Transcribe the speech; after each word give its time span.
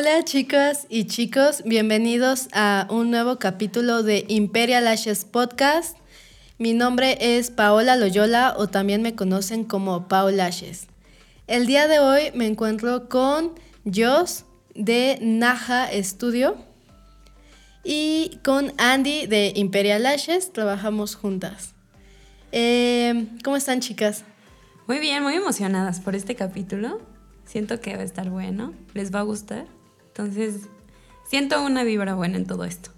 Hola 0.00 0.24
chicas 0.24 0.86
y 0.88 1.04
chicos, 1.04 1.62
bienvenidos 1.66 2.48
a 2.54 2.86
un 2.88 3.10
nuevo 3.10 3.38
capítulo 3.38 4.02
de 4.02 4.24
Imperial 4.28 4.84
Lashes 4.84 5.26
Podcast. 5.26 5.94
Mi 6.56 6.72
nombre 6.72 7.18
es 7.20 7.50
Paola 7.50 7.96
Loyola 7.96 8.54
o 8.56 8.66
también 8.66 9.02
me 9.02 9.14
conocen 9.14 9.64
como 9.64 10.08
Pau 10.08 10.30
Lashes. 10.30 10.86
El 11.46 11.66
día 11.66 11.86
de 11.86 11.98
hoy 11.98 12.30
me 12.34 12.46
encuentro 12.46 13.10
con 13.10 13.52
Joss 13.84 14.46
de 14.74 15.18
Naja 15.20 15.90
Studio 16.02 16.56
y 17.84 18.38
con 18.42 18.72
Andy 18.78 19.26
de 19.26 19.52
Imperial 19.54 20.04
Lashes. 20.04 20.50
Trabajamos 20.54 21.14
juntas. 21.14 21.74
Eh, 22.52 23.26
¿Cómo 23.44 23.54
están 23.56 23.80
chicas? 23.80 24.24
Muy 24.86 24.98
bien, 24.98 25.22
muy 25.22 25.34
emocionadas 25.34 26.00
por 26.00 26.16
este 26.16 26.36
capítulo. 26.36 27.02
Siento 27.44 27.82
que 27.82 27.96
va 27.96 28.00
a 28.00 28.06
estar 28.06 28.30
bueno, 28.30 28.72
les 28.94 29.14
va 29.14 29.18
a 29.18 29.24
gustar. 29.24 29.66
Entonces, 30.20 30.68
siento 31.26 31.62
una 31.64 31.82
vibra 31.82 32.14
buena 32.14 32.36
en 32.36 32.46
todo 32.46 32.64
esto. 32.64 32.90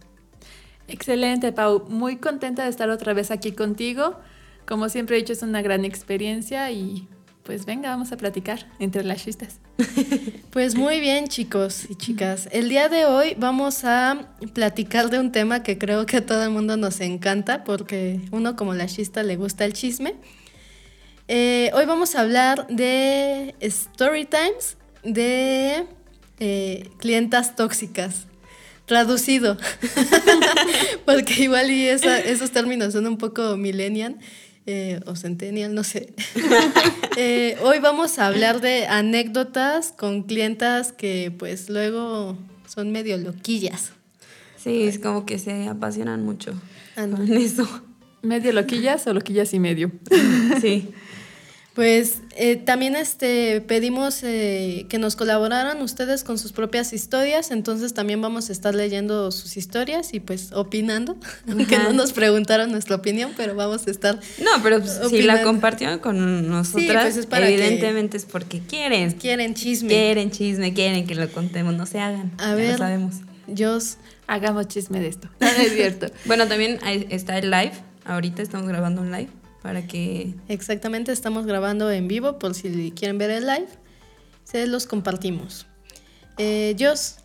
Excelente, 0.88 1.52
Pau. 1.52 1.84
Muy 1.88 2.16
contenta 2.16 2.64
de 2.64 2.70
estar 2.70 2.90
otra 2.90 3.14
vez 3.14 3.30
aquí 3.30 3.52
contigo. 3.52 4.18
Como 4.66 4.88
siempre 4.88 5.16
he 5.16 5.20
dicho, 5.20 5.32
es 5.32 5.42
una 5.42 5.62
gran 5.62 5.84
experiencia 5.84 6.70
y 6.72 7.06
pues 7.44 7.64
venga, 7.64 7.90
vamos 7.90 8.10
a 8.10 8.16
platicar 8.16 8.66
entre 8.78 9.04
las 9.04 9.24
chistas. 9.24 9.60
Pues 10.52 10.74
muy 10.74 11.00
bien, 11.00 11.28
chicos 11.28 11.86
y 11.88 11.94
chicas. 11.94 12.46
El 12.52 12.68
día 12.68 12.90
de 12.90 13.06
hoy 13.06 13.34
vamos 13.38 13.86
a 13.86 14.34
platicar 14.52 15.08
de 15.08 15.18
un 15.18 15.32
tema 15.32 15.62
que 15.62 15.78
creo 15.78 16.04
que 16.04 16.18
a 16.18 16.26
todo 16.26 16.44
el 16.44 16.50
mundo 16.50 16.76
nos 16.76 17.00
encanta 17.00 17.64
porque 17.64 18.20
uno 18.32 18.54
como 18.54 18.74
la 18.74 18.84
chista 18.84 19.22
le 19.22 19.36
gusta 19.36 19.64
el 19.64 19.72
chisme. 19.72 20.14
Eh, 21.26 21.70
hoy 21.72 21.86
vamos 21.86 22.16
a 22.16 22.20
hablar 22.20 22.66
de 22.66 23.54
story 23.60 24.26
times 24.26 24.76
de 25.04 25.86
eh, 26.44 26.88
clientas 26.98 27.54
tóxicas. 27.54 28.26
Traducido. 28.86 29.56
porque 31.06 31.44
igual 31.44 31.70
y 31.70 31.86
esos 31.86 32.50
términos 32.50 32.94
son 32.94 33.06
un 33.06 33.16
poco 33.16 33.56
millennial. 33.56 34.18
Eh, 34.66 35.00
o 35.06 35.14
Centennial, 35.14 35.72
no 35.74 35.84
sé. 35.84 36.14
Eh, 37.18 37.58
hoy 37.62 37.78
vamos 37.78 38.18
a 38.18 38.26
hablar 38.26 38.62
de 38.62 38.86
anécdotas 38.86 39.92
con 39.92 40.22
clientas 40.22 40.92
que 40.92 41.30
pues 41.38 41.68
luego 41.68 42.38
son 42.66 42.90
medio 42.90 43.18
loquillas. 43.18 43.92
Sí, 44.56 44.84
es 44.84 44.98
como 44.98 45.26
que 45.26 45.38
se 45.38 45.68
apasionan 45.68 46.24
mucho 46.24 46.54
con 46.94 47.30
eso. 47.30 47.68
¿Medio 48.22 48.54
loquillas 48.54 49.06
o 49.06 49.12
loquillas 49.12 49.52
y 49.52 49.58
medio? 49.58 49.92
Sí. 50.62 50.88
Pues 51.74 52.18
eh, 52.36 52.56
también 52.56 52.96
este, 52.96 53.62
pedimos 53.62 54.22
eh, 54.22 54.84
que 54.90 54.98
nos 54.98 55.16
colaboraran 55.16 55.80
ustedes 55.80 56.22
con 56.22 56.38
sus 56.38 56.52
propias 56.52 56.92
historias, 56.92 57.50
entonces 57.50 57.94
también 57.94 58.20
vamos 58.20 58.50
a 58.50 58.52
estar 58.52 58.74
leyendo 58.74 59.30
sus 59.32 59.56
historias 59.56 60.12
y 60.12 60.20
pues 60.20 60.52
opinando, 60.52 61.16
aunque 61.48 61.78
no 61.78 61.94
nos 61.94 62.12
preguntaron 62.12 62.70
nuestra 62.72 62.96
opinión, 62.96 63.32
pero 63.38 63.54
vamos 63.54 63.86
a 63.86 63.90
estar... 63.90 64.20
No, 64.38 64.50
pero 64.62 64.80
pues, 64.80 65.00
si 65.08 65.22
la 65.22 65.42
compartieron 65.42 65.98
con 65.98 66.46
nosotras, 66.46 67.18
pues 67.26 67.42
evidentemente 67.42 68.18
es 68.18 68.26
porque 68.26 68.60
quieren. 68.60 69.12
Quieren 69.12 69.54
chisme. 69.54 69.88
Quieren 69.88 70.30
chisme, 70.30 70.74
quieren 70.74 71.06
que 71.06 71.14
lo 71.14 71.30
contemos, 71.32 71.74
no 71.74 71.86
se 71.86 72.00
hagan. 72.00 72.32
A 72.36 72.54
ver, 72.54 72.72
lo 72.72 72.78
sabemos. 72.78 73.14
Dios, 73.46 73.96
hagamos 74.26 74.68
chisme 74.68 75.00
de 75.00 75.08
esto. 75.08 75.28
es 75.40 75.72
cierto. 75.72 76.08
bueno, 76.26 76.46
también 76.48 76.78
está 77.08 77.38
el 77.38 77.50
live, 77.50 77.72
ahorita 78.04 78.42
estamos 78.42 78.68
grabando 78.68 79.00
un 79.00 79.10
live 79.10 79.30
para 79.62 79.86
que... 79.86 80.34
Exactamente, 80.48 81.12
estamos 81.12 81.46
grabando 81.46 81.90
en 81.90 82.08
vivo 82.08 82.38
por 82.38 82.54
si 82.54 82.92
quieren 82.92 83.18
ver 83.18 83.30
el 83.30 83.46
live, 83.46 83.68
se 84.44 84.66
los 84.66 84.86
compartimos. 84.86 85.66
Eh, 86.36 86.74
Jos, 86.78 87.16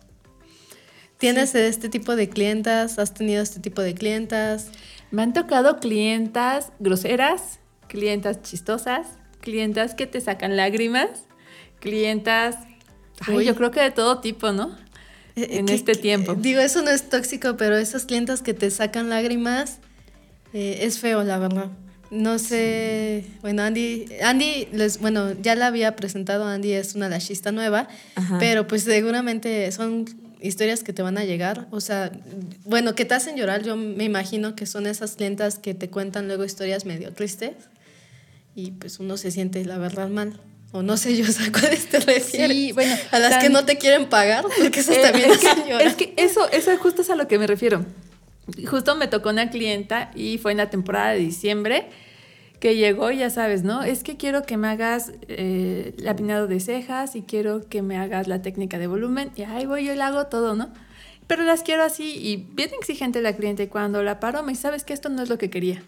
¿tienes 1.18 1.54
este 1.54 1.88
tipo 1.88 2.14
de 2.14 2.28
clientas? 2.28 2.98
¿Has 2.98 3.12
tenido 3.12 3.42
este 3.42 3.60
tipo 3.60 3.82
de 3.82 3.94
clientas? 3.94 4.70
Me 5.10 5.22
han 5.22 5.32
tocado 5.32 5.80
clientas 5.80 6.70
groseras, 6.78 7.58
clientas 7.88 8.42
chistosas, 8.42 9.06
clientas 9.40 9.94
que 9.94 10.06
te 10.06 10.20
sacan 10.20 10.56
lágrimas, 10.56 11.24
clientas, 11.80 12.56
yo 13.26 13.54
creo 13.56 13.70
que 13.72 13.80
de 13.80 13.90
todo 13.90 14.20
tipo, 14.20 14.52
¿no? 14.52 14.76
Eh, 15.34 15.58
en 15.58 15.68
este 15.68 15.94
tiempo. 15.94 16.34
Digo, 16.34 16.60
eso 16.60 16.82
no 16.82 16.90
es 16.90 17.08
tóxico, 17.08 17.56
pero 17.56 17.76
esas 17.76 18.04
clientas 18.04 18.42
que 18.42 18.54
te 18.54 18.70
sacan 18.70 19.08
lágrimas 19.08 19.78
eh, 20.52 20.80
es 20.82 21.00
feo, 21.00 21.24
la 21.24 21.38
verdad. 21.38 21.70
No 22.10 22.38
sé, 22.38 23.24
bueno, 23.42 23.62
Andy, 23.62 24.06
Andy, 24.22 24.68
les, 24.72 24.98
bueno, 24.98 25.32
ya 25.42 25.54
la 25.54 25.66
había 25.66 25.94
presentado, 25.94 26.46
Andy 26.46 26.72
es 26.72 26.94
una 26.94 27.08
lashista 27.08 27.52
nueva, 27.52 27.88
pero 28.38 28.66
pues 28.66 28.84
seguramente 28.84 29.70
son 29.72 30.06
historias 30.40 30.82
que 30.82 30.92
te 30.92 31.02
van 31.02 31.18
a 31.18 31.24
llegar, 31.24 31.66
o 31.70 31.80
sea, 31.80 32.10
bueno, 32.64 32.94
que 32.94 33.04
te 33.04 33.14
hacen 33.14 33.36
llorar, 33.36 33.62
yo 33.62 33.76
me 33.76 34.04
imagino 34.04 34.56
que 34.56 34.64
son 34.64 34.86
esas 34.86 35.16
clientas 35.16 35.58
que 35.58 35.74
te 35.74 35.90
cuentan 35.90 36.28
luego 36.28 36.44
historias 36.44 36.86
medio 36.86 37.12
tristes 37.12 37.52
y 38.54 38.70
pues 38.72 39.00
uno 39.00 39.16
se 39.16 39.30
siente 39.30 39.64
la 39.64 39.78
verdad 39.78 40.08
mal. 40.08 40.40
O 40.70 40.82
no 40.82 40.98
sé 40.98 41.16
yo 41.16 41.24
a 41.46 41.52
cuáles 41.52 41.86
te 41.88 41.98
refieres. 41.98 42.56
Sí, 42.56 42.72
bueno, 42.72 42.94
a 43.10 43.18
las 43.18 43.42
que 43.42 43.48
no 43.48 43.64
te 43.64 43.78
quieren 43.78 44.06
pagar, 44.08 44.44
porque 44.58 44.80
eso 44.80 44.92
también 45.02 45.30
es, 45.30 45.38
que, 45.38 45.86
es 45.86 45.94
que 45.94 46.14
eso, 46.16 46.50
eso 46.50 46.76
justo 46.76 47.02
es 47.02 47.10
a 47.10 47.14
lo 47.14 47.26
que 47.26 47.38
me 47.38 47.46
refiero 47.46 47.86
justo 48.66 48.96
me 48.96 49.08
tocó 49.08 49.30
una 49.30 49.50
clienta 49.50 50.10
y 50.14 50.38
fue 50.38 50.52
en 50.52 50.58
la 50.58 50.70
temporada 50.70 51.12
de 51.12 51.18
diciembre 51.18 51.86
que 52.60 52.76
llegó, 52.76 53.10
ya 53.10 53.30
sabes, 53.30 53.62
¿no? 53.62 53.82
Es 53.82 54.02
que 54.02 54.16
quiero 54.16 54.42
que 54.42 54.56
me 54.56 54.68
hagas 54.68 55.12
eh, 55.28 55.94
el 55.96 56.04
lapinado 56.04 56.48
de 56.48 56.58
cejas 56.60 57.14
y 57.14 57.22
quiero 57.22 57.68
que 57.68 57.82
me 57.82 57.96
hagas 57.96 58.26
la 58.26 58.42
técnica 58.42 58.78
de 58.78 58.86
volumen 58.88 59.30
y 59.36 59.42
ahí 59.42 59.66
voy, 59.66 59.84
yo 59.84 59.94
le 59.94 60.02
hago 60.02 60.26
todo, 60.26 60.54
¿no? 60.54 60.70
Pero 61.26 61.44
las 61.44 61.62
quiero 61.62 61.84
así 61.84 62.16
y 62.16 62.36
bien 62.36 62.70
exigente 62.78 63.22
la 63.22 63.34
cliente 63.34 63.64
y 63.64 63.66
cuando 63.68 64.02
la 64.02 64.18
paro 64.18 64.42
me 64.42 64.52
dice, 64.52 64.62
sabes 64.62 64.84
que 64.84 64.92
esto 64.92 65.08
no 65.08 65.22
es 65.22 65.28
lo 65.28 65.38
que 65.38 65.50
quería. 65.50 65.82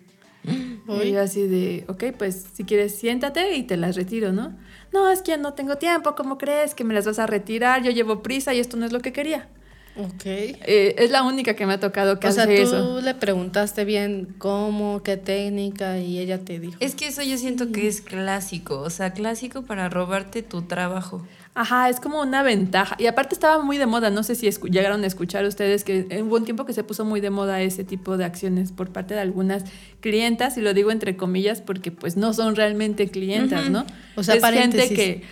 Y 1.03 1.13
yo 1.13 1.21
así 1.21 1.47
de, 1.47 1.85
ok, 1.89 2.05
pues 2.19 2.47
si 2.53 2.65
quieres 2.65 2.99
siéntate 2.99 3.55
y 3.57 3.63
te 3.63 3.77
las 3.77 3.95
retiro, 3.95 4.33
¿no? 4.33 4.57
No, 4.93 5.09
es 5.09 5.23
que 5.23 5.37
no 5.39 5.55
tengo 5.55 5.77
tiempo, 5.77 6.15
¿cómo 6.17 6.37
crees 6.37 6.75
que 6.75 6.83
me 6.83 6.95
las 6.95 7.07
vas 7.07 7.19
a 7.19 7.27
retirar? 7.27 7.83
Yo 7.83 7.91
llevo 7.91 8.23
prisa 8.23 8.55
y 8.55 8.59
esto 8.59 8.77
no 8.77 8.87
es 8.87 8.93
lo 8.93 9.01
que 9.01 9.13
quería. 9.13 9.49
Ok. 9.97 10.25
Eh, 10.25 10.95
es 10.99 11.11
la 11.11 11.23
única 11.23 11.55
que 11.55 11.67
me 11.67 11.75
ha 11.75 11.81
tocado 11.81 12.21
que 12.21 12.29
o 12.29 12.33
sea, 12.33 12.47
tú 12.47 13.01
le 13.03 13.15
preguntaste 13.15 13.85
bien 13.85 14.35
cómo, 14.39 15.03
qué 15.03 15.17
técnica 15.17 15.99
y 15.99 16.19
ella 16.19 16.39
te 16.39 16.61
dijo. 16.61 16.77
Es 16.81 16.95
que 16.95 17.09
eso 17.09 17.23
yo 17.23 17.37
siento 17.37 17.73
que 17.73 17.89
es 17.89 18.01
clásico, 18.01 18.81
o 18.81 18.91
sea, 18.91 19.13
clásico 19.13 19.63
para 19.63 19.89
robarte 19.89 20.43
tu 20.43 20.63
trabajo. 20.63 21.27
Ajá, 21.53 21.89
es 21.89 21.99
como 21.99 22.21
una 22.21 22.45
ventaja. 22.45 22.95
Y 22.99 23.07
aparte 23.07 23.35
estaba 23.35 23.63
muy 23.63 23.77
de 23.77 23.87
moda, 23.87 24.11
no 24.11 24.23
sé 24.23 24.37
si 24.37 24.49
llegaron 24.71 25.03
a 25.03 25.07
escuchar 25.07 25.45
ustedes 25.45 25.83
que 25.83 26.23
hubo 26.23 26.37
un 26.37 26.45
tiempo 26.45 26.65
que 26.65 26.73
se 26.73 26.85
puso 26.85 27.05
muy 27.05 27.21
de 27.21 27.31
moda 27.31 27.61
ese 27.61 27.83
tipo 27.83 28.17
de 28.17 28.25
acciones 28.25 28.71
por 28.71 28.91
parte 28.91 29.15
de 29.15 29.21
algunas 29.21 29.65
clientas, 30.01 30.57
y 30.57 30.61
lo 30.61 30.73
digo 30.73 30.93
entre 30.93 31.17
comillas 31.17 31.61
porque 31.61 31.91
pues 31.91 32.17
no 32.17 32.33
son 32.33 32.55
realmente 32.55 33.09
clientas, 33.09 33.69
¿no? 33.69 33.85
O 34.15 34.23
sea, 34.23 34.37
es 34.37 34.45
gente 34.45 34.89
que... 34.89 35.25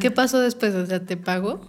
¿Qué 0.00 0.10
pasó 0.10 0.40
después? 0.40 0.74
O 0.74 0.84
sea, 0.86 1.00
¿te 1.00 1.16
pagó? 1.16 1.60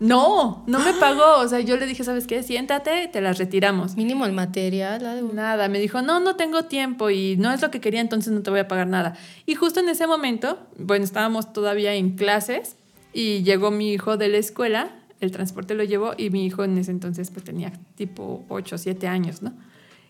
No, 0.00 0.64
no 0.66 0.78
me 0.78 0.92
pagó. 1.00 1.38
O 1.38 1.48
sea, 1.48 1.60
yo 1.60 1.76
le 1.76 1.86
dije, 1.86 2.04
¿sabes 2.04 2.26
qué? 2.26 2.42
Siéntate, 2.42 3.08
te 3.08 3.20
las 3.20 3.38
retiramos. 3.38 3.96
Mínimo 3.96 4.26
el 4.26 4.32
material, 4.32 5.04
algo. 5.04 5.32
Nada, 5.32 5.68
me 5.68 5.78
dijo, 5.78 6.02
no, 6.02 6.20
no 6.20 6.36
tengo 6.36 6.64
tiempo 6.64 7.10
y 7.10 7.36
no 7.36 7.52
es 7.52 7.62
lo 7.62 7.70
que 7.70 7.80
quería, 7.80 8.00
entonces 8.00 8.32
no 8.32 8.42
te 8.42 8.50
voy 8.50 8.60
a 8.60 8.68
pagar 8.68 8.86
nada. 8.86 9.16
Y 9.46 9.54
justo 9.54 9.80
en 9.80 9.88
ese 9.88 10.06
momento, 10.06 10.58
bueno, 10.78 11.04
estábamos 11.04 11.52
todavía 11.52 11.94
en 11.94 12.16
clases 12.16 12.76
y 13.12 13.42
llegó 13.42 13.70
mi 13.70 13.92
hijo 13.92 14.16
de 14.16 14.28
la 14.28 14.38
escuela, 14.38 14.90
el 15.20 15.32
transporte 15.32 15.74
lo 15.74 15.82
llevó 15.82 16.12
y 16.16 16.30
mi 16.30 16.46
hijo 16.46 16.62
en 16.62 16.78
ese 16.78 16.92
entonces 16.92 17.30
pues 17.30 17.44
tenía 17.44 17.72
tipo 17.96 18.44
8 18.48 18.74
o 18.76 18.78
7 18.78 19.08
años, 19.08 19.42
¿no? 19.42 19.52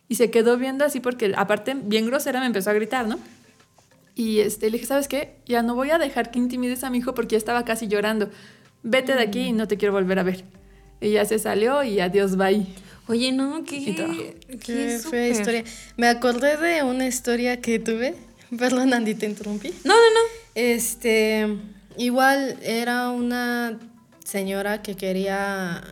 Y 0.09 0.17
se 0.17 0.31
quedó 0.31 0.57
viendo 0.57 0.85
así 0.85 1.01
porque 1.01 1.33
aparte 1.37 1.75
bien 1.75 2.07
grosera 2.07 2.41
me 2.41 2.47
empezó 2.47 2.71
a 2.71 2.75
gritar, 2.75 3.07
¿no? 3.07 3.19
Y 4.15 4.41
este, 4.41 4.67
le 4.67 4.73
dije, 4.73 4.87
¿sabes 4.87 5.07
qué? 5.07 5.37
Ya 5.47 5.63
no 5.63 5.75
voy 5.75 5.91
a 5.91 5.99
dejar 5.99 6.31
que 6.31 6.39
intimides 6.39 6.83
a 6.83 6.91
mi 6.91 6.99
hijo 6.99 7.15
porque 7.15 7.35
ya 7.35 7.39
estaba 7.39 7.65
casi 7.65 7.87
llorando 7.87 8.31
vete 8.83 9.15
de 9.15 9.23
aquí 9.23 9.41
y 9.41 9.53
no 9.53 9.69
te 9.69 9.77
quiero 9.77 9.93
volver 9.93 10.19
a 10.19 10.23
ver. 10.23 10.45
Y 11.01 11.13
ya 11.13 11.25
se 11.25 11.39
salió 11.39 11.83
y 11.83 12.01
adiós, 12.01 12.37
bye. 12.37 12.67
Oye, 13.07 13.33
no, 13.33 13.65
qué, 13.65 14.37
qué, 14.63 14.99
fea 14.99 15.29
historia. 15.29 15.65
Me 15.97 16.09
acordé 16.09 16.57
de 16.59 16.83
una 16.83 17.07
historia 17.07 17.61
que 17.61 17.79
tuve. 17.79 18.15
Perdón, 18.59 18.93
Andy, 18.93 19.15
te 19.15 19.27
interrumpí. 19.27 19.71
No, 19.85 19.95
no, 19.95 20.11
no. 20.15 20.21
Este, 20.55 21.47
igual 21.97 22.59
era 22.63 23.11
una 23.11 23.79
señora 24.25 24.83
que 24.83 24.95
quería. 24.95 25.83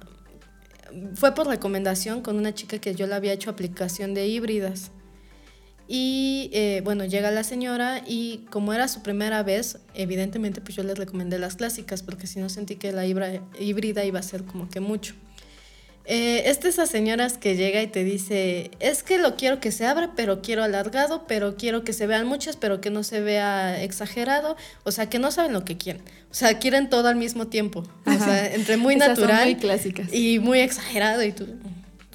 Fue 1.14 1.34
por 1.34 1.46
recomendación 1.46 2.20
con 2.20 2.36
una 2.36 2.54
chica 2.54 2.78
que 2.78 2.94
yo 2.94 3.06
le 3.06 3.14
había 3.14 3.32
hecho 3.32 3.50
aplicación 3.50 4.12
de 4.12 4.26
híbridas. 4.28 4.90
Y 5.88 6.50
eh, 6.52 6.80
bueno, 6.84 7.04
llega 7.04 7.30
la 7.30 7.44
señora 7.44 8.02
y 8.06 8.38
como 8.50 8.72
era 8.72 8.88
su 8.88 9.02
primera 9.02 9.42
vez, 9.42 9.78
evidentemente 9.94 10.60
pues 10.60 10.74
yo 10.74 10.82
le 10.82 10.94
recomendé 10.94 11.38
las 11.38 11.56
clásicas 11.56 12.02
porque 12.02 12.26
si 12.26 12.40
no 12.40 12.48
sentí 12.48 12.74
que 12.76 12.90
la 12.92 13.06
híbrida 13.06 14.04
iba 14.04 14.18
a 14.18 14.22
ser 14.22 14.44
como 14.44 14.68
que 14.68 14.80
mucho. 14.80 15.14
Eh, 16.08 16.48
es 16.48 16.60
de 16.60 16.68
esas 16.68 16.88
señoras 16.88 17.36
que 17.36 17.56
llega 17.56 17.82
y 17.82 17.88
te 17.88 18.04
dice, 18.04 18.70
es 18.78 19.02
que 19.02 19.18
lo 19.18 19.34
quiero 19.34 19.58
que 19.58 19.72
se 19.72 19.86
abra, 19.86 20.12
pero 20.14 20.40
quiero 20.40 20.62
alargado, 20.62 21.24
pero 21.26 21.56
quiero 21.56 21.82
que 21.82 21.92
se 21.92 22.06
vean 22.06 22.28
muchas, 22.28 22.56
pero 22.56 22.80
que 22.80 22.90
no 22.90 23.02
se 23.02 23.20
vea 23.20 23.82
exagerado. 23.82 24.56
O 24.84 24.92
sea, 24.92 25.08
que 25.08 25.18
no 25.18 25.32
saben 25.32 25.52
lo 25.52 25.64
que 25.64 25.76
quieren. 25.76 26.02
O 26.30 26.34
sea, 26.34 26.60
quieren 26.60 26.88
todo 26.90 27.08
al 27.08 27.16
mismo 27.16 27.48
tiempo. 27.48 27.82
O 28.06 28.12
sea, 28.12 28.54
entre 28.54 28.76
muy 28.76 28.94
Esas 28.96 29.18
son 29.18 29.26
natural 29.26 29.44
muy 29.46 29.56
clásicas. 29.56 30.12
y 30.12 30.38
muy 30.38 30.60
exagerado. 30.60 31.24
Y 31.24 31.32
tú, 31.32 31.48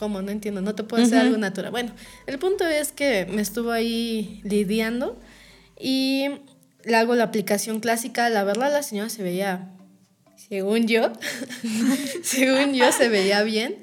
¿cómo? 0.02 0.24
No 0.24 0.32
entiendo, 0.32 0.62
no 0.62 0.74
te 0.74 0.84
puedo 0.84 1.04
hacer 1.04 1.20
algo 1.20 1.38
natural. 1.38 1.70
Bueno, 1.70 1.92
el 2.26 2.40
punto 2.40 2.66
es 2.66 2.92
que 2.92 3.28
me 3.28 3.40
estuvo 3.40 3.70
ahí 3.70 4.42
lidiando 4.44 5.16
y 5.80 6.26
le 6.84 6.96
hago 6.96 7.14
la 7.14 7.26
aplicación 7.26 7.80
clásica. 7.80 8.28
La 8.32 8.44
verdad, 8.44 8.74
la 8.74 8.82
señora 8.82 9.10
se 9.10 9.22
veía 9.22 9.70
según 10.50 10.88
yo, 10.88 11.14
según 12.24 12.74
yo 12.74 12.92
se 12.92 13.10
veía 13.10 13.44
bien, 13.44 13.76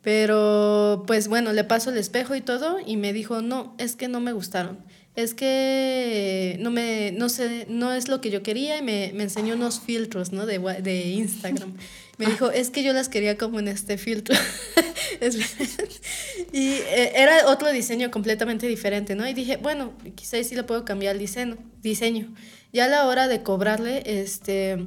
pero 0.00 1.02
pues 1.08 1.26
bueno, 1.26 1.52
le 1.52 1.64
paso 1.64 1.90
el 1.90 1.98
espejo 1.98 2.36
y 2.36 2.40
todo 2.40 2.78
y 2.86 2.96
me 2.96 3.12
dijo, 3.12 3.42
no, 3.42 3.74
es 3.78 3.96
que 3.96 4.06
no 4.06 4.20
me 4.20 4.30
gustaron, 4.30 4.78
es 5.16 5.34
que 5.34 6.56
no 6.60 6.70
me, 6.70 7.10
no 7.10 7.28
sé, 7.28 7.66
no 7.68 7.92
es 7.92 8.06
lo 8.06 8.20
que 8.20 8.30
yo 8.30 8.44
quería 8.44 8.78
y 8.78 8.82
me, 8.82 9.10
me 9.12 9.24
enseñó 9.24 9.54
unos 9.54 9.80
filtros, 9.80 10.30
¿no? 10.30 10.46
De, 10.46 10.60
de 10.60 11.02
Instagram. 11.08 11.74
Me 12.18 12.26
dijo, 12.26 12.50
es 12.50 12.70
que 12.70 12.82
yo 12.82 12.92
las 12.92 13.08
quería 13.08 13.36
como 13.36 13.58
en 13.58 13.68
este 13.68 13.98
filtro. 13.98 14.36
Y 16.52 16.68
eh, 16.68 17.12
era 17.16 17.48
otro 17.48 17.72
diseño 17.72 18.10
completamente 18.10 18.66
diferente, 18.68 19.14
¿no? 19.14 19.26
Y 19.28 19.34
dije, 19.34 19.56
bueno, 19.56 19.92
quizás 20.14 20.46
sí 20.46 20.54
le 20.54 20.62
puedo 20.62 20.84
cambiar 20.84 21.14
el 21.14 21.20
diseño. 21.20 21.56
diseño. 21.82 22.32
Ya 22.72 22.84
a 22.84 22.88
la 22.88 23.06
hora 23.06 23.26
de 23.28 23.42
cobrarle, 23.42 24.02
este, 24.06 24.86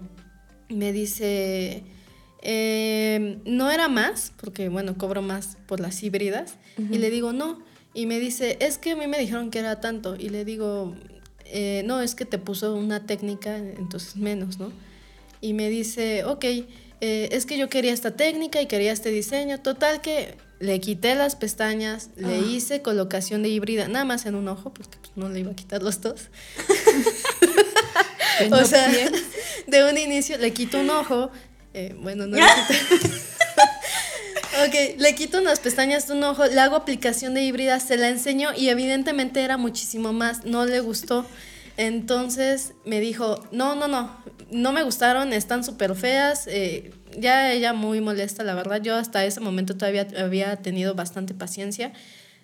me 0.69 0.91
dice, 0.93 1.83
eh, 2.41 3.39
no 3.45 3.69
era 3.71 3.87
más, 3.89 4.31
porque 4.39 4.69
bueno, 4.69 4.97
cobro 4.97 5.21
más 5.21 5.57
por 5.67 5.79
las 5.79 6.01
híbridas. 6.03 6.55
Y 6.77 6.99
le 6.99 7.09
digo, 7.09 7.33
no. 7.33 7.61
Y 7.93 8.05
me 8.05 8.19
dice, 8.19 8.57
es 8.61 8.77
que 8.77 8.91
a 8.91 8.95
mí 8.95 9.07
me 9.07 9.17
dijeron 9.19 9.49
que 9.51 9.59
era 9.59 9.81
tanto. 9.81 10.15
Y 10.15 10.29
le 10.29 10.45
digo, 10.45 10.95
"Eh, 11.45 11.81
no, 11.85 12.01
es 12.01 12.13
que 12.15 12.25
te 12.25 12.37
puso 12.37 12.75
una 12.75 13.05
técnica, 13.05 13.57
entonces 13.57 14.15
menos, 14.15 14.59
¿no? 14.59 14.71
Y 15.41 15.53
me 15.53 15.69
dice, 15.69 16.23
ok, 16.23 16.45
eh, 17.01 17.29
es 17.31 17.45
que 17.45 17.57
yo 17.57 17.69
quería 17.69 17.93
esta 17.93 18.11
técnica 18.11 18.61
y 18.61 18.65
quería 18.67 18.91
este 18.91 19.09
diseño. 19.09 19.59
Total 19.59 20.01
que 20.01 20.35
le 20.59 20.79
quité 20.79 21.15
las 21.15 21.35
pestañas, 21.35 22.09
le 22.15 22.39
hice 22.39 22.81
colocación 22.81 23.43
de 23.43 23.49
híbrida, 23.49 23.87
nada 23.87 24.05
más 24.05 24.25
en 24.25 24.35
un 24.35 24.47
ojo, 24.47 24.73
porque 24.73 24.97
pues, 24.99 25.11
no 25.15 25.29
le 25.29 25.41
iba 25.41 25.51
a 25.51 25.55
quitar 25.55 25.83
los 25.83 26.01
dos. 26.01 26.29
O 28.51 28.65
sea, 28.65 28.87
de 29.67 29.83
un 29.89 29.97
inicio 29.97 30.37
le 30.37 30.53
quito 30.53 30.79
un 30.79 30.89
ojo. 30.91 31.31
eh, 31.73 31.95
bueno, 31.99 32.27
no 32.27 32.37
le 32.37 32.43
quito. 32.43 33.07
ok, 34.67 34.99
le 34.99 35.15
quito 35.15 35.39
unas 35.39 35.59
pestañas 35.59 36.07
de 36.07 36.13
un 36.13 36.23
ojo, 36.23 36.45
le 36.45 36.59
hago 36.59 36.75
aplicación 36.75 37.33
de 37.33 37.41
híbrida, 37.41 37.79
se 37.79 37.97
la 37.97 38.09
enseño 38.09 38.49
y 38.55 38.69
evidentemente 38.69 39.41
era 39.41 39.57
muchísimo 39.57 40.13
más, 40.13 40.45
no 40.45 40.65
le 40.65 40.79
gustó. 40.79 41.25
Entonces 41.77 42.73
me 42.85 42.99
dijo, 42.99 43.43
no, 43.51 43.75
no, 43.75 43.87
no, 43.87 44.17
no 44.51 44.71
me 44.71 44.83
gustaron, 44.83 45.33
están 45.33 45.63
súper 45.63 45.95
feas. 45.95 46.47
eh, 46.47 46.91
ya 47.17 47.51
ella 47.51 47.73
muy 47.73 48.01
molesta, 48.01 48.43
la 48.43 48.53
verdad. 48.53 48.81
Yo 48.81 48.95
hasta 48.95 49.25
ese 49.25 49.39
momento 49.39 49.75
todavía 49.75 50.07
había 50.17 50.55
tenido 50.57 50.95
bastante 50.95 51.33
paciencia. 51.33 51.93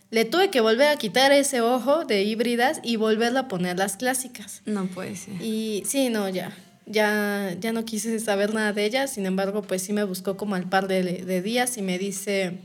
Le 0.10 0.26
tuve 0.26 0.50
que 0.50 0.62
volver 0.62 0.90
a 0.90 0.96
quitar 0.98 1.32
ese 1.32 1.62
ojo 1.62 2.06
de 2.06 2.24
híbridas 2.24 2.80
y 2.84 2.98
volverla 2.98 3.42
a 3.42 3.48
poner 3.48 3.78
las 3.78 3.98
clásicas. 3.98 4.62
No 4.66 4.86
puede 4.86 5.16
ser. 5.16 5.42
Y 5.42 5.84
sí, 5.86 6.10
no, 6.10 6.30
ya. 6.30 6.56
Ya, 6.86 7.56
ya 7.60 7.72
no 7.72 7.86
quise 7.86 8.20
saber 8.20 8.54
nada 8.54 8.74
de 8.74 8.86
ella. 8.86 9.08
Sin 9.08 9.26
embargo, 9.26 9.62
pues 9.64 9.82
sí 9.82 9.94
me 9.94 10.04
buscó 10.04 10.38
como 10.38 10.56
al 10.56 10.70
par 10.70 10.88
de, 10.88 11.02
de 11.04 11.42
días 11.42 11.78
y 11.78 11.82
me 11.82 11.98
dice 11.98 12.60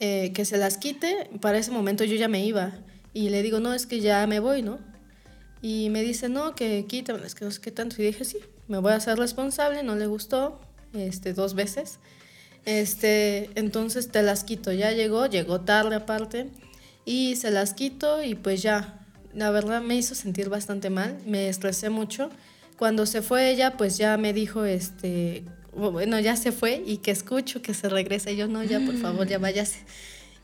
eh, 0.00 0.32
que 0.34 0.44
se 0.44 0.58
las 0.58 0.76
quite. 0.76 1.30
Para 1.40 1.58
ese 1.58 1.70
momento 1.70 2.04
yo 2.04 2.16
ya 2.16 2.28
me 2.28 2.44
iba. 2.44 2.72
Y 3.14 3.30
le 3.30 3.42
digo, 3.42 3.60
no, 3.60 3.72
es 3.72 3.86
que 3.86 4.00
ya 4.00 4.26
me 4.26 4.40
voy, 4.40 4.62
¿no? 4.62 4.78
Y 5.60 5.90
me 5.90 6.02
dice, 6.02 6.28
no, 6.28 6.54
que 6.54 6.84
quítamelas, 6.86 7.34
que 7.34 7.44
no 7.44 7.50
sé 7.50 7.60
qué 7.60 7.70
tanto. 7.70 7.96
Y 7.98 8.04
dije, 8.04 8.24
sí, 8.24 8.38
me 8.68 8.78
voy 8.78 8.92
a 8.92 8.96
hacer 8.96 9.18
responsable. 9.18 9.82
No 9.82 9.96
le 9.96 10.06
gustó 10.06 10.60
este, 10.92 11.32
dos 11.32 11.54
veces. 11.54 11.98
Este, 12.64 13.50
entonces 13.54 14.08
te 14.08 14.22
las 14.22 14.44
quito. 14.44 14.72
Ya 14.72 14.92
llegó, 14.92 15.26
llegó 15.26 15.62
tarde 15.62 15.96
aparte. 15.96 16.48
Y 17.04 17.36
se 17.36 17.50
las 17.50 17.74
quito 17.74 18.22
y 18.22 18.34
pues 18.34 18.62
ya. 18.62 19.06
La 19.34 19.50
verdad 19.50 19.82
me 19.82 19.96
hizo 19.96 20.14
sentir 20.14 20.48
bastante 20.48 20.90
mal. 20.90 21.18
Me 21.26 21.48
estresé 21.48 21.90
mucho. 21.90 22.30
Cuando 22.78 23.06
se 23.06 23.22
fue 23.22 23.50
ella, 23.50 23.76
pues 23.76 23.98
ya 23.98 24.16
me 24.16 24.32
dijo, 24.32 24.64
este, 24.64 25.44
bueno, 25.72 26.20
ya 26.20 26.36
se 26.36 26.52
fue 26.52 26.82
y 26.86 26.98
que 26.98 27.10
escucho 27.10 27.60
que 27.60 27.74
se 27.74 27.88
regresa. 27.88 28.30
Y 28.30 28.36
yo, 28.36 28.46
no, 28.46 28.62
ya 28.62 28.80
por 28.80 28.96
favor, 28.96 29.26
ya 29.26 29.38
váyase. 29.38 29.80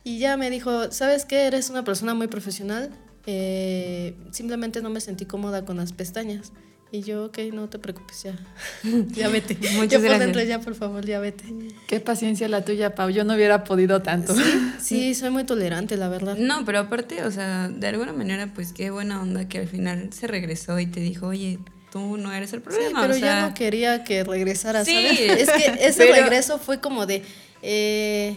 Y 0.03 0.19
ya 0.19 0.37
me 0.37 0.51
dijo, 0.51 0.91
¿sabes 0.91 1.25
qué? 1.25 1.47
Eres 1.47 1.71
una 1.71 1.85
persona 1.85 2.15
muy 2.15 2.27
profesional. 2.27 2.91
Eh, 3.27 4.15
simplemente 4.33 4.83
no 4.83 4.91
me 4.91 5.01
sentí 5.01 5.25
cómoda 5.25 5.65
con 5.65 5.77
las 5.77 5.93
pestañas. 5.93 6.53
Y 6.93 7.03
yo, 7.03 7.25
ok, 7.25 7.39
no 7.53 7.69
te 7.69 7.81
preocupes, 7.81 8.23
ya. 8.23 8.39
ya 9.09 9.29
vete. 9.29 9.55
Muchas 9.75 9.91
yo 9.91 9.99
por 9.99 10.03
gracias. 10.03 10.21
dentro, 10.21 10.43
ya 10.45 10.61
por 10.61 10.75
favor, 10.77 11.05
ya 11.05 11.19
vete. 11.19 11.45
Qué 11.89 11.99
paciencia 11.99 12.49
la 12.49 12.65
tuya, 12.65 12.95
Pau. 12.95 13.11
Yo 13.11 13.25
no 13.25 13.35
hubiera 13.35 13.65
podido 13.65 14.01
tanto. 14.03 14.35
Sí, 14.81 15.15
soy 15.15 15.31
muy 15.31 15.45
tolerante, 15.45 15.97
la 15.97 16.09
verdad. 16.11 16.37
No, 16.37 16.65
pero 16.67 16.79
aparte, 16.81 17.25
o 17.25 17.31
sea, 17.31 17.69
de 17.69 17.87
alguna 17.89 18.13
manera, 18.13 18.53
pues 18.55 18.73
qué 18.75 18.91
buena 18.91 19.21
onda 19.23 19.49
que 19.49 19.59
al 19.59 19.67
final 19.67 20.13
se 20.13 20.27
regresó 20.27 20.79
y 20.79 20.87
te 20.87 21.01
dijo, 21.01 21.29
oye, 21.29 21.59
tú 21.91 22.19
no 22.19 22.31
eres 22.33 22.53
el 22.53 22.59
Sí, 22.61 22.65
problema. 22.67 23.01
pero 23.01 23.15
o 23.15 23.17
sea, 23.17 23.27
ya 23.41 23.49
no 23.49 23.55
quería 23.55 24.05
que 24.05 24.23
regresara, 24.25 24.85
Sí, 24.85 24.93
¿sabes? 24.93 25.21
Es 25.41 25.51
que 25.51 25.87
ese 25.87 26.05
pero- 26.07 26.15
regreso 26.23 26.59
fue 26.59 26.81
como 26.81 27.07
de, 27.07 27.23
eh, 27.63 28.37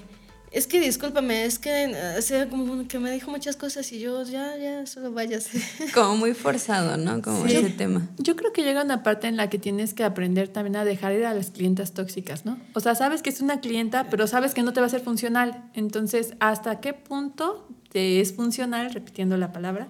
es 0.51 0.65
que 0.67 0.79
discúlpame, 0.79 1.45
es 1.45 1.59
que, 1.59 1.83
eh, 1.85 2.15
o 2.17 2.21
sea, 2.21 2.47
como 2.49 2.87
que 2.87 2.99
me 2.99 3.11
dijo 3.11 3.29
muchas 3.31 3.55
cosas 3.55 3.91
y 3.91 3.99
yo, 3.99 4.23
ya, 4.23 4.55
ya, 4.57 4.85
solo 4.85 5.11
váyase. 5.11 5.61
como 5.93 6.17
muy 6.17 6.33
forzado, 6.33 6.97
¿no? 6.97 7.21
Como 7.21 7.45
Sí. 7.47 7.55
ese 7.55 7.69
tema. 7.69 8.07
Yo 8.17 8.35
creo 8.35 8.53
que 8.53 8.63
llega 8.63 8.83
una 8.83 9.03
parte 9.03 9.27
en 9.27 9.35
la 9.37 9.49
que 9.49 9.59
tienes 9.59 9.93
que 9.93 10.03
aprender 10.03 10.47
también 10.47 10.75
a 10.77 10.85
dejar 10.85 11.13
ir 11.13 11.25
a 11.25 11.33
las 11.33 11.51
clientas 11.51 11.93
tóxicas, 11.93 12.45
¿no? 12.45 12.57
O 12.73 12.79
sea, 12.79 12.95
sabes 12.95 13.21
que 13.21 13.29
es 13.29 13.41
una 13.41 13.59
clienta, 13.59 14.07
pero 14.09 14.25
sabes 14.27 14.53
que 14.53 14.63
no 14.63 14.73
te 14.73 14.79
va 14.79 14.85
a 14.85 14.89
ser 14.89 15.01
funcional. 15.01 15.69
Entonces, 15.73 16.33
¿hasta 16.39 16.79
qué 16.79 16.93
punto 16.93 17.67
te 17.91 18.21
es 18.21 18.33
funcional, 18.33 18.93
repitiendo 18.93 19.37
la 19.37 19.51
palabra, 19.51 19.89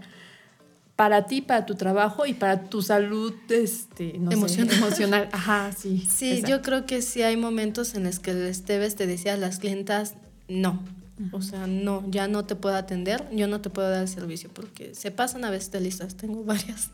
para 0.95 1.27
ti, 1.27 1.41
para 1.41 1.67
tu 1.67 1.75
trabajo 1.75 2.25
y 2.25 2.33
para 2.33 2.63
tu 2.63 2.81
salud 2.81 3.31
este, 3.49 4.17
no 4.17 4.31
sé, 4.31 4.37
Emocional. 4.37 4.75
emocional? 4.77 5.29
Ajá, 5.31 5.71
sí. 5.77 6.07
Sí, 6.11 6.31
exacto. 6.31 6.49
yo 6.49 6.61
creo 6.63 6.85
que 6.87 7.03
sí 7.03 7.21
hay 7.21 7.37
momentos 7.37 7.93
en 7.93 8.03
los 8.05 8.17
que 8.19 8.31
el 8.31 8.41
Esteves 8.47 8.95
te 8.95 9.05
decía 9.05 9.35
a 9.35 9.37
las 9.37 9.59
clientas, 9.59 10.15
no. 10.47 10.83
O 11.31 11.41
sea, 11.41 11.65
no, 11.65 12.03
ya 12.11 12.27
no 12.27 12.45
te 12.45 12.55
puedo 12.55 12.75
atender, 12.75 13.27
yo 13.31 13.47
no 13.47 13.59
te 13.59 13.71
puedo 13.71 13.89
dar 13.89 14.03
el 14.03 14.07
servicio 14.07 14.51
porque 14.53 14.93
se 14.93 15.09
pasan 15.09 15.45
a 15.45 15.49
veces 15.49 15.71
de 15.71 15.81
listas, 15.81 16.15
tengo 16.15 16.43
varias. 16.43 16.91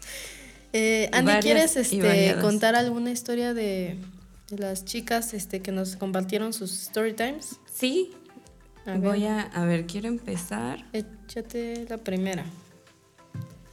Eh, 0.71 1.09
Andy, 1.11 1.25
Varias 1.33 1.44
¿quieres 1.44 1.75
este, 1.77 2.36
contar 2.41 2.75
alguna 2.75 3.12
historia 3.12 3.53
de, 3.53 3.98
de 4.50 4.57
las 4.57 4.86
chicas 4.86 5.33
este, 5.33 5.62
que 5.62 5.72
nos 5.72 5.98
compartieron 5.98 6.53
sus 6.53 6.72
story 6.83 7.13
times? 7.13 7.60
Sí, 7.72 8.12
A 8.86 8.98
voy 8.98 9.25
a, 9.25 9.41
a 9.41 9.65
ver, 9.65 9.86
quiero 9.86 10.07
empezar. 10.07 10.86
Échate 10.93 11.86
la 11.89 11.98
primera. 11.98 12.45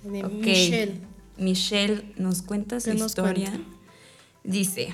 De 0.02 0.24
Ok. 0.24 0.32
Michelle. 0.32 1.00
Michelle 1.38 2.12
nos 2.16 2.42
cuenta 2.42 2.80
su 2.80 2.90
¿Qué 2.90 2.96
nos 2.98 3.12
historia. 3.12 3.50
cuenta? 3.50 3.68
Dice, 4.44 4.92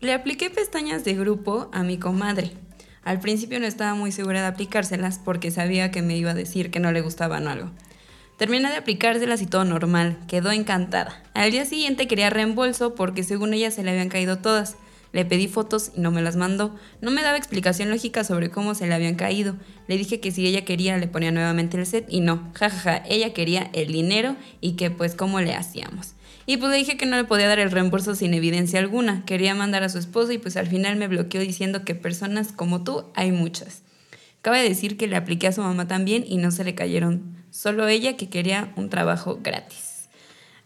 le 0.00 0.12
apliqué 0.12 0.50
pestañas 0.50 1.02
de 1.04 1.14
grupo 1.14 1.70
a 1.72 1.82
mi 1.82 1.98
comadre. 1.98 2.52
Al 3.04 3.18
principio 3.18 3.58
no 3.58 3.66
estaba 3.66 3.94
muy 3.94 4.12
segura 4.12 4.40
de 4.40 4.46
aplicárselas 4.46 5.18
porque 5.18 5.50
sabía 5.50 5.90
que 5.90 6.02
me 6.02 6.16
iba 6.16 6.30
a 6.30 6.34
decir 6.34 6.70
que 6.70 6.80
no 6.80 6.92
le 6.92 7.00
gustaban 7.00 7.46
o 7.46 7.50
algo. 7.50 7.70
Terminé 8.36 8.70
de 8.70 8.76
aplicárselas 8.76 9.42
y 9.42 9.46
todo 9.46 9.64
normal, 9.64 10.18
quedó 10.28 10.52
encantada. 10.52 11.22
Al 11.34 11.50
día 11.50 11.64
siguiente 11.64 12.06
quería 12.06 12.30
reembolso 12.30 12.94
porque 12.94 13.24
según 13.24 13.54
ella 13.54 13.70
se 13.70 13.82
le 13.82 13.90
habían 13.90 14.08
caído 14.08 14.38
todas. 14.38 14.76
Le 15.12 15.24
pedí 15.24 15.46
fotos 15.46 15.92
y 15.94 16.00
no 16.00 16.10
me 16.10 16.22
las 16.22 16.36
mandó. 16.36 16.74
No 17.00 17.10
me 17.10 17.22
daba 17.22 17.36
explicación 17.36 17.90
lógica 17.90 18.24
sobre 18.24 18.50
cómo 18.50 18.74
se 18.74 18.86
le 18.86 18.94
habían 18.94 19.14
caído. 19.14 19.56
Le 19.86 19.98
dije 19.98 20.20
que 20.20 20.30
si 20.30 20.46
ella 20.46 20.64
quería 20.64 20.96
le 20.96 21.06
ponía 21.06 21.30
nuevamente 21.30 21.76
el 21.76 21.86
set 21.86 22.06
y 22.08 22.20
no. 22.20 22.50
Jajaja, 22.54 23.02
ella 23.06 23.34
quería 23.34 23.68
el 23.74 23.92
dinero 23.92 24.36
y 24.60 24.72
que 24.72 24.90
pues 24.90 25.14
cómo 25.14 25.40
le 25.40 25.54
hacíamos. 25.54 26.14
Y 26.46 26.56
pues 26.56 26.70
le 26.72 26.76
dije 26.78 26.96
que 26.96 27.06
no 27.06 27.16
le 27.16 27.24
podía 27.24 27.48
dar 27.48 27.58
el 27.60 27.70
reembolso 27.70 28.14
sin 28.14 28.34
evidencia 28.34 28.78
alguna. 28.80 29.24
Quería 29.24 29.54
mandar 29.54 29.82
a 29.84 29.88
su 29.88 29.98
esposo 29.98 30.32
y 30.32 30.38
pues 30.38 30.56
al 30.56 30.66
final 30.66 30.96
me 30.96 31.08
bloqueó 31.08 31.40
diciendo 31.40 31.84
que 31.84 31.94
personas 31.94 32.52
como 32.52 32.82
tú 32.82 33.04
hay 33.14 33.30
muchas. 33.32 33.82
Cabe 34.42 34.62
decir 34.68 34.96
que 34.96 35.06
le 35.06 35.14
apliqué 35.16 35.46
a 35.46 35.52
su 35.52 35.62
mamá 35.62 35.86
también 35.86 36.24
y 36.26 36.38
no 36.38 36.50
se 36.50 36.64
le 36.64 36.74
cayeron. 36.74 37.36
Solo 37.50 37.86
ella 37.86 38.16
que 38.16 38.28
quería 38.28 38.72
un 38.76 38.88
trabajo 38.90 39.38
gratis. 39.42 40.08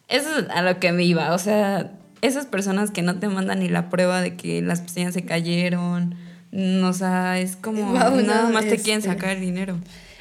Eso 0.09 0.39
es 0.39 0.47
a 0.51 0.63
lo 0.63 0.79
que 0.81 0.93
me 0.93 1.05
iba. 1.05 1.35
O 1.35 1.39
sea, 1.39 1.93
esas 2.23 2.47
personas 2.47 2.91
que 2.91 3.03
no 3.03 3.19
te 3.19 3.29
mandan 3.29 3.59
ni 3.59 3.69
la 3.69 3.91
prueba 3.91 4.23
de 4.23 4.35
que 4.37 4.63
las 4.63 4.81
pestañas 4.81 5.13
se 5.15 5.25
cayeron. 5.27 6.15
no, 6.53 6.89
O 6.89 6.93
sea, 6.95 7.39
es 7.39 7.57
como 7.57 7.93
nada 7.93 8.45
no, 8.45 8.51
más 8.51 8.65
te 8.65 8.77
quieren 8.79 9.01
este- 9.01 9.11
sacar 9.11 9.31
el 9.37 9.41
dinero. 9.43 9.79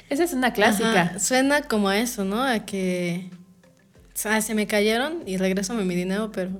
Esa 0.09 0.23
es 0.25 0.33
una 0.33 0.51
clásica. 0.53 1.01
Ajá, 1.01 1.19
Suena 1.19 1.61
como 1.61 1.87
a 1.89 1.97
eso, 1.97 2.25
¿no? 2.25 2.43
A 2.43 2.59
que 2.65 3.29
o 4.15 4.17
sea, 4.17 4.41
se 4.41 4.55
me 4.55 4.65
cayeron 4.65 5.23
y 5.25 5.35
regrésame 5.35 5.83
mi 5.83 5.93
dinero, 5.93 6.31
pero 6.31 6.51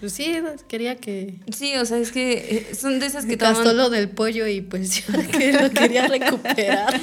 Pues 0.00 0.14
sí, 0.14 0.38
quería 0.68 0.96
que... 0.96 1.38
Sí, 1.54 1.76
o 1.76 1.84
sea, 1.84 1.98
es 1.98 2.12
que 2.12 2.66
eh, 2.70 2.74
son 2.74 2.98
de 2.98 3.04
esas 3.04 3.26
que 3.26 3.36
Gastó 3.36 3.62
toman... 3.62 3.76
lo 3.76 3.90
del 3.90 4.08
pollo 4.08 4.46
y 4.46 4.62
pues 4.62 5.06
yo 5.06 5.12
que 5.30 5.52
lo 5.52 5.68
quería 5.70 6.08
recuperar. 6.08 6.98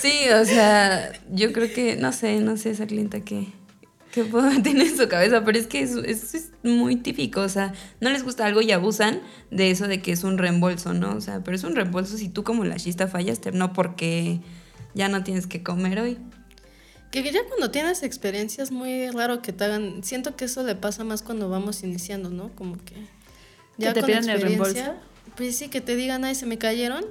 Sí, 0.00 0.30
o 0.30 0.44
sea, 0.46 1.12
yo 1.30 1.52
creo 1.52 1.70
que, 1.70 1.96
no 1.96 2.14
sé, 2.14 2.40
no 2.40 2.56
sé 2.56 2.70
esa 2.70 2.86
clienta 2.86 3.20
que, 3.20 3.48
que 4.10 4.24
tiene 4.62 4.84
en 4.84 4.96
su 4.96 5.06
cabeza, 5.06 5.44
pero 5.44 5.58
es 5.58 5.66
que 5.66 5.82
eso, 5.82 6.02
eso 6.02 6.34
es 6.34 6.52
muy 6.62 6.96
típico, 6.96 7.42
o 7.42 7.48
sea, 7.50 7.74
no 8.00 8.08
les 8.08 8.22
gusta 8.22 8.46
algo 8.46 8.62
y 8.62 8.72
abusan 8.72 9.20
de 9.50 9.70
eso 9.70 9.86
de 9.86 10.00
que 10.00 10.12
es 10.12 10.24
un 10.24 10.38
reembolso, 10.38 10.94
¿no? 10.94 11.14
O 11.14 11.20
sea, 11.20 11.44
pero 11.44 11.56
es 11.58 11.64
un 11.64 11.76
reembolso 11.76 12.16
si 12.16 12.30
tú 12.30 12.42
como 12.42 12.64
la 12.64 12.76
chista 12.76 13.06
fallaste, 13.06 13.52
no 13.52 13.74
porque 13.74 14.40
ya 14.94 15.10
no 15.10 15.22
tienes 15.24 15.46
que 15.46 15.62
comer 15.62 16.00
hoy. 16.00 16.16
Que 17.10 17.22
ya 17.22 17.44
cuando 17.48 17.70
tienes 17.70 18.02
experiencias 18.02 18.70
muy 18.70 19.10
raro 19.10 19.42
que 19.42 19.52
te 19.52 19.64
hagan, 19.64 20.02
siento 20.02 20.36
que 20.36 20.46
eso 20.46 20.62
le 20.62 20.74
pasa 20.74 21.04
más 21.04 21.22
cuando 21.22 21.48
vamos 21.48 21.82
iniciando, 21.82 22.30
¿no? 22.30 22.50
Como 22.54 22.76
que 22.84 22.94
ya 23.78 23.92
te 23.92 24.00
con 24.00 24.08
pidan 24.08 24.28
el 24.28 24.40
reembolso? 24.40 24.94
Pues 25.36 25.56
sí, 25.56 25.68
que 25.68 25.80
te 25.80 25.96
digan, 25.96 26.24
ay, 26.24 26.34
se 26.34 26.46
me 26.46 26.58
cayeron. 26.58 27.04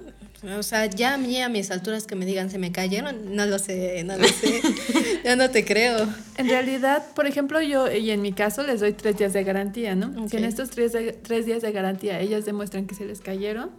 O 0.57 0.63
sea, 0.63 0.85
ya 0.85 1.15
a 1.15 1.17
mí 1.17 1.41
a 1.41 1.49
mis 1.49 1.71
alturas 1.71 2.05
que 2.05 2.15
me 2.15 2.25
digan, 2.25 2.51
se 2.51 2.59
me 2.59 2.71
cayeron, 2.71 3.35
no 3.35 3.45
lo 3.45 3.57
sé, 3.57 4.03
no 4.03 4.17
lo 4.17 4.27
sé. 4.27 4.61
ya 5.23 5.35
no 5.35 5.49
te 5.49 5.65
creo. 5.65 6.07
En 6.37 6.49
realidad, 6.49 7.03
por 7.15 7.25
ejemplo, 7.25 7.61
yo 7.61 7.91
y 7.91 8.11
en 8.11 8.21
mi 8.21 8.31
caso 8.31 8.61
les 8.61 8.81
doy 8.81 8.93
tres 8.93 9.17
días 9.17 9.33
de 9.33 9.43
garantía, 9.43 9.95
¿no? 9.95 10.07
Ok. 10.23 10.29
Si 10.29 10.37
en 10.37 10.45
estos 10.45 10.69
tres, 10.69 10.93
tres 11.23 11.45
días 11.45 11.61
de 11.61 11.71
garantía 11.71 12.19
ellas 12.19 12.45
demuestran 12.45 12.85
que 12.85 12.93
se 12.93 13.05
les 13.05 13.21
cayeron, 13.21 13.71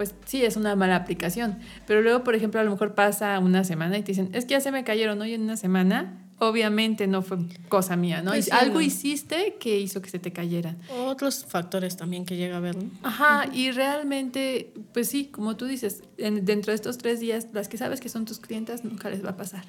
pues 0.00 0.14
sí, 0.24 0.42
es 0.46 0.56
una 0.56 0.74
mala 0.76 0.96
aplicación. 0.96 1.58
Pero 1.86 2.00
luego, 2.00 2.24
por 2.24 2.34
ejemplo, 2.34 2.58
a 2.58 2.64
lo 2.64 2.70
mejor 2.70 2.94
pasa 2.94 3.38
una 3.38 3.64
semana 3.64 3.98
y 3.98 4.02
te 4.02 4.12
dicen, 4.12 4.30
es 4.32 4.46
que 4.46 4.52
ya 4.52 4.60
se 4.62 4.72
me 4.72 4.82
cayeron, 4.82 5.18
¿no? 5.18 5.26
Y 5.26 5.34
en 5.34 5.42
una 5.42 5.58
semana, 5.58 6.24
obviamente 6.38 7.06
no 7.06 7.20
fue 7.20 7.36
cosa 7.68 7.96
mía, 7.96 8.22
¿no? 8.22 8.30
Pues 8.30 8.46
sí, 8.46 8.50
Algo 8.50 8.76
no. 8.76 8.80
hiciste 8.80 9.56
que 9.60 9.78
hizo 9.78 10.00
que 10.00 10.08
se 10.08 10.18
te 10.18 10.32
cayeran. 10.32 10.78
Otros 10.88 11.44
factores 11.46 11.98
también 11.98 12.24
que 12.24 12.38
llega 12.38 12.56
a 12.56 12.60
ver, 12.60 12.76
¿no? 12.76 12.88
Ajá, 13.02 13.44
y 13.52 13.72
realmente, 13.72 14.72
pues 14.94 15.06
sí, 15.08 15.26
como 15.26 15.56
tú 15.58 15.66
dices, 15.66 16.02
en- 16.16 16.46
dentro 16.46 16.70
de 16.70 16.76
estos 16.76 16.96
tres 16.96 17.20
días, 17.20 17.48
las 17.52 17.68
que 17.68 17.76
sabes 17.76 18.00
que 18.00 18.08
son 18.08 18.24
tus 18.24 18.38
clientas, 18.40 18.84
nunca 18.84 19.10
les 19.10 19.22
va 19.22 19.30
a 19.30 19.36
pasar. 19.36 19.64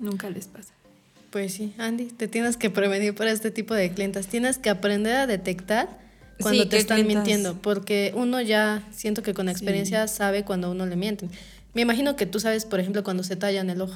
Nunca 0.00 0.28
les 0.28 0.48
pasa. 0.48 0.74
Pues 1.30 1.54
sí, 1.54 1.72
Andy, 1.78 2.06
te 2.06 2.26
tienes 2.26 2.56
que 2.56 2.68
prevenir 2.70 3.14
para 3.14 3.30
este 3.30 3.52
tipo 3.52 3.74
de 3.74 3.92
clientas. 3.92 4.26
Tienes 4.26 4.58
que 4.58 4.70
aprender 4.70 5.14
a 5.14 5.28
detectar 5.28 6.07
cuando 6.40 6.62
Sí, 6.64 6.68
te 6.68 6.76
están 6.78 6.96
clientas. 7.02 7.16
mintiendo, 7.26 7.54
porque 7.60 8.12
uno 8.16 8.40
ya 8.40 8.82
siento 8.92 9.22
que 9.22 9.34
con 9.34 9.48
experiencia 9.48 10.06
sabe 10.08 10.44
cuando 10.44 10.68
a 10.68 10.70
uno 10.70 10.86
le 10.86 10.96
mienten. 10.96 11.30
Me 11.74 11.82
imagino 11.82 12.16
que 12.16 12.26
tú 12.26 12.40
sabes, 12.40 12.64
por 12.64 12.80
ejemplo, 12.80 13.04
cuando 13.04 13.22
se 13.22 13.36
tallan 13.36 13.70
el 13.70 13.80
ojo. 13.80 13.94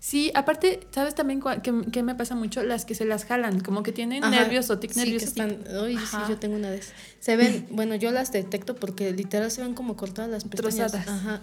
Sí, 0.00 0.30
aparte, 0.34 0.80
¿sabes 0.92 1.16
también 1.16 1.42
que, 1.62 1.72
que 1.90 2.02
me 2.04 2.14
pasa 2.14 2.36
mucho? 2.36 2.62
Las 2.62 2.84
que 2.84 2.94
se 2.94 3.04
las 3.04 3.24
jalan, 3.24 3.58
como 3.60 3.82
que 3.82 3.90
tienen 3.90 4.22
Ajá, 4.22 4.30
nervios 4.30 4.70
o 4.70 4.78
tic 4.78 4.92
sí, 4.92 5.02
que 5.04 5.08
y- 5.10 5.16
están, 5.16 5.58
uy, 5.82 5.98
sí, 5.98 6.16
yo 6.28 6.36
tengo 6.38 6.54
una 6.54 6.70
de 6.70 6.78
esas. 6.78 6.92
Se 7.18 7.36
ven, 7.36 7.66
bueno, 7.72 7.96
yo 7.96 8.12
las 8.12 8.30
detecto 8.30 8.76
porque 8.76 9.10
literal 9.12 9.50
se 9.50 9.60
ven 9.62 9.74
como 9.74 9.96
cortadas 9.96 10.30
las 10.30 10.44
pestañas. 10.44 10.92
Trozadas. 10.92 11.08
Ajá. 11.08 11.42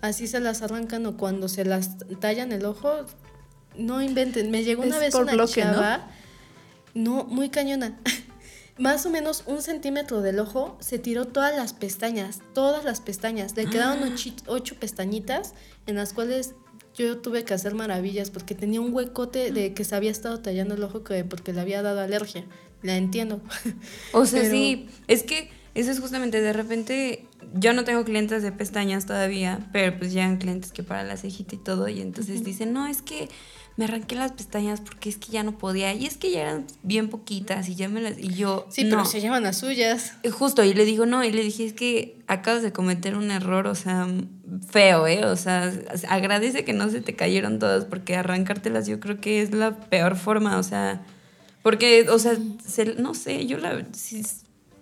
Así 0.00 0.28
se 0.28 0.38
las 0.38 0.62
arrancan 0.62 1.04
o 1.06 1.16
cuando 1.16 1.48
se 1.48 1.64
las 1.64 1.96
tallan 2.20 2.52
el 2.52 2.64
ojo, 2.66 3.04
no 3.76 4.00
inventen. 4.00 4.48
Me 4.52 4.62
llegó 4.62 4.84
una 4.84 4.94
Es 4.96 5.00
vez 5.00 5.12
por 5.12 5.22
una 5.24 5.32
bloque, 5.32 5.64
¿no? 5.64 5.72
chava, 5.72 6.06
¿no? 6.94 7.24
muy 7.24 7.48
cañona. 7.48 7.96
Más 8.78 9.04
o 9.06 9.10
menos 9.10 9.42
un 9.46 9.60
centímetro 9.62 10.20
del 10.22 10.38
ojo 10.38 10.76
se 10.80 10.98
tiró 10.98 11.26
todas 11.26 11.56
las 11.56 11.72
pestañas, 11.72 12.40
todas 12.54 12.84
las 12.84 13.00
pestañas. 13.00 13.56
Le 13.56 13.66
quedaron 13.66 13.98
Ah. 14.12 14.16
ocho 14.46 14.76
pestañitas 14.78 15.54
en 15.86 15.96
las 15.96 16.12
cuales 16.12 16.54
yo 16.94 17.18
tuve 17.18 17.44
que 17.44 17.54
hacer 17.54 17.74
maravillas 17.74 18.30
porque 18.30 18.54
tenía 18.54 18.80
un 18.80 18.92
huecote 18.94 19.52
de 19.52 19.74
que 19.74 19.84
se 19.84 19.94
había 19.94 20.10
estado 20.10 20.40
tallando 20.40 20.74
el 20.74 20.82
ojo 20.82 21.02
que 21.04 21.24
porque 21.24 21.52
le 21.52 21.60
había 21.60 21.82
dado 21.82 22.00
alergia. 22.00 22.44
La 22.82 22.96
entiendo. 22.96 23.40
O 24.12 24.24
sea, 24.26 24.40
Pero- 24.42 24.52
sí, 24.52 24.88
es 25.08 25.22
que 25.24 25.50
eso 25.74 25.90
es 25.92 26.00
justamente 26.00 26.40
de 26.40 26.52
repente, 26.52 27.26
yo 27.54 27.72
no 27.72 27.84
tengo 27.84 28.04
clientes 28.04 28.42
de 28.42 28.50
pestañas 28.52 29.06
todavía, 29.06 29.68
pero 29.72 29.96
pues 29.98 30.12
llegan 30.12 30.38
clientes 30.38 30.72
que 30.72 30.82
para 30.82 31.04
la 31.04 31.16
cejita 31.16 31.54
y 31.54 31.58
todo, 31.58 31.88
y 31.88 32.00
entonces 32.00 32.42
dicen, 32.42 32.72
no, 32.72 32.86
es 32.88 33.00
que 33.02 33.28
me 33.78 33.84
arranqué 33.86 34.14
las 34.16 34.32
pestañas 34.32 34.80
porque 34.82 35.08
es 35.08 35.16
que 35.16 35.32
ya 35.32 35.42
no 35.44 35.56
podía, 35.56 35.94
y 35.94 36.04
es 36.04 36.16
que 36.18 36.30
ya 36.30 36.42
eran 36.42 36.66
bien 36.82 37.08
poquitas, 37.08 37.68
y 37.68 37.76
ya 37.76 37.88
me 37.88 38.00
las, 38.02 38.18
y 38.18 38.34
yo, 38.34 38.66
Sí, 38.70 38.84
no. 38.84 38.90
pero 38.96 39.04
se 39.06 39.20
llevan 39.22 39.44
las 39.44 39.56
suyas. 39.58 40.12
Eh, 40.24 40.30
Justo, 40.30 40.62
y 40.64 40.74
le 40.74 40.84
digo, 40.84 41.06
no, 41.06 41.24
y 41.24 41.30
le 41.32 41.42
dije, 41.42 41.64
es 41.64 41.72
que 41.72 42.18
acabas 42.26 42.62
de 42.62 42.72
cometer 42.72 43.16
un 43.16 43.30
error, 43.30 43.66
o 43.68 43.74
sea, 43.74 44.06
feo, 44.70 45.06
¿eh? 45.06 45.24
O 45.24 45.36
sea, 45.36 45.72
agradece 46.08 46.64
que 46.64 46.72
no 46.74 46.90
se 46.90 47.00
te 47.00 47.14
cayeron 47.16 47.58
todas, 47.58 47.84
porque 47.86 48.16
arrancártelas 48.16 48.86
yo 48.86 49.00
creo 49.00 49.20
que 49.20 49.40
es 49.42 49.52
la 49.54 49.76
peor 49.78 50.16
forma, 50.16 50.58
o 50.58 50.62
sea, 50.62 51.00
porque, 51.62 52.06
o 52.10 52.18
sea, 52.18 52.36
se- 52.66 52.94
no 52.96 53.14
sé, 53.14 53.46
yo 53.46 53.58
la... 53.58 53.86
Si, 53.92 54.22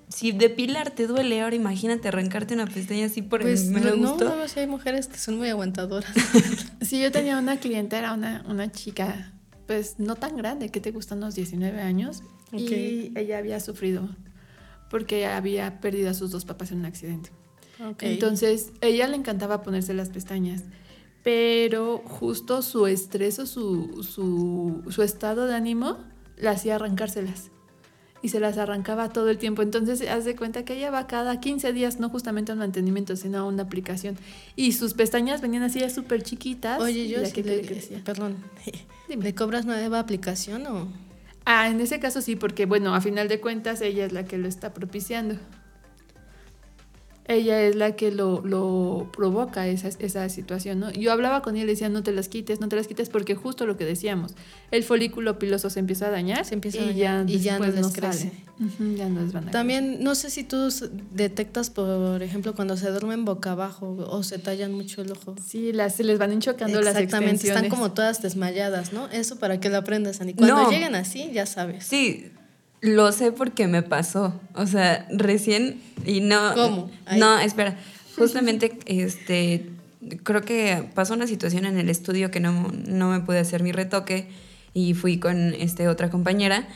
si 0.08 0.32
depilar 0.32 0.90
te 0.90 1.06
duele, 1.06 1.40
ahora 1.42 1.56
imagínate 1.56 2.08
arrancarte 2.08 2.54
una 2.54 2.66
pestaña 2.66 3.06
así 3.06 3.22
por 3.22 3.42
Pues 3.42 3.66
el 3.66 3.70
me 3.72 3.80
no, 3.80 3.96
gustó. 3.96 4.36
no, 4.36 4.46
sí 4.48 4.60
hay 4.60 4.66
mujeres 4.66 5.08
que 5.08 5.18
son 5.18 5.36
muy 5.38 5.48
aguantadoras. 5.48 6.12
Sí, 6.80 7.00
yo 7.02 7.10
tenía 7.10 7.38
una 7.38 7.58
clienta, 7.58 7.98
era 7.98 8.12
una, 8.12 8.44
una 8.48 8.70
chica, 8.70 9.32
pues 9.66 9.98
no 9.98 10.14
tan 10.14 10.36
grande, 10.36 10.68
que 10.70 10.80
te 10.80 10.92
gustan 10.92 11.18
unos 11.18 11.34
19 11.34 11.80
años, 11.80 12.22
Ok. 12.52 12.60
y 12.60 13.12
ella 13.16 13.38
había 13.38 13.58
sufrido 13.60 14.08
porque 14.88 15.26
había 15.26 15.80
perdido 15.80 16.10
a 16.10 16.14
sus 16.14 16.30
dos 16.30 16.44
papás 16.44 16.70
en 16.70 16.78
un 16.78 16.84
accidente. 16.86 17.30
Entonces, 18.00 18.72
ella 18.80 19.08
le 19.08 19.16
encantaba 19.16 19.62
ponerse 19.62 19.92
las 19.94 20.10
pestañas, 20.10 20.62
pero 21.24 21.98
justo 22.06 22.62
su 22.62 22.86
estrés 22.86 23.38
o 23.40 23.46
su, 23.46 24.02
su, 24.04 24.84
su 24.88 25.02
estado 25.02 25.46
de 25.46 25.56
ánimo 25.56 25.98
la 26.38 26.52
hacía 26.52 26.76
arrancárselas. 26.76 27.50
Y 28.26 28.28
se 28.28 28.40
las 28.40 28.58
arrancaba 28.58 29.10
todo 29.10 29.30
el 29.30 29.38
tiempo. 29.38 29.62
Entonces, 29.62 30.02
haz 30.10 30.24
de 30.24 30.34
cuenta 30.34 30.64
que 30.64 30.74
ella 30.74 30.90
va 30.90 31.06
cada 31.06 31.38
15 31.38 31.72
días, 31.72 32.00
no 32.00 32.08
justamente 32.08 32.50
a 32.50 32.54
un 32.54 32.58
mantenimiento, 32.58 33.14
sino 33.14 33.38
a 33.38 33.44
una 33.44 33.62
aplicación. 33.62 34.16
Y 34.56 34.72
sus 34.72 34.94
pestañas 34.94 35.40
venían 35.40 35.62
así 35.62 35.78
ya 35.78 35.90
súper 35.90 36.24
chiquitas. 36.24 36.80
Oye, 36.80 37.06
yo 37.06 37.24
sí 37.24 37.30
que 37.30 37.44
le, 37.44 37.58
le 37.58 37.62
crecía. 37.62 38.02
perdón, 38.04 38.34
Dime. 39.08 39.22
¿le 39.22 39.32
cobras 39.36 39.64
nueva 39.64 40.00
aplicación 40.00 40.66
o...? 40.66 40.88
Ah, 41.44 41.68
en 41.68 41.80
ese 41.80 42.00
caso 42.00 42.20
sí, 42.20 42.34
porque 42.34 42.66
bueno, 42.66 42.96
a 42.96 43.00
final 43.00 43.28
de 43.28 43.40
cuentas 43.40 43.80
ella 43.80 44.04
es 44.04 44.10
la 44.10 44.24
que 44.24 44.38
lo 44.38 44.48
está 44.48 44.74
propiciando. 44.74 45.36
Ella 47.28 47.60
es 47.62 47.74
la 47.74 47.96
que 47.96 48.12
lo, 48.12 48.40
lo 48.46 49.10
provoca 49.12 49.66
esa, 49.66 49.88
esa 49.98 50.28
situación, 50.28 50.78
¿no? 50.78 50.92
Yo 50.92 51.10
hablaba 51.10 51.42
con 51.42 51.56
ella 51.56 51.64
y 51.64 51.66
le 51.66 51.72
decía, 51.72 51.88
no 51.88 52.04
te 52.04 52.12
las 52.12 52.28
quites, 52.28 52.60
no 52.60 52.68
te 52.68 52.76
las 52.76 52.86
quites, 52.86 53.08
porque 53.08 53.34
justo 53.34 53.66
lo 53.66 53.76
que 53.76 53.84
decíamos, 53.84 54.34
el 54.70 54.84
folículo 54.84 55.36
piloso 55.38 55.68
se 55.68 55.80
empieza 55.80 56.06
a 56.06 56.10
dañar, 56.10 56.44
Se 56.44 56.54
empieza 56.54 56.78
a 56.78 56.82
y 56.82 56.86
dañar 56.86 57.26
ya, 57.26 57.34
y 57.34 57.38
ya 57.40 57.58
no 57.58 57.64
sale. 57.90 57.92
crece. 57.92 58.32
Ya 58.96 59.08
no 59.08 59.22
les 59.22 59.32
van 59.32 59.48
a 59.48 59.50
También, 59.50 60.02
no 60.04 60.14
sé 60.14 60.30
si 60.30 60.44
tú 60.44 60.68
detectas, 61.12 61.68
por 61.70 62.22
ejemplo, 62.22 62.54
cuando 62.54 62.76
se 62.76 62.88
duermen 62.90 63.24
boca 63.24 63.52
abajo 63.52 63.96
o 64.08 64.22
se 64.22 64.38
tallan 64.38 64.72
mucho 64.72 65.02
el 65.02 65.10
ojo. 65.12 65.34
Sí, 65.44 65.72
las, 65.72 65.96
se 65.96 66.04
les 66.04 66.18
van 66.18 66.32
enchocando 66.32 66.80
las 66.80 66.94
Exactamente, 66.94 67.32
extensiones. 67.34 67.64
están 67.64 67.70
como 67.76 67.92
todas 67.92 68.22
desmayadas, 68.22 68.92
¿no? 68.92 69.08
Eso 69.08 69.36
para 69.36 69.58
que 69.60 69.68
lo 69.68 69.78
aprendas, 69.78 70.20
Ani. 70.20 70.34
Cuando 70.34 70.62
No. 70.62 70.70
lleguen 70.70 70.94
así, 70.94 71.30
ya 71.32 71.44
sabes. 71.44 71.84
Sí, 71.84 72.30
lo 72.80 73.12
sé 73.12 73.32
porque 73.32 73.66
me 73.66 73.82
pasó. 73.82 74.40
O 74.54 74.66
sea, 74.66 75.06
recién 75.10 75.80
y 76.04 76.20
no. 76.20 76.54
¿Cómo? 76.54 76.90
Ahí. 77.06 77.20
No, 77.20 77.38
espera. 77.38 77.76
Justamente, 78.16 78.78
este, 78.86 79.70
creo 80.22 80.42
que 80.42 80.88
pasó 80.94 81.14
una 81.14 81.26
situación 81.26 81.66
en 81.66 81.78
el 81.78 81.90
estudio 81.90 82.30
que 82.30 82.40
no, 82.40 82.72
no 82.86 83.10
me 83.10 83.20
pude 83.20 83.38
hacer 83.38 83.62
mi 83.62 83.72
retoque 83.72 84.28
y 84.72 84.94
fui 84.94 85.18
con 85.18 85.54
este 85.54 85.88
otra 85.88 86.10
compañera 86.10 86.66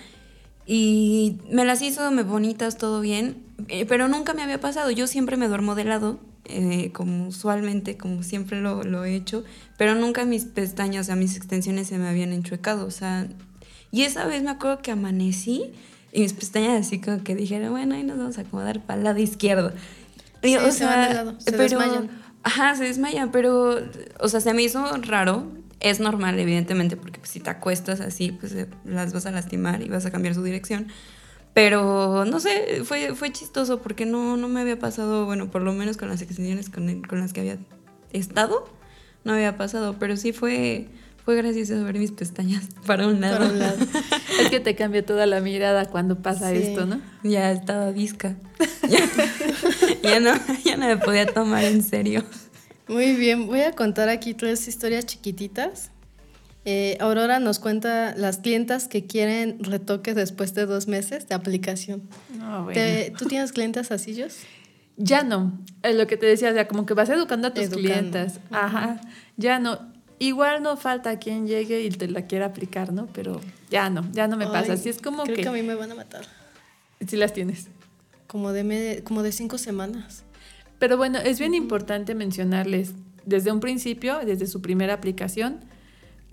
y 0.73 1.39
me 1.51 1.65
las 1.65 1.83
hizo 1.83 2.11
me 2.13 2.23
bonitas, 2.23 2.79
todo 2.79 3.01
bien, 3.01 3.43
eh, 3.67 3.87
pero 3.87 4.07
nunca 4.07 4.35
me 4.35 4.43
había 4.43 4.61
pasado. 4.61 4.93
Yo 4.93 5.09
siempre 5.09 5.37
me 5.37 5.49
duermo 5.49 5.75
de 5.75 5.83
lado, 5.83 6.21
eh, 6.45 6.93
como 6.93 7.27
usualmente, 7.27 7.97
como 7.97 8.23
siempre 8.23 8.61
lo, 8.61 8.85
lo 8.85 9.05
he 9.05 9.17
hecho, 9.17 9.43
pero 9.77 9.97
nunca 9.97 10.25
mis 10.25 10.45
pestañas, 10.45 11.03
o 11.03 11.05
sea, 11.07 11.17
mis 11.17 11.37
extensiones 11.37 11.89
se 11.89 11.99
me 11.99 12.09
habían 12.09 12.33
enchuecado, 12.33 12.87
o 12.87 12.91
sea, 12.93 13.27
y 13.93 14.03
esa 14.03 14.27
vez 14.27 14.43
me 14.43 14.51
acuerdo 14.51 14.83
que 14.83 14.91
amanecí 14.91 15.73
y 16.13 16.21
mis 16.21 16.33
pestañas 16.33 16.87
así 16.87 17.01
como 17.01 17.23
que 17.23 17.35
dijeron, 17.35 17.71
bueno, 17.71 17.95
ahí 17.95 18.03
nos 18.03 18.19
vamos 18.19 18.39
a 18.39 18.43
acomodar 18.43 18.81
para 18.81 18.99
el 18.99 19.05
lado 19.05 19.19
izquierdo. 19.19 19.73
Y, 20.43 20.57
Sí, 20.57 20.73
se 20.73 20.85
van 20.87 21.09
de 21.09 21.15
lado, 21.15 21.35
se 21.41 21.51
desmayan. 21.57 22.11
Ajá, 22.43 22.75
se 22.75 22.85
desmayan, 22.85 23.31
pero, 23.31 23.79
o 24.19 24.29
sea, 24.29 24.41
se 24.41 24.55
me 24.55 24.63
hizo 24.63 24.85
raro. 25.03 25.47
Es 25.81 25.99
normal, 26.01 26.39
evidentemente, 26.39 26.97
porque 26.97 27.19
pues, 27.21 27.31
si 27.31 27.41
te 27.41 27.49
acuestas 27.51 28.01
así, 28.01 28.33
pues 28.33 28.53
eh, 28.53 28.67
las 28.85 29.13
vas 29.15 29.25
a 29.27 29.31
lastimar 29.31 29.83
y 29.83 29.89
vas 29.89 30.05
a 30.07 30.11
cambiar 30.11 30.35
su 30.35 30.43
dirección. 30.43 30.89
Pero, 31.53 32.25
no 32.27 32.39
sé, 32.39 32.83
fue, 32.85 33.15
fue 33.15 33.33
chistoso 33.33 33.81
porque 33.83 34.07
no, 34.07 34.37
no 34.37 34.47
me 34.49 34.61
había 34.61 34.79
pasado, 34.79 35.27
bueno, 35.27 35.51
por 35.51 35.63
lo 35.63 35.73
menos 35.73 35.97
con 35.97 36.09
las 36.09 36.23
extensiones 36.23 36.71
con, 36.71 36.89
el- 36.89 37.07
con 37.07 37.19
las 37.21 37.33
que 37.33 37.41
había 37.41 37.59
estado, 38.13 38.69
no 39.25 39.33
había 39.33 39.57
pasado, 39.57 39.97
pero 39.99 40.17
sí 40.17 40.33
fue, 40.33 40.89
fue 41.25 41.37
gracioso 41.37 41.83
ver 41.85 41.99
mis 41.99 42.13
pestañas 42.13 42.65
para 42.87 43.07
un 43.07 43.21
lado. 43.21 43.39
Para 43.39 43.51
un 43.51 43.59
lado. 43.59 43.77
Es 44.41 44.49
que 44.49 44.61
te 44.61 44.75
cambia 44.75 45.05
toda 45.05 45.27
la 45.27 45.41
mirada 45.41 45.85
cuando 45.87 46.23
pasa 46.23 46.51
Sí. 46.51 46.57
esto, 46.59 46.87
¿no? 46.87 47.01
Ya 47.23 47.53
estaba 47.53 47.91
visca. 47.91 48.37
Ya, 48.89 48.99
ya 50.03 50.21
no, 50.21 50.33
ya 50.65 50.77
no 50.77 50.87
me 50.87 50.97
podía 50.97 51.27
tomar 51.27 51.65
en 51.65 51.83
serio. 51.83 52.25
Muy 52.89 53.15
bien, 53.15 53.47
voy 53.47 53.61
a 53.61 53.73
contar 53.73 54.09
aquí 54.09 54.35
tres 54.35 54.67
historias 54.69 55.07
chiquititas 55.07 55.91
Eh, 56.67 56.97
Aurora 57.01 57.39
nos 57.41 57.59
cuenta 57.59 58.15
las 58.17 58.39
clientas 58.39 58.87
que 58.89 59.07
quieren 59.07 59.63
retoques 59.65 60.15
después 60.15 60.53
de 60.55 60.67
dos 60.67 60.89
meses 60.89 61.27
de 61.29 61.35
aplicación. 61.35 62.03
No, 62.37 62.65
bueno. 62.65 62.75
¿Te- 62.81 63.15
¿Tú 63.17 63.25
tienes 63.27 63.53
clientas 63.53 63.91
así, 63.93 64.21
Jos? 64.21 64.39
Ya 64.99 65.23
no. 65.23 65.59
Es 65.83 65.95
lo 65.97 66.07
que 66.07 66.17
te 66.19 66.27
decía, 66.27 66.51
o 66.51 66.53
sea, 66.53 66.69
como 66.69 66.85
que 66.85 66.93
vas 66.95 67.09
educando 67.09 67.49
a 67.49 67.55
tus 67.55 67.65
Educando. 67.65 67.81
clientas. 67.89 68.41
Ajá. 68.51 69.01
Ya 69.39 69.59
no. 69.59 69.79
Igual 70.21 70.63
no 70.63 70.77
falta 70.77 71.19
quien 71.19 71.47
llegue 71.49 71.83
y 71.83 71.91
te 71.91 72.07
la 72.07 72.27
quiera 72.27 72.47
aplicar, 72.47 72.93
¿no? 72.93 73.07
Pero 73.09 73.41
ya 73.71 73.91
no, 73.91 74.07
ya 74.13 74.29
no 74.29 74.37
me 74.37 74.47
pasa. 74.47 74.75
Así 74.75 74.89
es 74.91 75.01
como 75.01 75.25
creo 75.25 75.35
que, 75.35 75.43
que 75.43 75.49
a 75.49 75.53
mí 75.53 75.63
me 75.63 75.75
van 75.75 75.91
a 75.91 75.95
matar. 75.97 76.25
sí 77.07 77.17
las 77.17 77.33
tienes. 77.33 77.69
Como 78.29 78.53
de, 78.53 78.63
me- 78.63 79.03
como 79.03 79.23
de 79.25 79.33
cinco 79.33 79.59
semanas. 79.59 80.23
Pero 80.79 80.97
bueno, 80.97 81.19
es 81.19 81.39
bien 81.41 81.55
importante 81.55 82.15
mencionarles 82.15 82.93
desde 83.27 83.51
un 83.51 83.61
principio, 83.61 84.19
desde 84.25 84.47
su 84.47 84.61
primera 84.63 84.95
aplicación, 84.95 85.61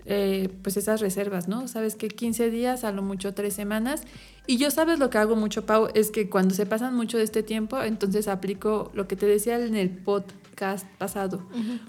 eh, 0.04 0.48
pues 0.62 0.76
esas 0.76 1.00
reservas, 1.00 1.48
¿no? 1.48 1.66
Sabes 1.68 1.94
que 1.96 2.08
15 2.08 2.50
días, 2.50 2.84
a 2.84 2.92
lo 2.92 3.02
mucho 3.02 3.34
tres 3.34 3.54
semanas. 3.54 4.02
Y 4.46 4.56
yo 4.58 4.70
sabes 4.70 4.98
lo 4.98 5.10
que 5.10 5.18
hago 5.18 5.34
mucho, 5.36 5.66
Pau, 5.66 5.88
es 5.94 6.10
que 6.10 6.30
cuando 6.30 6.54
se 6.54 6.64
pasan 6.66 6.94
mucho 6.94 7.18
de 7.18 7.24
este 7.24 7.42
tiempo, 7.42 7.82
entonces 7.82 8.28
aplico 8.28 8.90
lo 8.94 9.06
que 9.08 9.16
te 9.16 9.26
decía 9.26 9.58
en 9.58 9.74
el 9.76 9.90
podcast 10.58 10.88
pasado, 10.98 11.40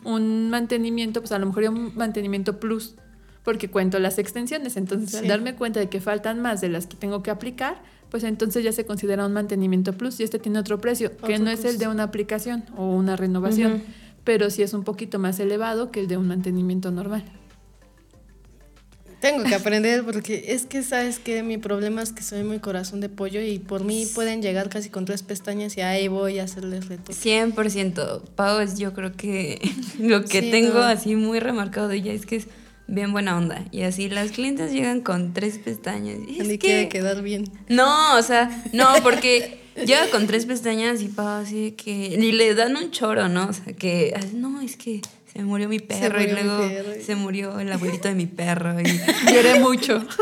un 0.04 0.52
mantenimiento, 0.52 1.22
pues 1.22 1.32
a 1.32 1.40
lo 1.40 1.48
mejor 1.48 1.64
un 1.70 1.96
mantenimiento 1.96 2.60
plus, 2.60 2.96
porque 3.44 3.70
cuento 3.72 3.98
las 3.98 4.20
extensiones. 4.20 4.78
Entonces, 4.78 5.16
al 5.16 5.28
darme 5.28 5.56
cuenta 5.56 5.80
de 5.80 5.90
que 5.90 6.00
faltan 6.00 6.40
más 6.40 6.62
de 6.62 6.70
las 6.70 6.86
que 6.86 6.96
tengo 6.96 7.24
que 7.24 7.32
aplicar, 7.32 7.82
pues 8.12 8.24
entonces 8.24 8.64
ya 8.64 8.72
se 8.72 8.86
considera 8.86 9.26
un 9.26 9.34
mantenimiento 9.34 9.94
plus. 9.94 10.20
Y 10.20 10.24
este 10.24 10.38
tiene 10.38 10.60
otro 10.60 10.80
precio, 10.80 11.18
que 11.18 11.40
no 11.40 11.50
es 11.50 11.66
el 11.66 11.80
de 11.80 11.88
una 11.88 12.04
aplicación 12.04 12.64
o 12.78 12.96
una 12.96 13.16
renovación, 13.16 13.82
pero 14.24 14.52
sí 14.52 14.62
es 14.62 14.74
un 14.76 14.84
poquito 14.84 15.18
más 15.18 15.40
elevado 15.40 15.90
que 15.90 16.02
el 16.02 16.08
de 16.08 16.18
un 16.18 16.28
mantenimiento 16.28 16.92
normal. 16.92 17.24
Tengo 19.22 19.44
que 19.44 19.54
aprender 19.56 20.04
porque 20.06 20.46
es 20.48 20.66
que, 20.66 20.82
¿sabes 20.82 21.20
que 21.20 21.44
Mi 21.44 21.58
problema 21.58 22.02
es 22.02 22.14
que 22.14 22.24
soy 22.24 22.44
muy 22.44 22.60
corazón 22.60 23.02
de 23.02 23.10
pollo 23.10 23.42
y 23.42 23.60
por 23.60 23.84
mí 23.84 24.08
pueden 24.16 24.42
llegar 24.42 24.70
casi 24.70 24.90
con 24.90 25.04
tres 25.06 25.24
pestañas 25.24 25.76
y 25.78 25.82
ahí 25.82 26.08
voy 26.08 26.40
a 26.40 26.44
hacerles 26.46 26.88
reto. 26.88 27.12
100%. 27.12 28.22
Pau 28.36 28.60
es 28.60 28.78
yo 28.80 28.94
creo 28.94 29.12
que 29.14 29.60
lo 30.00 30.24
que 30.24 30.42
Sí, 30.42 30.52
tengo 30.52 30.76
no. 30.76 30.84
así 30.84 31.16
muy 31.16 31.40
remarcado 31.40 31.88
de 31.90 31.98
ella 31.98 32.14
es 32.14 32.26
que 32.26 32.38
es 32.38 32.48
bien 32.88 33.12
buena 33.12 33.38
onda. 33.38 33.66
Y 33.72 33.82
así 33.82 34.10
las 34.10 34.32
clientes 34.32 34.72
llegan 34.72 35.02
con 35.02 35.34
tres 35.34 35.58
pestañas. 35.60 36.18
Y 36.28 36.40
es 36.42 36.48
que- 36.48 36.58
quiere 36.60 36.90
quedar 36.90 37.22
bien. 37.22 37.44
No, 37.68 38.18
o 38.18 38.22
sea, 38.24 38.64
no, 38.74 38.88
porque 39.04 39.60
llega 39.86 40.10
con 40.12 40.28
tres 40.28 40.46
pestañas 40.46 41.02
y 41.02 41.08
Pau 41.10 41.28
así 41.42 41.72
que... 41.72 41.92
Y 41.92 42.32
le 42.32 42.56
dan 42.56 42.76
un 42.78 42.90
choro, 42.92 43.28
¿no? 43.30 43.48
O 43.50 43.54
sea, 43.54 43.74
que... 43.74 44.14
No, 44.34 44.62
es 44.62 44.76
que 44.78 45.02
se 45.32 45.44
murió 45.44 45.70
mi 45.70 45.80
perro 45.80 46.22
y 46.22 46.28
murió 46.28 46.44
luego 46.44 46.68
perro. 46.68 47.02
se 47.06 47.16
murió 47.16 47.60
el 47.60 47.72
abuelito 47.72 48.08
de 48.08 48.16
mi 48.16 48.26
perro. 48.26 48.80
Y, 48.80 48.84
Lloré 49.34 49.60
mucho. 49.60 50.04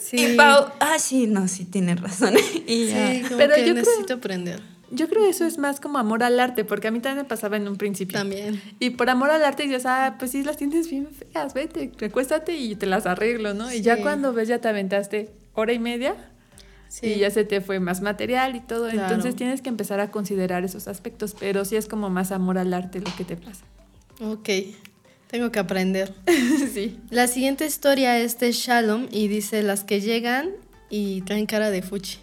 Sí. 0.00 0.32
y 0.32 0.36
Pau, 0.36 0.66
ah, 0.80 0.98
sí, 0.98 1.28
no, 1.28 1.46
sí, 1.46 1.64
tiene 1.64 1.94
razón. 1.94 2.34
Y 2.66 2.86
ya. 2.86 3.12
Sí, 3.12 3.22
como 3.22 3.36
Pero 3.38 3.54
que 3.54 3.60
yo 3.60 3.72
creo- 3.72 3.74
necesito 3.76 4.14
aprender. 4.14 4.60
Yo 4.92 5.08
creo 5.08 5.22
que 5.22 5.28
eso 5.30 5.44
es 5.46 5.56
más 5.56 5.78
como 5.78 5.98
amor 5.98 6.24
al 6.24 6.40
arte, 6.40 6.64
porque 6.64 6.88
a 6.88 6.90
mí 6.90 6.98
también 6.98 7.22
me 7.22 7.28
pasaba 7.28 7.56
en 7.56 7.68
un 7.68 7.76
principio. 7.76 8.18
También. 8.18 8.60
Y 8.80 8.90
por 8.90 9.08
amor 9.08 9.30
al 9.30 9.44
arte 9.44 9.62
dices, 9.62 9.86
ah, 9.86 10.16
pues 10.18 10.32
sí, 10.32 10.42
las 10.42 10.56
tienes 10.56 10.90
bien 10.90 11.06
feas, 11.12 11.54
vete, 11.54 11.92
recuéstate 11.96 12.56
y 12.56 12.74
te 12.74 12.86
las 12.86 13.06
arreglo, 13.06 13.54
¿no? 13.54 13.72
Y 13.72 13.82
ya 13.82 13.94
Sí. 13.96 14.02
cuando 14.02 14.32
ves, 14.32 14.48
ya 14.48 14.58
te 14.60 14.66
aventaste 14.66 15.30
hora 15.54 15.72
y 15.72 15.78
media 15.78 16.16
Sí. 16.88 17.06
y 17.06 17.18
ya 17.20 17.30
se 17.30 17.44
te 17.44 17.60
fue 17.60 17.78
más 17.78 18.00
material 18.00 18.56
y 18.56 18.60
todo. 18.60 18.88
Claro. 18.90 19.02
Entonces 19.14 19.36
tienes 19.36 19.62
que 19.62 19.68
empezar 19.68 20.00
a 20.00 20.10
considerar 20.10 20.64
esos 20.64 20.88
aspectos, 20.88 21.36
pero 21.38 21.64
sí 21.64 21.76
es 21.76 21.86
como 21.86 22.10
más 22.10 22.32
amor 22.32 22.58
al 22.58 22.74
arte 22.74 22.98
lo 22.98 23.14
que 23.16 23.22
te 23.24 23.36
pasa. 23.36 23.64
Ok. 24.20 24.48
Tengo 25.28 25.52
que 25.52 25.58
aprender. 25.58 26.12
sí. 26.74 26.98
La 27.10 27.26
siguiente 27.28 27.64
historia 27.66 28.18
es 28.18 28.38
de 28.38 28.52
Shalom 28.52 29.06
y 29.10 29.28
dice 29.28 29.62
las 29.62 29.84
que 29.84 30.00
llegan 30.00 30.50
y 30.90 31.22
traen 31.22 31.46
cara 31.46 31.70
de 31.70 31.82
fuchi. 31.82 32.18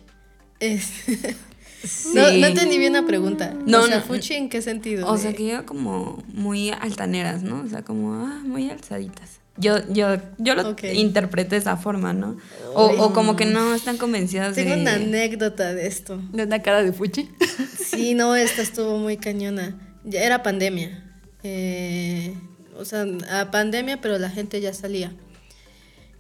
Es- 0.60 0.90
no, 2.14 2.28
Sí. 2.30 2.42
no 2.42 2.48
entendí 2.48 2.78
bien 2.78 2.94
la 2.94 3.06
pregunta. 3.06 3.54
No, 3.66 3.82
o 3.84 3.88
sea, 3.88 3.98
no. 4.00 4.04
fuchi 4.04 4.34
en 4.34 4.50
qué 4.50 4.62
sentido? 4.62 5.08
O 5.08 5.14
De- 5.16 5.22
sea, 5.22 5.34
que 5.34 5.44
llega 5.44 5.66
como 5.66 6.22
muy 6.34 6.72
altaneras, 6.72 7.44
¿no? 7.44 7.62
O 7.62 7.68
sea, 7.70 7.84
como, 7.84 8.14
ah, 8.26 8.42
muy 8.44 8.70
alzaditas. 8.70 9.40
Yo, 9.60 9.78
yo, 9.92 10.18
yo 10.38 10.54
lo 10.54 10.70
Ok. 10.72 10.84
interpreté 10.94 11.52
de 11.56 11.58
esa 11.62 11.78
forma, 11.78 12.14
¿no? 12.14 12.38
O, 12.76 12.86
o 13.06 13.14
como 13.14 13.36
que 13.36 13.46
no 13.46 13.74
están 13.74 13.98
convencidas 13.98 14.54
Tengo 14.54 14.76
de... 14.76 14.82
una 14.82 14.94
anécdota 14.96 15.74
de 15.74 15.88
esto. 15.88 16.22
De 16.32 16.44
una 16.44 16.62
cara 16.62 16.84
de 16.84 16.94
fuchi. 16.94 17.30
Sí, 17.84 18.14
no, 18.14 18.36
esta 18.36 18.62
estuvo 18.62 18.98
muy 19.00 19.18
cañona. 19.18 19.76
Ya 20.04 20.22
era 20.22 20.44
pandemia. 20.44 21.04
Eh, 21.50 22.34
o 22.78 22.84
sea, 22.84 23.06
a 23.32 23.52
pandemia, 23.52 24.02
pero 24.02 24.20
la 24.20 24.30
gente 24.30 24.60
ya 24.60 24.74
salía. 24.74 25.14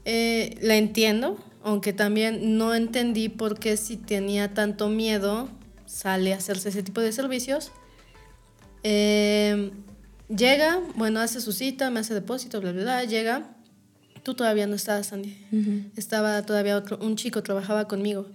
Eh, 0.06 0.58
la 0.62 0.78
entiendo, 0.78 1.38
aunque 1.64 1.92
también 1.92 2.58
no 2.58 2.74
entendí 2.74 3.28
por 3.28 3.60
qué 3.60 3.76
si 3.76 3.98
tenía 3.98 4.54
tanto 4.54 4.88
miedo 4.88 5.50
sale 5.86 6.34
a 6.34 6.38
hacerse 6.38 6.70
ese 6.70 6.82
tipo 6.82 7.02
de 7.02 7.12
servicios. 7.12 7.72
Eh, 8.84 9.72
llega, 10.30 10.80
bueno, 10.96 11.20
hace 11.20 11.42
su 11.42 11.52
cita, 11.52 11.90
me 11.90 12.00
hace 12.00 12.14
depósito, 12.14 12.62
bla, 12.62 12.72
bla, 12.72 12.84
bla, 12.84 13.04
llega. 13.04 13.54
Tú 14.24 14.34
todavía 14.34 14.66
no 14.66 14.76
estabas, 14.76 15.08
Sandy. 15.08 15.38
Estaba 15.98 16.42
todavía 16.46 16.78
otro, 16.78 16.98
un 17.02 17.18
chico, 17.18 17.44
trabajaba 17.44 17.88
conmigo. 17.90 18.28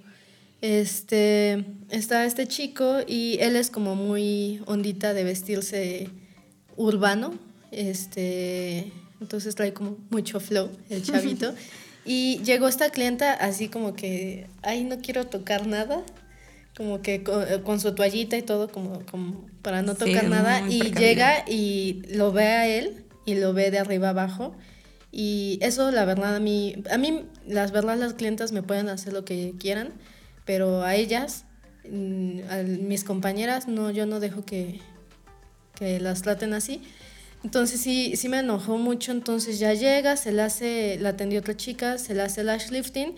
Este, 0.61 1.65
está 1.89 2.27
este 2.27 2.47
chico 2.47 2.99
y 3.07 3.39
él 3.41 3.57
es 3.57 3.71
como 3.71 3.95
muy 3.95 4.63
ondita 4.67 5.15
de 5.15 5.25
vestirse 5.25 6.11
urbano. 6.77 7.35
Este, 7.71 8.93
entonces 9.21 9.55
trae 9.55 9.73
como 9.73 9.97
mucho 10.11 10.41
flow 10.41 10.71
el 10.91 11.03
chavito. 11.05 11.55
y 12.05 12.39
llegó 12.45 12.69
esta 12.69 12.91
clienta 12.91 13.33
así 13.33 13.69
como 13.69 13.95
que, 13.95 14.47
ay, 14.63 14.85
no 14.85 14.99
quiero 15.01 15.27
tocar 15.27 15.67
nada. 15.67 16.03
Como 16.77 17.03
que 17.03 17.23
con, 17.23 17.45
con 17.65 17.81
su 17.81 17.95
toallita 17.95 18.37
y 18.39 18.43
todo, 18.43 18.69
como, 18.69 19.05
como 19.11 19.47
para 19.61 19.83
no 19.83 19.93
Sí, 19.93 20.07
tocar 20.07 20.29
nada. 20.29 20.69
Y 20.71 20.93
llega 20.93 21.45
y 21.47 22.03
lo 22.09 22.33
ve 22.33 22.45
a 22.45 22.67
él 22.67 23.05
y 23.27 23.35
lo 23.35 23.53
ve 23.53 23.71
de 23.71 23.79
arriba 23.79 24.11
abajo. 24.11 24.55
Y 25.11 25.59
eso, 25.61 25.91
la 25.91 26.07
verdad, 26.07 26.35
a 26.35 26.41
mí, 26.41 26.75
a 26.91 26.97
mí, 26.97 27.27
las 27.47 27.71
verdad, 27.71 27.99
las 27.99 28.15
clientas 28.15 28.53
me 28.53 28.63
pueden 28.63 28.89
hacer 28.89 29.13
lo 29.13 29.27
que 29.27 29.53
quieran, 29.59 29.91
pero 30.47 30.83
a 30.83 30.95
ellas, 30.97 31.45
mm, 31.89 32.41
a 32.49 32.57
mis 32.63 33.05
compañeras, 33.05 33.69
no, 33.69 33.91
yo 33.91 34.07
no 34.07 34.21
dejo 34.21 34.47
que, 34.47 34.81
que 35.75 36.01
las 36.01 36.23
traten 36.23 36.53
así. 36.55 36.83
Entonces 37.45 37.81
sí, 37.81 38.15
sí 38.17 38.29
me 38.29 38.39
enojó 38.39 38.79
mucho, 38.79 39.11
entonces 39.13 39.59
ya 39.59 39.75
llega, 39.75 40.17
se 40.17 40.31
le 40.33 40.43
hace, 40.43 40.97
la 41.01 41.11
atendió 41.11 41.41
otra 41.41 41.57
chica, 41.57 41.99
se 41.99 42.15
le 42.15 42.23
hace 42.23 42.41
el 42.43 42.47
lash 42.47 42.71
lifting 42.71 43.17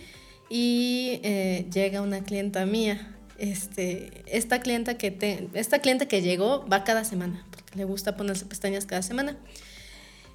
y 0.49 1.21
eh, 1.23 1.67
llega 1.73 2.01
una 2.01 2.23
clienta 2.25 2.65
mía. 2.65 3.11
Este, 3.37 4.23
esta 4.27 4.61
clienta 4.61 4.97
que 4.97 5.11
te- 5.11 5.49
esta 5.55 5.81
clienta 5.81 6.07
que 6.07 6.23
llegó 6.23 6.65
va 6.73 6.85
cada 6.85 7.05
semana, 7.05 7.45
porque 7.51 7.77
le 7.77 7.85
gusta 7.85 8.17
ponerse 8.17 8.47
pestañas 8.47 8.87
cada 8.87 9.03
semana 9.03 9.37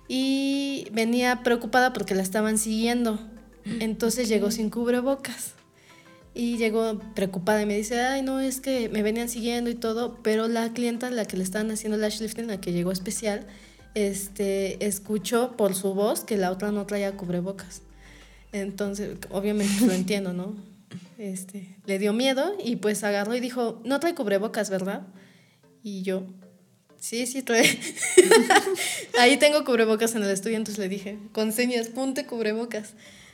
y 0.08 0.88
venía 0.92 1.42
preocupada 1.44 1.94
porque 1.94 2.14
la 2.16 2.22
estaban 2.24 2.58
siguiendo. 2.58 3.20
Entonces 3.80 4.28
llegó 4.30 4.52
sin 4.52 4.70
cubrebocas. 4.70 5.54
Y 6.34 6.58
llegó 6.58 7.00
preocupada 7.16 7.62
y 7.62 7.66
me 7.66 7.76
dice, 7.76 8.02
ay, 8.02 8.22
no, 8.22 8.40
es 8.40 8.62
que 8.62 8.88
me 8.90 9.02
venían 9.04 9.30
siguiendo 9.30 9.70
y 9.70 9.76
todo, 9.76 10.20
pero 10.22 10.48
la 10.48 10.72
clienta, 10.74 11.10
la 11.10 11.26
que 11.26 11.38
le 11.38 11.44
estaban 11.44 11.72
haciendo 11.72 11.98
lash 11.98 12.22
lifting, 12.22 12.48
la 12.48 12.62
que 12.62 12.72
llegó 12.72 12.92
especial, 12.92 13.48
este, 13.96 14.86
escuchó 14.86 15.58
por 15.58 15.76
su 15.76 15.94
voz 15.94 16.22
que 16.22 16.38
la 16.38 16.52
otra 16.52 16.72
no 16.72 16.86
traía 16.86 17.18
cubrebocas. 17.18 17.82
Entonces, 18.52 19.18
obviamente 19.32 19.86
lo 19.86 19.92
entiendo, 19.94 20.34
¿no? 20.34 20.56
Este, 21.18 21.76
le 21.86 22.00
dio 22.00 22.14
miedo 22.14 22.56
y 22.64 22.78
pues 22.78 23.04
agarró 23.04 23.36
y 23.36 23.40
dijo, 23.40 23.82
no 23.84 24.00
trae 24.00 24.16
cubrebocas, 24.16 24.70
¿verdad? 24.70 25.08
Y 25.84 26.04
yo, 26.04 26.24
sí, 26.98 27.26
sí 27.28 27.42
trae. 27.42 27.78
Ahí 29.20 29.38
tengo 29.38 29.66
cubrebocas 29.66 30.16
en 30.16 30.24
el 30.24 30.30
estudio, 30.30 30.58
entonces 30.58 30.80
le 30.80 30.90
dije, 30.90 31.20
con 31.34 31.52
señas, 31.52 31.88
ponte 31.88 32.26
cubrebocas. 32.26 32.94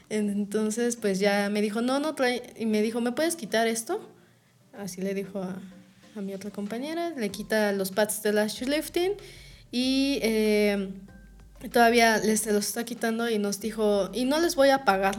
Entonces, 0.09 0.95
pues 0.95 1.19
ya 1.19 1.49
me 1.49 1.61
dijo, 1.61 1.81
no, 1.81 1.99
no 1.99 2.15
trae. 2.15 2.53
Y 2.57 2.65
me 2.65 2.81
dijo, 2.81 3.01
¿me 3.01 3.11
puedes 3.11 3.35
quitar 3.35 3.67
esto? 3.67 4.07
Así 4.73 5.01
le 5.01 5.13
dijo 5.13 5.41
a, 5.41 5.57
a 6.15 6.21
mi 6.21 6.33
otra 6.33 6.51
compañera. 6.51 7.11
Le 7.11 7.29
quita 7.29 7.71
los 7.71 7.91
pads 7.91 8.21
de 8.23 8.33
lash 8.33 8.61
lifting 8.61 9.13
y 9.71 10.19
eh, 10.21 10.89
todavía 11.71 12.17
les 12.17 12.41
se 12.41 12.53
los 12.53 12.67
está 12.67 12.85
quitando 12.85 13.29
y 13.29 13.39
nos 13.39 13.59
dijo, 13.59 14.09
y 14.13 14.25
no 14.25 14.39
les 14.39 14.55
voy 14.55 14.69
a 14.69 14.85
pagar. 14.85 15.15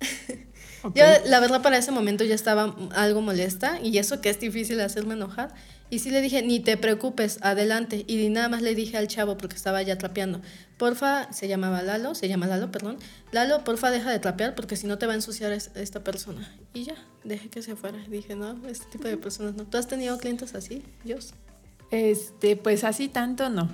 Ok. 0.86 0.96
Yo, 0.96 1.06
la 1.24 1.40
verdad, 1.40 1.62
para 1.62 1.78
ese 1.78 1.92
momento 1.92 2.24
ya 2.24 2.34
estaba 2.34 2.76
algo 2.94 3.22
molesta 3.22 3.80
y 3.80 3.96
eso 3.96 4.20
que 4.20 4.28
es 4.28 4.38
difícil 4.38 4.78
hacerme 4.80 5.14
enojar. 5.14 5.54
Y 5.90 5.98
sí 6.00 6.10
le 6.10 6.20
dije, 6.22 6.42
ni 6.42 6.60
te 6.60 6.76
preocupes, 6.76 7.38
adelante. 7.42 8.04
Y 8.08 8.28
nada 8.30 8.48
más 8.48 8.62
le 8.62 8.74
dije 8.74 8.96
al 8.96 9.06
chavo, 9.06 9.36
porque 9.36 9.54
estaba 9.54 9.80
ya 9.82 9.96
trapeando, 9.96 10.40
porfa, 10.78 11.32
se 11.32 11.46
llamaba 11.46 11.82
Lalo, 11.82 12.14
se 12.14 12.26
llama 12.26 12.46
Lalo, 12.46 12.72
perdón. 12.72 12.96
Lalo, 13.32 13.62
porfa, 13.64 13.90
deja 13.90 14.10
de 14.10 14.18
trapear 14.18 14.54
porque 14.54 14.76
si 14.76 14.86
no 14.86 14.98
te 14.98 15.06
va 15.06 15.12
a 15.12 15.16
ensuciar 15.16 15.52
es- 15.52 15.70
esta 15.74 16.02
persona. 16.02 16.52
Y 16.72 16.84
ya, 16.84 16.94
dejé 17.22 17.48
que 17.48 17.62
se 17.62 17.76
fuera. 17.76 17.98
Dije, 18.08 18.34
no, 18.34 18.56
este 18.66 18.86
tipo 18.86 19.06
de 19.06 19.16
personas 19.16 19.54
no. 19.54 19.64
¿Tú 19.64 19.76
has 19.76 19.86
tenido 19.86 20.18
clientes 20.18 20.54
así, 20.54 20.82
Dios? 21.04 21.34
Este, 21.90 22.56
pues 22.56 22.82
así 22.82 23.08
tanto 23.08 23.48
no. 23.50 23.68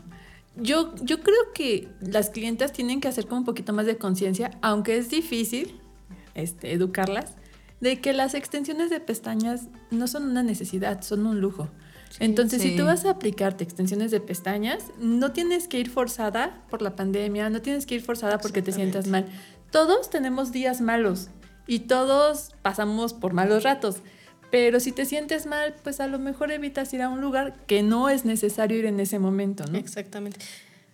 Yo, 0.57 0.95
yo 1.03 1.21
creo 1.21 1.53
que 1.55 1.89
las 2.01 2.29
clientas 2.31 2.73
tienen 2.73 3.01
que 3.01 3.09
hacer 3.09 3.27
como 3.27 3.39
un 3.39 3.45
poquito 3.47 3.73
más 3.73 3.87
de 3.87 3.97
conciencia, 3.97 4.51
aunque 4.63 4.99
es 4.99 5.09
difícil 5.09 5.81
este, 6.35 6.73
educarlas, 6.73 7.35
de 7.81 8.01
que 8.01 8.13
las 8.13 8.35
extensiones 8.35 8.91
de 8.91 9.01
pestañas 9.01 9.69
no 9.91 10.07
son 10.07 10.25
una 10.25 10.43
necesidad, 10.43 11.01
son 11.03 11.25
un 11.27 11.41
lujo. 11.41 11.71
Entonces, 12.19 12.61
sí. 12.61 12.71
si 12.71 12.77
tú 12.77 12.85
vas 12.85 13.05
a 13.05 13.11
aplicarte 13.11 13.63
extensiones 13.63 14.11
de 14.11 14.21
pestañas, 14.21 14.85
no 14.99 15.33
tienes 15.33 15.69
que 15.69 15.79
ir 15.79 15.91
forzada 15.91 16.65
por 16.69 16.83
la 16.83 16.97
pandemia, 16.97 17.51
no 17.51 17.63
tienes 17.63 17.87
que 17.87 17.95
ir 17.95 18.03
forzada 18.03 18.39
porque 18.39 18.63
te 18.63 18.73
sientas 18.73 19.07
mal. 19.07 19.27
Todos 19.71 20.11
tenemos 20.11 20.51
días 20.51 20.81
malos 20.81 21.29
y 21.67 21.81
todos 21.81 22.53
pasamos 22.63 23.13
por 23.15 23.33
malos 23.33 23.63
ratos. 23.63 23.99
Pero 24.51 24.81
si 24.81 24.91
te 24.91 25.05
sientes 25.05 25.47
mal, 25.47 25.77
pues 25.85 26.01
a 26.01 26.09
lo 26.09 26.19
mejor 26.19 26.51
evitas 26.51 26.93
ir 26.93 27.03
a 27.03 27.09
un 27.09 27.21
lugar 27.21 27.55
que 27.67 27.83
no 27.83 28.09
es 28.09 28.25
necesario 28.25 28.79
ir 28.79 28.87
en 28.87 28.99
ese 28.99 29.21
momento, 29.21 29.65
¿no? 29.71 29.79
Exactamente. 29.79 30.41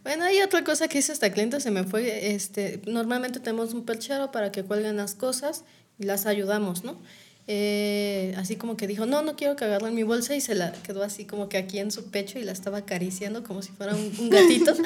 Bueno, 0.03 0.25
hay 0.25 0.41
otra 0.43 0.63
cosa 0.63 0.87
que 0.89 0.99
hizo 0.99 1.13
esta 1.13 1.33
cliente, 1.33 1.59
se 1.61 1.71
me 1.71 1.85
fue, 1.85 2.35
este, 2.35 2.81
normalmente 2.87 3.41
tenemos 3.41 3.75
un 3.75 3.85
perchero 3.85 4.31
para 4.31 4.53
que 4.53 4.63
cuelguen 4.63 4.97
las 4.97 5.15
cosas 5.15 5.65
y 5.99 6.05
las 6.05 6.27
ayudamos, 6.27 6.85
¿no? 6.85 7.01
Eh, 7.49 8.35
así 8.39 8.57
como 8.57 8.77
que 8.77 8.87
dijo, 8.89 9.07
no, 9.07 9.23
no 9.23 9.37
quiero 9.37 9.55
que 9.55 9.65
agarren 9.65 9.95
mi 9.95 10.03
bolsa 10.03 10.35
y 10.35 10.41
se 10.41 10.57
la 10.57 10.73
quedó 10.73 11.05
así 11.05 11.25
como 11.27 11.49
que 11.49 11.59
aquí 11.59 11.79
en 11.79 11.93
su 11.93 12.07
pecho 12.11 12.41
y 12.41 12.43
la 12.43 12.51
estaba 12.51 12.79
acariciando 12.79 13.45
como 13.45 13.63
si 13.63 13.71
fuera 13.71 13.95
un, 13.95 14.13
un 14.19 14.31
gatito. 14.31 14.73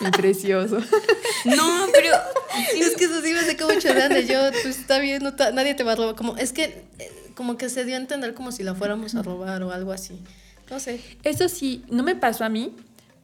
Y 0.00 0.10
precioso. 0.10 0.78
No, 1.46 1.86
pero 1.92 2.08
Y 2.76 2.80
es 2.80 2.96
que 2.96 3.04
eso 3.04 3.22
sí 3.22 3.32
me 3.32 3.72
mucho 3.72 3.94
de 3.94 4.02
onda. 4.02 4.20
Yo, 4.20 4.40
pues 4.62 4.78
está 4.78 4.98
bien, 4.98 5.22
no 5.22 5.34
ta- 5.34 5.52
nadie 5.52 5.74
te 5.74 5.84
va 5.84 5.92
a 5.92 5.96
robar. 5.96 6.16
Como, 6.16 6.36
es 6.36 6.52
que 6.52 6.64
eh, 6.98 7.10
como 7.34 7.56
que 7.56 7.68
se 7.70 7.84
dio 7.84 7.94
a 7.94 7.98
entender 7.98 8.34
como 8.34 8.50
si 8.52 8.62
la 8.64 8.74
fuéramos 8.74 9.14
a 9.14 9.22
robar 9.22 9.62
o 9.62 9.70
algo 9.70 9.92
así. 9.92 10.18
No 10.70 10.80
sé. 10.80 11.00
Eso 11.22 11.48
sí, 11.48 11.84
no 11.88 12.02
me 12.02 12.16
pasó 12.16 12.44
a 12.44 12.48
mí, 12.48 12.74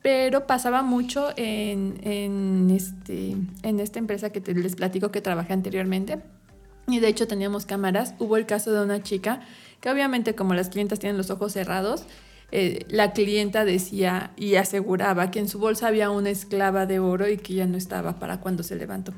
pero 0.02 0.46
pasaba 0.46 0.82
mucho 0.82 1.30
en, 1.36 1.98
en, 2.04 2.70
este, 2.70 3.36
en 3.64 3.80
esta 3.80 3.98
empresa 3.98 4.30
que 4.30 4.40
te, 4.40 4.54
les 4.54 4.76
platico 4.76 5.10
que 5.10 5.20
trabajé 5.20 5.52
anteriormente. 5.52 6.20
Y 6.92 7.00
de 7.00 7.08
hecho 7.08 7.26
teníamos 7.26 7.66
cámaras. 7.66 8.14
Hubo 8.18 8.36
el 8.36 8.46
caso 8.46 8.72
de 8.72 8.84
una 8.84 9.02
chica 9.02 9.40
que 9.80 9.90
obviamente 9.90 10.34
como 10.34 10.54
las 10.54 10.68
clientas 10.68 10.98
tienen 10.98 11.16
los 11.16 11.30
ojos 11.30 11.52
cerrados, 11.52 12.04
eh, 12.52 12.84
la 12.88 13.12
clienta 13.12 13.64
decía 13.64 14.32
y 14.36 14.56
aseguraba 14.56 15.30
que 15.30 15.38
en 15.38 15.48
su 15.48 15.58
bolsa 15.58 15.88
había 15.88 16.10
una 16.10 16.30
esclava 16.30 16.84
de 16.86 16.98
oro 16.98 17.28
y 17.28 17.38
que 17.38 17.54
ya 17.54 17.66
no 17.66 17.78
estaba 17.78 18.18
para 18.18 18.40
cuando 18.40 18.62
se 18.62 18.76
levantó. 18.76 19.14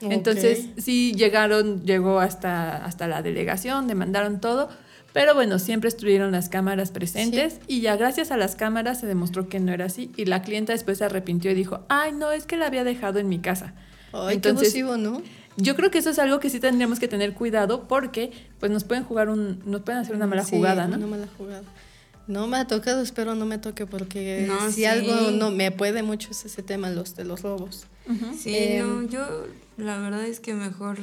Entonces, 0.00 0.68
sí 0.78 1.12
llegaron, 1.12 1.82
llegó 1.82 2.20
hasta, 2.20 2.82
hasta 2.84 3.06
la 3.06 3.20
delegación, 3.20 3.86
demandaron 3.86 4.40
todo, 4.40 4.70
pero 5.12 5.34
bueno, 5.34 5.58
siempre 5.58 5.88
estuvieron 5.88 6.32
las 6.32 6.48
cámaras 6.48 6.90
presentes 6.90 7.60
y 7.66 7.82
ya 7.82 7.96
gracias 7.96 8.30
a 8.30 8.38
las 8.38 8.56
cámaras 8.56 9.00
se 9.00 9.06
demostró 9.06 9.50
que 9.50 9.60
no 9.60 9.72
era 9.72 9.84
así 9.84 10.10
y 10.16 10.24
la 10.24 10.40
clienta 10.40 10.72
después 10.72 10.98
se 10.98 11.04
arrepintió 11.04 11.50
y 11.50 11.54
dijo, 11.54 11.80
ay, 11.90 12.12
no, 12.12 12.32
es 12.32 12.46
que 12.46 12.56
la 12.56 12.66
había 12.66 12.82
dejado 12.82 13.18
en 13.18 13.28
mi 13.28 13.40
casa. 13.40 13.74
Ay, 14.12 14.36
Entonces, 14.36 14.72
qué 14.72 14.80
abusivo, 14.80 14.96
¿no? 14.96 15.22
Yo 15.56 15.76
creo 15.76 15.90
que 15.90 15.98
eso 15.98 16.10
es 16.10 16.18
algo 16.18 16.40
que 16.40 16.48
sí 16.50 16.60
tendríamos 16.60 16.98
que 17.00 17.08
tener 17.08 17.34
cuidado 17.34 17.86
porque 17.88 18.30
pues 18.58 18.70
nos 18.72 18.84
pueden 18.84 19.04
jugar 19.04 19.28
un, 19.28 19.60
nos 19.66 19.82
pueden 19.82 20.00
hacer 20.00 20.14
una 20.16 20.26
mala 20.26 20.44
Sí, 20.44 20.56
jugada, 20.56 20.86
¿no? 20.86 20.96
Una 20.96 21.06
mala 21.06 21.28
jugada. 21.36 21.62
No 22.26 22.46
me 22.46 22.58
ha 22.58 22.66
tocado, 22.66 23.02
espero 23.02 23.34
no 23.34 23.44
me 23.44 23.58
toque 23.58 23.86
porque 23.86 24.44
No, 24.46 24.66
si 24.68 24.72
sí. 24.76 24.84
algo 24.84 25.32
no 25.32 25.50
me 25.50 25.72
puede 25.72 26.02
mucho 26.02 26.30
es 26.30 26.44
ese 26.44 26.62
tema 26.62 26.88
los 26.90 27.16
de 27.16 27.24
los 27.24 27.42
robos. 27.42 27.86
Sí, 28.38 28.54
Em, 28.54 28.86
no, 29.04 29.08
yo 29.08 29.46
la 29.76 29.98
verdad 29.98 30.24
es 30.24 30.40
que 30.40 30.54
mejor, 30.54 30.98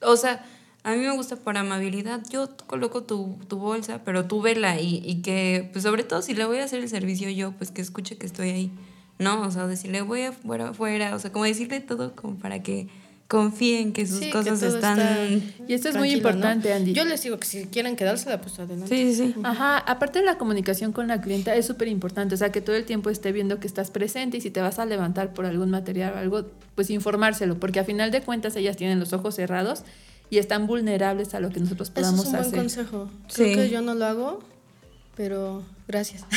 o 0.00 0.16
sea, 0.16 0.44
a 0.84 0.92
mí 0.92 0.98
me 0.98 1.10
gusta 1.16 1.36
por 1.36 1.56
amabilidad, 1.56 2.22
yo 2.30 2.48
coloco 2.68 3.02
tu, 3.02 3.38
tu 3.48 3.58
bolsa, 3.58 4.02
pero 4.04 4.26
tú 4.26 4.40
vela 4.40 4.80
y, 4.80 5.02
y 5.04 5.20
que, 5.22 5.68
pues 5.72 5.82
sobre 5.82 6.04
todo 6.04 6.22
si 6.22 6.34
le 6.34 6.44
voy 6.44 6.58
a 6.58 6.64
hacer 6.64 6.80
el 6.80 6.88
servicio 6.88 7.28
yo, 7.30 7.52
pues 7.52 7.70
que 7.72 7.82
escuche 7.82 8.16
que 8.16 8.26
estoy 8.26 8.50
ahí, 8.50 8.70
¿no? 9.18 9.40
O 9.42 9.50
sea, 9.50 9.66
decirle 9.66 10.02
voy 10.02 10.22
afuera, 10.22 10.68
afuera, 10.70 11.14
o 11.16 11.18
sea, 11.18 11.32
como 11.32 11.44
decirle 11.44 11.80
todo 11.80 12.14
como 12.14 12.36
para 12.38 12.62
que 12.62 12.88
confíen 13.28 13.92
que 13.92 14.06
sus 14.06 14.20
Sí, 14.20 14.30
cosas 14.30 14.62
están... 14.62 14.98
está 15.00 15.64
Y 15.68 15.74
esto 15.74 15.88
es 15.88 15.96
muy 15.96 16.12
importante, 16.12 16.72
Andy. 16.72 16.92
Yo 16.92 17.04
les 17.04 17.22
digo 17.22 17.38
que 17.38 17.46
si 17.46 17.66
quieren 17.66 17.96
quedársela, 17.96 18.40
pues 18.40 18.58
adelante. 18.58 18.88
Sí, 18.88 19.14
sí, 19.14 19.32
sí. 19.34 19.40
Ajá, 19.42 19.78
aparte 19.78 20.20
de 20.20 20.24
la 20.24 20.38
comunicación 20.38 20.92
con 20.92 21.08
la 21.08 21.20
clienta 21.20 21.54
es 21.56 21.66
súper 21.66 21.88
importante, 21.88 22.34
o 22.34 22.38
sea, 22.38 22.52
que 22.52 22.60
todo 22.60 22.76
el 22.76 22.84
tiempo 22.84 23.10
esté 23.10 23.32
viendo 23.32 23.58
que 23.58 23.66
estás 23.66 23.90
presente 23.90 24.36
y 24.36 24.40
si 24.40 24.50
te 24.50 24.60
vas 24.60 24.78
a 24.78 24.86
levantar 24.86 25.32
por 25.34 25.44
algún 25.46 25.70
material 25.70 26.14
o 26.14 26.18
algo, 26.18 26.44
pues 26.74 26.88
informárselo, 26.90 27.58
porque 27.58 27.80
a 27.80 27.84
final 27.84 28.10
de 28.10 28.22
cuentas 28.22 28.54
ellas 28.56 28.76
tienen 28.76 29.00
los 29.00 29.12
ojos 29.12 29.34
cerrados 29.34 29.82
y 30.30 30.38
están 30.38 30.66
vulnerables 30.66 31.34
a 31.34 31.40
lo 31.40 31.50
que 31.50 31.60
nosotros 31.60 31.88
Eso 31.88 31.94
podamos 31.94 32.20
es 32.20 32.26
un 32.26 32.32
buen 32.32 32.42
hacer. 32.44 32.58
consejo. 32.58 33.10
Creo 33.34 33.48
Sí. 33.48 33.54
que 33.54 33.70
yo 33.70 33.80
no 33.80 33.94
lo 33.94 34.04
hago, 34.06 34.42
pero 35.16 35.64
gracias. 35.88 36.24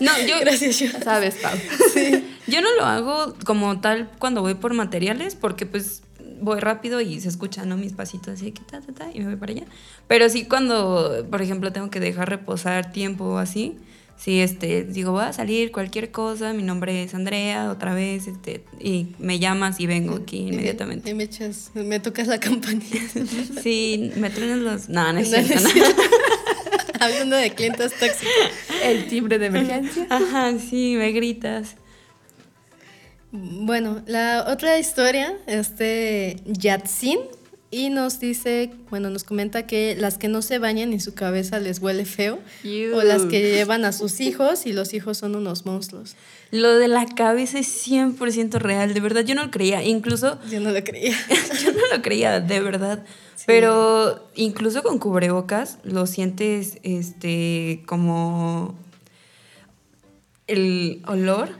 No, 0.00 0.12
yo, 0.26 0.36
gracias, 0.40 0.78
yo. 0.78 0.88
¿Sabes, 1.04 1.34
Pau? 1.36 1.52
Yo 2.46 2.62
no 2.62 2.74
lo 2.74 2.84
hago 2.86 3.34
como 3.44 3.80
tal 3.80 4.10
cuando 4.18 4.40
voy 4.40 4.54
por 4.54 4.72
materiales, 4.72 5.34
porque 5.34 5.66
pues 5.66 6.02
voy 6.40 6.58
rápido 6.58 7.00
y 7.02 7.20
se 7.20 7.28
escuchan 7.28 7.68
¿no? 7.68 7.76
mis 7.76 7.92
pasitos 7.92 8.34
así, 8.34 8.50
que 8.52 8.62
ta, 8.62 8.80
ta, 8.80 8.92
ta, 8.94 9.10
y 9.12 9.20
me 9.20 9.26
voy 9.26 9.36
para 9.36 9.52
allá. 9.52 9.64
Pero 10.08 10.28
sí 10.30 10.46
cuando, 10.46 11.26
por 11.30 11.42
ejemplo, 11.42 11.70
tengo 11.70 11.90
que 11.90 12.00
dejar 12.00 12.30
reposar 12.30 12.92
tiempo 12.92 13.24
o 13.24 13.38
así, 13.38 13.76
sí, 14.16 14.40
este, 14.40 14.84
digo, 14.84 15.12
voy 15.12 15.24
a 15.24 15.32
salir 15.34 15.70
cualquier 15.70 16.10
cosa, 16.10 16.52
mi 16.54 16.62
nombre 16.62 17.02
es 17.04 17.14
Andrea, 17.14 17.70
otra 17.70 17.94
vez, 17.94 18.26
este, 18.26 18.64
y 18.80 19.08
me 19.18 19.38
llamas 19.38 19.78
y 19.78 19.86
vengo 19.86 20.16
aquí 20.16 20.38
Y 20.38 20.48
inmediatamente. 20.48 21.14
me 21.14 21.24
echas, 21.24 21.70
me 21.74 22.00
tocas 22.00 22.26
la 22.26 22.40
campanilla. 22.40 23.00
Sí, 23.62 24.12
me 24.16 24.30
truenan 24.30 24.64
los... 24.64 24.88
No, 24.88 25.12
no 25.12 25.18
es 25.20 25.28
cierto, 25.28 25.54
no. 25.54 25.84
Hablando 27.04 27.36
de 27.36 27.50
clientes 27.54 27.92
tóxicos. 27.98 28.32
El 28.82 29.08
timbre 29.08 29.38
de 29.38 29.46
emergencia. 29.46 30.06
Ajá, 30.10 30.52
sí, 30.58 30.96
me 30.96 31.12
gritas. 31.12 31.76
Bueno, 33.32 34.02
la 34.06 34.46
otra 34.48 34.78
historia 34.78 35.36
es 35.46 35.78
de 35.78 36.40
Yatsin 36.46 37.20
y 37.72 37.90
nos 37.90 38.18
dice, 38.18 38.72
bueno, 38.90 39.10
nos 39.10 39.22
comenta 39.22 39.66
que 39.66 39.94
las 39.96 40.18
que 40.18 40.28
no 40.28 40.42
se 40.42 40.58
bañan 40.58 40.92
y 40.92 40.98
su 40.98 41.14
cabeza 41.14 41.60
les 41.60 41.78
huele 41.78 42.04
feo 42.04 42.40
o 42.94 43.02
las 43.02 43.22
que 43.26 43.40
llevan 43.40 43.84
a 43.84 43.92
sus 43.92 44.20
hijos 44.20 44.66
y 44.66 44.72
los 44.72 44.92
hijos 44.92 45.18
son 45.18 45.36
unos 45.36 45.66
monstruos. 45.66 46.16
Lo 46.50 46.76
de 46.76 46.88
la 46.88 47.06
cabeza 47.06 47.60
es 47.60 47.86
100% 47.86 48.58
real, 48.58 48.92
de 48.92 49.00
verdad, 49.00 49.24
yo 49.24 49.36
no 49.36 49.44
lo 49.44 49.50
creía. 49.52 49.84
Incluso 49.84 50.40
Yo 50.50 50.58
no 50.58 50.72
lo 50.72 50.82
creía. 50.82 51.16
Yo 51.62 51.72
no 51.72 51.80
lo 51.94 52.02
creía, 52.02 52.40
de 52.40 52.60
verdad. 52.60 53.04
Pero 53.46 54.28
incluso 54.34 54.82
con 54.82 54.98
cubrebocas 54.98 55.78
lo 55.84 56.06
sientes 56.06 56.78
este 56.82 57.82
como 57.86 58.74
el 60.48 61.02
olor. 61.06 61.50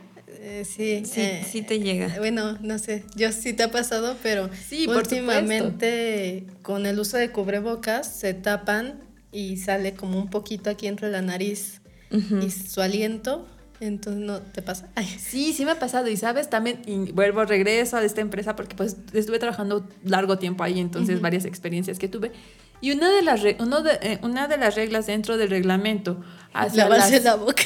Eh, 0.52 0.64
sí, 0.64 1.02
Sí, 1.04 1.20
eh, 1.20 1.46
sí 1.48 1.62
te 1.62 1.78
llega. 1.78 2.12
Bueno, 2.18 2.58
no 2.60 2.78
sé, 2.80 3.04
yo 3.14 3.30
sí 3.30 3.52
te 3.52 3.62
ha 3.62 3.70
pasado, 3.70 4.16
pero 4.20 4.50
Sí, 4.68 4.86
últimamente 4.88 6.44
con 6.62 6.86
el 6.86 6.98
uso 6.98 7.16
de 7.16 7.30
cubrebocas 7.30 8.06
se 8.12 8.34
tapan 8.34 8.98
y 9.30 9.58
sale 9.58 9.94
como 9.94 10.18
un 10.18 10.28
poquito 10.28 10.68
aquí 10.68 10.88
entre 10.88 11.08
la 11.10 11.22
nariz 11.22 11.80
y 12.10 12.50
su 12.50 12.80
aliento, 12.82 13.46
entonces 13.78 14.20
no 14.24 14.40
te 14.40 14.60
pasa. 14.62 14.88
Ay, 14.96 15.06
Sí, 15.06 15.52
sí 15.52 15.64
me 15.64 15.70
ha 15.70 15.78
pasado 15.78 16.08
y 16.08 16.16
sabes 16.16 16.50
también, 16.50 16.82
y 16.84 17.12
vuelvo, 17.12 17.44
regreso 17.44 17.96
a 17.96 18.02
esta 18.04 18.20
empresa 18.20 18.56
porque 18.56 18.74
pues 18.74 18.96
estuve 19.12 19.38
trabajando 19.38 19.88
largo 20.04 20.36
tiempo 20.38 20.64
ahí, 20.64 20.80
entonces 20.80 21.20
varias 21.20 21.44
experiencias 21.44 22.00
que 22.00 22.08
tuve. 22.08 22.32
Y 22.80 22.90
una 22.90 23.08
de 23.14 23.22
las, 23.22 23.40
uno 23.60 23.82
de, 23.82 23.92
eh, 24.02 24.18
una 24.22 24.48
de 24.48 24.56
las 24.56 24.74
reglas 24.74 25.06
dentro 25.06 25.36
del 25.36 25.48
reglamento 25.50 26.20
hacia 26.52 26.84
lavarse 26.88 27.12
las- 27.16 27.24
la 27.24 27.34
boca. 27.36 27.62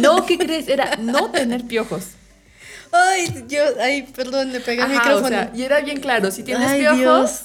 No, 0.00 0.24
¿qué 0.24 0.38
crees? 0.38 0.68
Era 0.68 0.96
no 0.96 1.30
tener 1.30 1.64
piojos. 1.66 2.12
Ay, 2.92 3.44
yo, 3.48 3.62
ay, 3.80 4.02
perdón, 4.14 4.52
le 4.52 4.60
pegué 4.60 4.82
el 4.82 4.90
Ajá, 4.90 4.92
micrófono. 4.94 5.26
o 5.26 5.28
sea, 5.28 5.50
y 5.54 5.62
era 5.62 5.80
bien 5.80 5.98
claro, 6.00 6.30
si 6.30 6.42
tienes 6.42 6.68
Ay, 6.68 6.80
piojos, 6.80 6.98
Dios. 6.98 7.42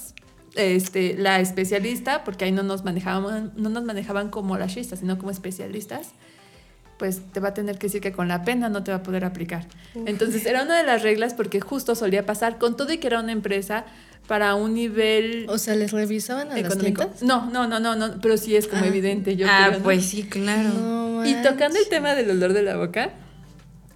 este, 0.56 1.16
la 1.18 1.40
especialista, 1.40 2.24
porque 2.24 2.46
ahí 2.46 2.52
no 2.52 2.64
nos 2.64 2.84
manejaban, 2.84 3.54
no 3.56 3.70
nos 3.70 3.84
manejaban 3.86 4.30
como 4.30 4.58
lashistas, 4.58 5.00
sino 5.00 5.18
como 5.18 5.32
especialistas, 5.32 6.10
pues 6.98 7.22
te 7.32 7.40
va 7.40 7.50
a 7.50 7.54
tener 7.54 7.78
que 7.78 7.88
decir 7.88 8.02
que 8.02 8.12
con 8.12 8.28
la 8.28 8.44
pena 8.44 8.70
no 8.70 8.84
te 8.84 8.92
va 8.92 8.98
a 8.98 9.04
poder 9.04 9.24
aplicar. 9.24 9.66
Entonces 10.06 10.46
era 10.48 10.64
una 10.64 10.76
de 10.78 10.84
las 10.84 11.04
reglas 11.04 11.34
porque 11.34 11.62
justo 11.62 11.94
solía 11.96 12.26
pasar, 12.26 12.58
con 12.58 12.76
todo 12.76 12.92
y 12.92 12.98
que 12.98 13.08
era 13.08 13.20
una 13.20 13.32
empresa 13.32 13.86
para 14.28 14.56
un 14.56 14.74
nivel 14.74 15.46
O 15.48 15.58
sea, 15.60 15.76
¿les 15.76 15.92
revisaban 15.92 16.48
a 16.52 16.56
las 16.56 16.60
económico. 16.66 17.02
clientas? 17.04 17.22
No, 17.24 17.50
no, 17.52 17.68
no, 17.68 17.80
no, 17.80 17.96
no, 17.96 18.20
pero 18.20 18.36
sí 18.36 18.56
es 18.56 18.68
como 18.68 18.84
Ah. 18.84 18.88
evidente. 18.88 19.36
Yo 19.38 19.46
ah, 19.50 19.68
creo, 19.68 19.78
¿no? 19.80 19.84
pues 19.86 20.06
sí, 20.08 20.24
claro. 20.24 20.70
No 20.70 21.26
Y 21.26 21.36
tocando 21.44 21.78
el 21.80 21.88
tema 21.88 22.16
del 22.16 22.32
olor 22.32 22.52
de 22.54 22.64
la 22.64 22.76
boca, 22.78 23.12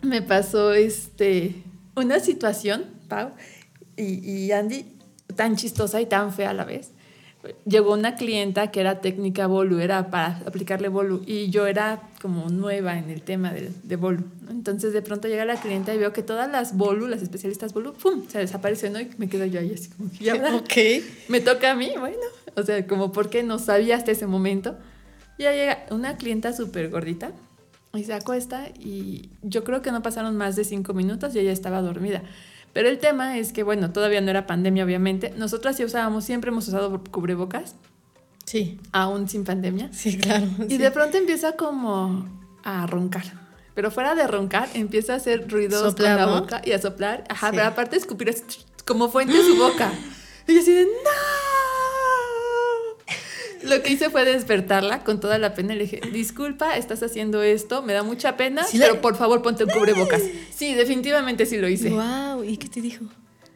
me 0.01 0.21
pasó 0.21 0.73
este 0.73 1.63
una 1.95 2.19
situación, 2.19 2.85
Pau, 3.07 3.31
y, 3.97 4.27
y 4.27 4.51
Andy, 4.51 4.85
tan 5.35 5.55
chistosa 5.55 6.01
y 6.01 6.05
tan 6.05 6.33
fea 6.33 6.51
a 6.51 6.53
la 6.53 6.65
vez. 6.65 6.91
Llegó 7.65 7.93
una 7.93 8.15
clienta 8.15 8.69
que 8.69 8.81
era 8.81 9.01
técnica 9.01 9.47
Bolu, 9.47 9.79
era 9.79 10.11
para 10.11 10.41
aplicarle 10.45 10.89
Bolu, 10.89 11.23
y 11.25 11.49
yo 11.49 11.65
era 11.65 12.09
como 12.21 12.49
nueva 12.49 12.99
en 12.99 13.09
el 13.09 13.23
tema 13.23 13.51
de, 13.51 13.71
de 13.83 13.95
Bolu. 13.95 14.23
¿no? 14.41 14.51
Entonces 14.51 14.93
de 14.93 15.01
pronto 15.01 15.27
llega 15.27 15.43
la 15.43 15.59
clienta 15.59 15.93
y 15.93 15.97
veo 15.97 16.13
que 16.13 16.21
todas 16.21 16.49
las 16.51 16.77
Bolu, 16.77 17.07
las 17.07 17.23
especialistas 17.23 17.73
Bolu, 17.73 17.93
¡pum! 17.93 18.27
se 18.27 18.37
desaparecen, 18.37 18.93
¿no? 18.93 19.01
Y 19.01 19.09
me 19.17 19.27
quedo 19.27 19.45
yo 19.45 19.59
ahí 19.59 19.73
así 19.73 19.89
como 19.89 20.11
que 20.11 20.23
ya? 20.23 20.35
Ok. 20.55 21.03
me 21.29 21.41
toca 21.41 21.71
a 21.71 21.75
mí, 21.75 21.91
bueno, 21.99 22.17
o 22.55 22.61
sea, 22.61 22.85
como 22.85 23.11
porque 23.11 23.41
no 23.41 23.57
sabía 23.57 23.95
hasta 23.95 24.11
ese 24.11 24.27
momento. 24.27 24.77
Ya 25.39 25.51
llega 25.51 25.85
una 25.89 26.17
clienta 26.17 26.53
súper 26.53 26.89
gordita 26.89 27.31
Y 27.93 28.03
se 28.05 28.13
acuesta 28.13 28.67
y 28.79 29.29
yo 29.41 29.63
creo 29.63 29.81
que 29.81 29.91
no 29.91 30.01
pasaron 30.01 30.37
más 30.37 30.55
de 30.55 30.63
cinco 30.63 30.93
minutos 30.93 31.35
y 31.35 31.39
ella 31.39 31.51
estaba 31.51 31.81
dormida. 31.81 32.23
Pero 32.73 32.87
el 32.87 32.99
tema 32.99 33.37
es 33.37 33.51
que, 33.51 33.63
bueno, 33.63 33.91
todavía 33.91 34.21
no 34.21 34.29
era 34.29 34.47
pandemia, 34.47 34.85
obviamente. 34.85 35.33
Nosotras 35.37 35.75
sí 35.75 35.83
usábamos, 35.83 36.23
siempre 36.23 36.49
hemos 36.51 36.67
usado 36.67 37.03
cubrebocas, 37.11 37.75
Sí, 38.45 38.79
aún 38.91 39.29
sin 39.29 39.43
pandemia. 39.45 39.89
sí, 39.93 40.17
claro. 40.17 40.45
Y 40.67 40.71
sí. 40.71 40.77
de 40.77 40.89
pronto 40.91 41.17
empieza 41.17 41.53
como 41.53 42.27
a 42.63 42.87
roncar. 42.87 43.23
Pero 43.75 43.91
fuera 43.91 44.15
de 44.15 44.25
roncar, 44.27 44.67
empieza 44.73 45.13
a 45.13 45.17
hacer 45.17 45.49
ruidos 45.49 45.81
Soplar, 45.81 46.17
con 46.19 46.27
la 46.33 46.39
boca 46.39 46.61
y 46.65 46.71
a 46.71 46.79
soplar. 46.81 47.23
Ajá, 47.29 47.49
Sí. 47.49 47.55
pero 47.57 47.67
aparte 47.69 47.95
escupir 47.97 48.29
así, 48.29 48.43
como 48.85 49.09
fuente 49.09 49.37
en 49.37 49.45
su 49.45 49.55
boca. 49.57 49.91
Y 50.47 50.55
yo 50.55 50.59
así 50.61 50.73
de 50.73 50.85
¡No! 50.85 50.89
Lo 53.63 53.81
que 53.83 53.91
hice 53.93 54.09
fue 54.09 54.25
despertarla 54.25 55.03
con 55.03 55.19
toda 55.19 55.37
la 55.37 55.53
pena 55.53 55.73
y 55.73 55.77
le 55.77 55.83
dije, 55.83 56.01
disculpa, 56.11 56.77
estás 56.77 57.01
haendo 57.03 57.41
esto, 57.43 57.81
me 57.81 57.93
da 57.93 58.03
mucha 58.03 58.35
pena, 58.37 58.63
Sí 58.63 58.77
la- 58.77 58.87
pero 58.87 59.01
por 59.01 59.15
favor 59.15 59.41
ponte 59.41 59.63
un 59.65 59.69
cubrebocas. 59.69 60.21
Sí, 60.53 60.73
definitivamente 60.73 61.45
sí 61.45 61.57
lo 61.57 61.67
hice. 61.69 61.89
Wow, 61.89 62.43
¿y 62.43 62.57
qué 62.57 62.67
te 62.69 62.81
dijo? 62.81 63.05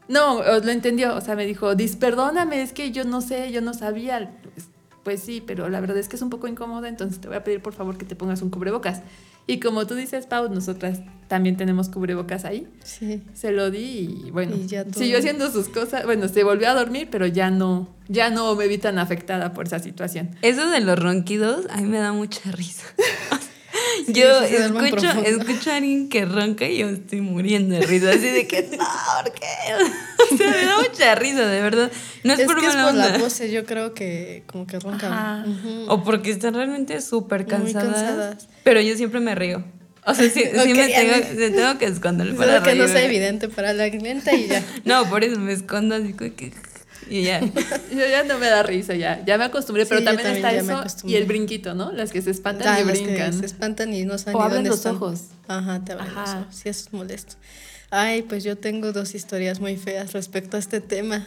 No, 0.07 0.43
lo 0.43 0.71
entendió, 0.71 1.15
o 1.15 1.21
sea, 1.21 1.35
me 1.35 1.45
dijo, 1.47 1.73
dis, 1.75 1.95
perdóname, 1.95 2.61
es 2.61 2.73
que 2.73 2.91
yo 2.91 3.03
no 3.05 3.21
sé, 3.21 3.51
yo 3.51 3.61
no 3.61 3.73
sabía. 3.73 4.31
Pues, 4.53 4.67
pues 5.03 5.19
sí, 5.21 5.41
pero 5.45 5.69
la 5.69 5.79
verdad 5.79 5.97
es 5.97 6.07
que 6.07 6.15
es 6.15 6.21
un 6.21 6.29
poco 6.29 6.47
incómoda, 6.47 6.87
entonces 6.87 7.19
te 7.19 7.27
voy 7.27 7.37
a 7.37 7.43
pedir 7.43 7.61
por 7.61 7.73
favor 7.73 7.97
que 7.97 8.05
te 8.05 8.15
pongas 8.15 8.41
un 8.43 8.49
cubrebocas. 8.51 9.01
Y 9.47 9.59
como 9.59 9.85
tú 9.85 9.95
dices, 9.95 10.25
Pau, 10.25 10.49
nosotras 10.49 11.01
también 11.27 11.57
tenemos 11.57 11.89
cubrebocas 11.89 12.45
ahí. 12.45 12.67
Sí. 12.83 13.23
Se 13.33 13.51
lo 13.51 13.71
di 13.71 14.23
y 14.25 14.31
bueno, 14.31 14.55
Y 14.55 14.67
ya 14.67 14.83
todo. 14.85 14.93
siguió 14.99 15.17
haciendo 15.19 15.51
sus 15.51 15.69
cosas. 15.69 16.05
Bueno, 16.05 16.27
se 16.27 16.43
volvió 16.43 16.69
a 16.69 16.73
dormir, 16.73 17.07
pero 17.11 17.25
ya 17.27 17.49
no, 17.51 17.87
ya 18.07 18.29
no 18.29 18.55
me 18.55 18.67
vi 18.67 18.77
tan 18.77 18.97
afectada 18.99 19.53
por 19.53 19.67
esa 19.67 19.79
situación. 19.79 20.31
Eso 20.41 20.67
de 20.69 20.81
los 20.81 20.97
ronquidos, 20.99 21.65
a 21.69 21.77
mí 21.77 21.87
me 21.87 21.99
da 21.99 22.11
mucha 22.11 22.51
risa. 22.51 22.85
Sí, 24.05 24.13
yo 24.13 24.45
sí 24.47 24.55
escucho, 24.55 25.09
escucho 25.23 25.71
a 25.71 25.75
alguien 25.77 26.09
que 26.09 26.25
ronca 26.25 26.67
y 26.67 26.77
yo 26.77 26.89
estoy 26.89 27.21
muriendo 27.21 27.75
de 27.75 27.85
risa. 27.85 28.09
Así 28.09 28.19
de 28.29 28.47
que, 28.47 28.61
no, 28.77 28.85
¿por 29.23 29.33
qué? 29.33 29.45
O 30.33 30.37
sea, 30.37 30.49
me 30.49 30.65
da 30.65 30.77
mucha 30.77 31.15
risa, 31.15 31.45
de 31.47 31.61
verdad. 31.61 31.91
No 32.23 32.33
es, 32.33 32.39
Es, 32.39 32.45
por 32.47 32.59
que 32.59 32.65
es 32.65 32.75
por 32.75 32.81
la 32.83 32.89
onda. 32.89 33.17
pose, 33.19 33.51
yo 33.51 33.65
creo 33.65 33.93
que 33.93 34.43
como 34.47 34.65
que 34.65 34.79
roncan. 34.79 35.13
Ajá. 35.13 35.45
Ujú. 35.47 35.85
O 35.87 36.03
porque 36.03 36.31
están 36.31 36.55
realmente 36.55 36.99
súper 37.01 37.45
cansadas, 37.45 37.93
cansadas. 37.93 38.47
Pero 38.63 38.81
yo 38.81 38.95
siempre 38.97 39.19
me 39.19 39.35
río. 39.35 39.63
O 40.05 40.13
sea, 40.13 40.29
sí, 40.29 40.41
sí 40.53 40.59
Ok, 40.59 40.67
me, 40.75 40.87
tengo, 40.87 41.13
me 41.35 41.49
tengo 41.51 41.77
que 41.77 41.85
esconder 41.85 42.35
para 42.35 42.53
Solo 42.59 42.63
que 42.63 42.75
no 42.75 42.87
sea 42.87 43.03
evidente 43.03 43.49
para 43.49 43.73
la 43.73 43.89
clienta 43.89 44.33
y 44.33 44.47
ya. 44.47 44.63
No, 44.83 45.07
por 45.09 45.23
eso 45.23 45.39
me 45.39 45.53
escondo 45.53 45.95
así 45.95 46.13
como 46.13 46.35
que... 46.35 46.51
Y 47.09 47.23
ya. 47.23 47.39
Yo 47.91 48.07
ya 48.09 48.23
no 48.23 48.37
me 48.39 48.47
da 48.47 48.63
risa, 48.63 48.95
ya, 48.95 49.23
ya 49.25 49.37
me 49.37 49.43
acostumbré, 49.45 49.85
pero 49.85 49.99
Sí, 49.99 50.05
yo 50.05 50.11
también, 50.11 50.41
también 50.41 50.59
está 50.65 50.85
eso 50.85 51.07
y 51.07 51.15
el 51.15 51.25
brinquito, 51.25 51.75
¿no? 51.75 51.91
Las 51.91 52.11
que 52.11 52.21
se 52.21 52.31
espantan 52.31 52.67
Ah, 52.67 52.81
y 52.81 52.85
las 52.85 52.97
que 52.97 53.05
brincan. 53.05 53.33
se 53.39 53.45
espantan 53.45 53.93
y 53.93 54.03
no 54.05 54.17
saben 54.17 54.35
O 54.37 54.41
abren 54.41 54.55
dónde 54.57 54.69
los 54.69 54.79
están. 54.79 54.95
ojos. 54.95 55.21
Ajá, 55.47 55.83
te 55.85 55.91
abren 55.93 56.07
los 56.13 56.17
Ajá. 56.17 56.39
ojos. 56.41 56.55
Sí, 56.55 56.69
eso 56.69 56.85
es 56.87 56.93
molesto. 56.93 57.35
Ay, 57.91 58.23
pues 58.23 58.43
yo 58.43 58.57
tengo 58.57 58.91
dos 58.91 59.13
historias 59.13 59.59
muy 59.59 59.77
feas 59.77 60.13
respecto 60.13 60.57
a 60.57 60.59
este 60.59 60.81
tema. 60.81 61.25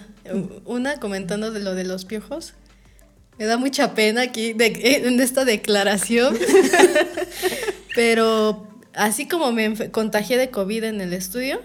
Una 0.65 0.99
comentando 0.99 1.51
de 1.53 1.61
lo 1.61 1.75
de 1.75 1.85
los 1.85 2.05
piojos. 2.05 2.55
Me 3.39 3.45
da 3.47 3.57
mucha 3.57 3.95
pena 3.95 4.23
aquí 4.23 4.53
de, 4.55 4.67
en 5.07 5.21
esta 5.21 5.45
declaración. 5.45 6.37
Pero 7.95 8.67
así 8.95 9.27
como 9.29 9.53
me 9.53 9.91
contagié 9.91 10.37
de 10.39 10.51
COVID 10.51 10.85
en 10.85 11.01
el 11.01 11.13
estudio, 11.13 11.61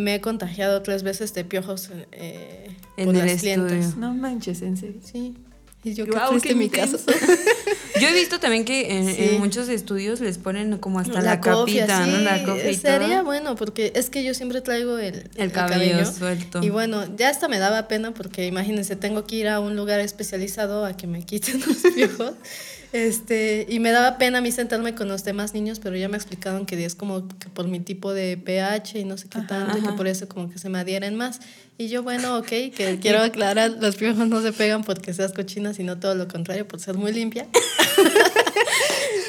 me 0.00 0.14
he 0.16 0.20
contagiado 0.20 0.82
tres 0.82 1.02
veces 1.02 1.32
de 1.34 1.44
piojos 1.44 1.90
eh, 2.12 2.68
En 2.96 3.06
por 3.06 3.16
el 3.16 3.26
las 3.26 3.40
clientas. 3.40 3.72
estudio. 3.72 3.96
No 4.00 4.14
manches, 4.14 4.62
en 4.62 4.76
serio. 4.76 5.00
Sí. 5.04 5.34
Y 5.82 5.94
yo 5.94 6.04
que 6.04 6.10
Guau, 6.10 6.30
triste 6.30 6.48
qué 6.50 6.54
mi 6.54 6.68
caso. 6.68 6.98
Yo 8.00 8.08
he 8.08 8.14
visto 8.14 8.38
también 8.38 8.64
que 8.64 8.96
en, 8.98 9.06
Sí. 9.14 9.16
en 9.18 9.38
muchos 9.40 9.68
estudios 9.68 10.20
les 10.20 10.38
ponen 10.38 10.78
como 10.78 11.00
hasta 11.00 11.20
la, 11.20 11.40
cofia, 11.40 11.86
capita, 11.86 12.06
¿no? 12.06 12.18
La 12.18 12.38
Sería 12.74 13.16
todo. 13.16 13.24
bueno, 13.24 13.56
porque 13.56 13.92
es 13.94 14.08
que 14.10 14.22
yo 14.24 14.32
siempre 14.32 14.60
traigo 14.62 14.96
el, 14.98 15.28
El 15.36 15.52
cabello 15.52 16.04
suelto. 16.10 16.62
Y 16.62 16.70
bueno, 16.70 17.04
ya 17.16 17.28
hasta 17.28 17.48
me 17.48 17.58
daba 17.58 17.88
pena 17.88 18.12
porque 18.14 18.46
imagínense, 18.46 18.96
tengo 18.96 19.26
que 19.26 19.36
ir 19.36 19.48
a 19.48 19.60
un 19.60 19.76
lugar 19.76 20.00
especializado 20.00 20.84
a 20.86 20.96
que 20.96 21.06
me 21.06 21.24
quiten 21.24 21.60
los 21.66 21.78
piojos. 21.94 22.32
Este, 22.92 23.66
y 23.68 23.78
me 23.78 23.92
daba 23.92 24.18
pena 24.18 24.38
a 24.38 24.40
mí 24.40 24.50
sentarme 24.50 24.96
con 24.96 25.06
los 25.06 25.22
demás 25.22 25.54
niños, 25.54 25.78
pero 25.78 25.96
ya 25.96 26.08
me 26.08 26.16
explicaron 26.16 26.66
que 26.66 26.84
es 26.84 26.96
como 26.96 27.28
que 27.38 27.48
por 27.48 27.68
mi 27.68 27.78
tipo 27.78 28.12
de 28.12 28.36
pH 28.36 28.98
y 28.98 29.04
no 29.04 29.16
sé 29.16 29.28
qué 29.28 29.40
tanto, 29.42 29.78
y 29.78 29.82
que 29.82 29.92
por 29.92 30.08
eso 30.08 30.28
como 30.28 30.50
que 30.50 30.58
se 30.58 30.68
me 30.68 30.78
adhieren 30.80 31.14
más. 31.14 31.40
Y 31.78 31.88
yo, 31.88 32.02
bueno, 32.02 32.36
ok, 32.38 32.48
que 32.48 32.98
quiero 33.00 33.22
aclarar, 33.22 33.76
los 33.80 33.96
piojos 33.96 34.26
no 34.26 34.42
se 34.42 34.52
pegan 34.52 34.82
porque 34.82 35.14
seas 35.14 35.32
cochina, 35.32 35.72
sino 35.72 35.98
todo 35.98 36.14
lo 36.14 36.26
contrario, 36.26 36.66
por 36.66 36.80
ser 36.80 36.96
muy 36.96 37.12
limpia. 37.12 37.46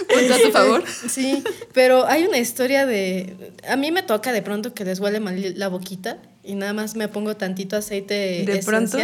Punto 0.10 0.34
a 0.34 0.40
tu 0.40 0.52
favor. 0.52 0.84
Sí, 1.08 1.44
pero 1.74 2.06
hay 2.08 2.26
una 2.26 2.40
historia 2.40 2.86
de... 2.86 3.54
A 3.70 3.76
mí 3.76 3.92
me 3.92 4.04
toca 4.04 4.34
de 4.34 4.42
pronto 4.42 4.74
que 4.74 4.84
les 4.86 5.00
huele 5.00 5.20
mal 5.20 5.54
la 5.58 5.68
boquita 5.68 6.18
y 6.44 6.56
nada 6.56 6.74
más 6.74 6.96
me 6.96 7.08
pongo 7.08 7.38
tantito 7.38 7.78
aceite 7.78 8.44
¿De 8.46 8.62
pronto? 8.66 8.98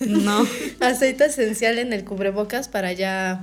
No. 0.00 0.46
Aceite 0.80 1.24
esencial 1.24 1.78
en 1.78 1.92
el 1.92 2.04
cubrebocas 2.04 2.68
para 2.68 2.92
ya 2.92 3.42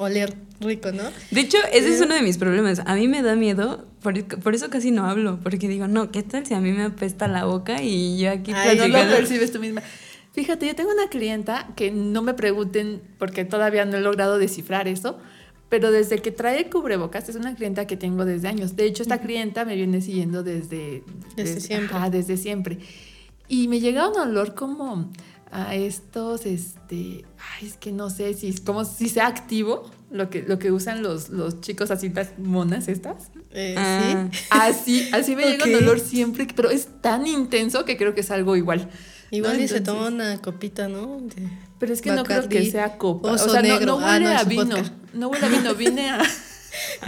oler 0.00 0.34
rico, 0.60 0.92
¿no? 0.92 1.02
De 1.32 1.40
hecho, 1.40 1.58
ese 1.72 1.92
es 1.92 2.00
uno 2.00 2.14
de 2.14 2.22
mis 2.22 2.38
problemas. 2.38 2.80
A 2.86 2.94
mí 2.94 3.08
me 3.08 3.20
da 3.20 3.34
miedo, 3.34 3.84
por, 4.00 4.24
por 4.38 4.54
eso 4.54 4.70
casi 4.70 4.92
no 4.92 5.06
hablo, 5.06 5.40
porque 5.42 5.66
digo, 5.68 5.88
no, 5.88 6.10
¿qué 6.12 6.22
tal 6.22 6.46
si 6.46 6.54
a 6.54 6.60
mí 6.60 6.70
me 6.72 6.84
apesta 6.84 7.26
la 7.26 7.44
boca 7.44 7.82
y 7.82 8.16
yo 8.18 8.30
aquí 8.30 8.52
Ay, 8.54 8.78
no 8.78 8.86
lo 8.88 8.94
percibes 9.16 9.50
tú 9.52 9.58
misma. 9.58 9.82
Fíjate, 10.32 10.66
yo 10.68 10.76
tengo 10.76 10.92
una 10.92 11.08
clienta 11.08 11.68
que 11.74 11.90
no 11.90 12.22
me 12.22 12.32
pregunten 12.34 13.02
porque 13.18 13.44
todavía 13.44 13.84
no 13.86 13.96
he 13.96 14.00
logrado 14.00 14.38
descifrar 14.38 14.86
eso, 14.86 15.18
pero 15.68 15.90
desde 15.90 16.18
que 16.22 16.30
trae 16.30 16.70
cubrebocas 16.70 17.28
es 17.28 17.34
una 17.34 17.56
clienta 17.56 17.86
que 17.88 17.96
tengo 17.96 18.24
desde 18.24 18.46
años. 18.46 18.76
De 18.76 18.84
hecho, 18.84 19.02
esta 19.02 19.18
clienta 19.18 19.64
me 19.64 19.74
viene 19.74 20.00
siguiendo 20.00 20.44
desde, 20.44 21.02
Desde 21.34 21.60
siempre. 21.60 21.96
ajá, 21.96 22.08
desde 22.10 22.36
siempre. 22.36 22.78
Y 23.48 23.66
me 23.66 23.80
llega 23.80 24.08
un 24.08 24.16
olor 24.16 24.54
como 24.54 25.10
a 25.50 25.74
estos, 25.74 26.44
este, 26.46 27.24
ay, 27.60 27.66
es 27.68 27.76
que 27.76 27.90
no 27.92 28.10
sé 28.10 28.34
si, 28.34 28.52
como 28.60 28.84
si 28.84 29.08
sea 29.08 29.26
activo, 29.26 29.90
lo 30.10 30.28
que, 30.30 30.42
lo 30.42 30.58
que 30.58 30.70
usan 30.72 31.02
los, 31.02 31.28
los 31.30 31.60
chicos 31.60 31.90
así, 31.90 32.08
las 32.10 32.38
monas 32.38 32.88
estas. 32.88 33.30
Eh, 33.52 33.74
Ah. 33.76 34.28
Sí. 34.30 34.38
Así, 34.50 35.08
así 35.12 35.36
me 35.36 35.44
llega 35.44 35.64
un 35.64 35.74
Ok. 35.74 35.80
olor 35.82 36.00
siempre, 36.00 36.46
pero 36.54 36.70
es 36.70 36.88
tan 37.00 37.26
intenso 37.26 37.84
que 37.84 37.96
creo 37.96 38.14
que 38.14 38.20
es 38.20 38.30
algo 38.30 38.56
igual. 38.56 38.88
Igual 39.30 39.58
¿no? 39.58 39.62
y 39.64 39.68
se 39.68 39.80
toma 39.82 40.08
una 40.08 40.40
copita, 40.40 40.88
¿no? 40.88 41.20
De 41.20 41.48
Pero 41.78 41.92
es 41.92 42.00
que 42.02 42.12
no 42.12 42.24
creo 42.24 42.48
que 42.48 42.70
sea 42.70 42.96
copa. 42.96 43.32
o 43.32 43.38
sea, 43.38 43.60
no, 43.60 43.68
negro. 43.68 43.86
no 43.98 44.00
Ah, 44.00 44.12
huele 44.14 44.24
no, 44.24 44.30
a 44.30 44.40
es 44.40 44.48
vino. 44.48 44.64
vodka. 44.76 44.92
No 45.14 45.28
huele 45.28 45.46
a 45.46 45.48
vino, 45.50 45.74
vine 45.74 46.10
a. 46.10 46.22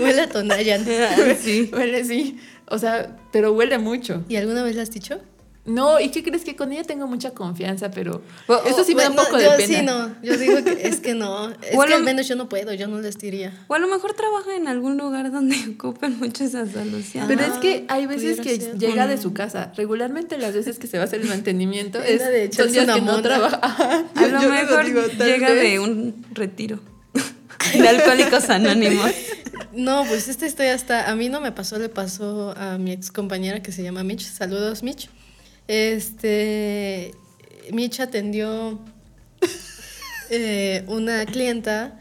Huele 0.00 0.22
a 0.22 0.28
Tonayan. 0.28 0.84
sí. 1.42 1.70
huele, 1.72 2.04
sí. 2.04 2.38
O 2.70 2.78
sea, 2.78 3.16
pero 3.32 3.52
huele 3.52 3.78
mucho. 3.78 4.24
¿Y 4.28 4.36
alguna 4.36 4.62
vez 4.62 4.76
la 4.76 4.82
has 4.82 4.90
dicho? 4.90 5.20
No, 5.68 6.00
¿y 6.00 6.08
qué 6.10 6.22
crees 6.22 6.44
que 6.44 6.56
con 6.56 6.72
ella 6.72 6.82
tengo 6.82 7.06
mucha 7.06 7.30
confianza? 7.32 7.90
Pero 7.90 8.22
eso 8.66 8.84
sí 8.84 8.94
me 8.94 9.02
da 9.02 9.10
un 9.10 9.16
poco 9.16 9.38
yo 9.38 9.52
de 9.52 9.56
pena. 9.58 9.78
Sí, 9.78 9.84
no. 9.84 10.14
Yo 10.22 10.36
digo 10.38 10.64
que 10.64 10.88
es 10.88 11.00
que 11.00 11.14
no. 11.14 11.50
Es 11.62 11.70
que 11.70 11.76
lo- 11.76 11.96
al 11.96 12.02
menos 12.02 12.26
yo 12.26 12.36
no 12.36 12.48
puedo, 12.48 12.72
yo 12.72 12.88
no 12.88 13.00
les 13.00 13.18
diría. 13.18 13.52
O 13.68 13.74
a 13.74 13.78
lo 13.78 13.86
mejor 13.86 14.14
trabaja 14.14 14.56
en 14.56 14.66
algún 14.66 14.96
lugar 14.98 15.30
donde 15.30 15.56
ocupen 15.78 16.18
mucho 16.18 16.44
esa 16.44 16.66
solución. 16.66 17.26
Pero 17.28 17.42
Ah, 17.44 17.50
es 17.54 17.58
que 17.60 17.84
hay 17.88 18.06
veces 18.06 18.40
que 18.40 18.56
ser. 18.60 18.78
llega 18.78 19.06
de 19.06 19.18
su 19.18 19.32
casa. 19.34 19.72
Regularmente 19.76 20.38
las 20.38 20.54
veces 20.54 20.78
que 20.78 20.86
se 20.86 20.96
va 20.96 21.04
a 21.04 21.06
hacer 21.06 21.20
el 21.20 21.28
mantenimiento 21.28 21.98
Es 22.02 22.20
de 22.26 22.50
son 22.52 22.72
días 22.72 22.84
una 22.84 22.94
que 22.94 23.00
no 23.02 23.22
trabaja. 23.22 23.58
Ajá. 23.62 24.04
a 24.14 24.26
lo 24.26 24.40
Yo 24.42 24.48
mejor 24.50 24.84
digo, 24.86 25.02
llega 25.24 25.50
vez. 25.50 25.62
de 25.62 25.78
un 25.80 26.24
retiro 26.32 26.80
de 27.74 27.88
alcohólicos 27.88 28.48
anónimos. 28.50 29.10
No, 29.72 30.04
pues 30.08 30.28
esta 30.28 30.46
historia 30.46 30.72
está. 30.74 31.10
A 31.10 31.14
mí 31.16 31.28
no 31.28 31.40
me 31.40 31.52
pasó, 31.52 31.78
le 31.78 31.88
pasó 31.88 32.54
a 32.56 32.78
mi 32.78 32.92
ex 32.92 33.10
compañera 33.10 33.62
que 33.62 33.72
se 33.72 33.82
llama 33.82 34.02
Mitch. 34.02 34.22
Saludos, 34.22 34.82
Mitch. 34.82 35.10
Este. 35.68 37.14
Mitch 37.72 38.00
atendió 38.00 38.78
eh, 40.30 40.84
una 40.88 41.24
clienta 41.26 42.00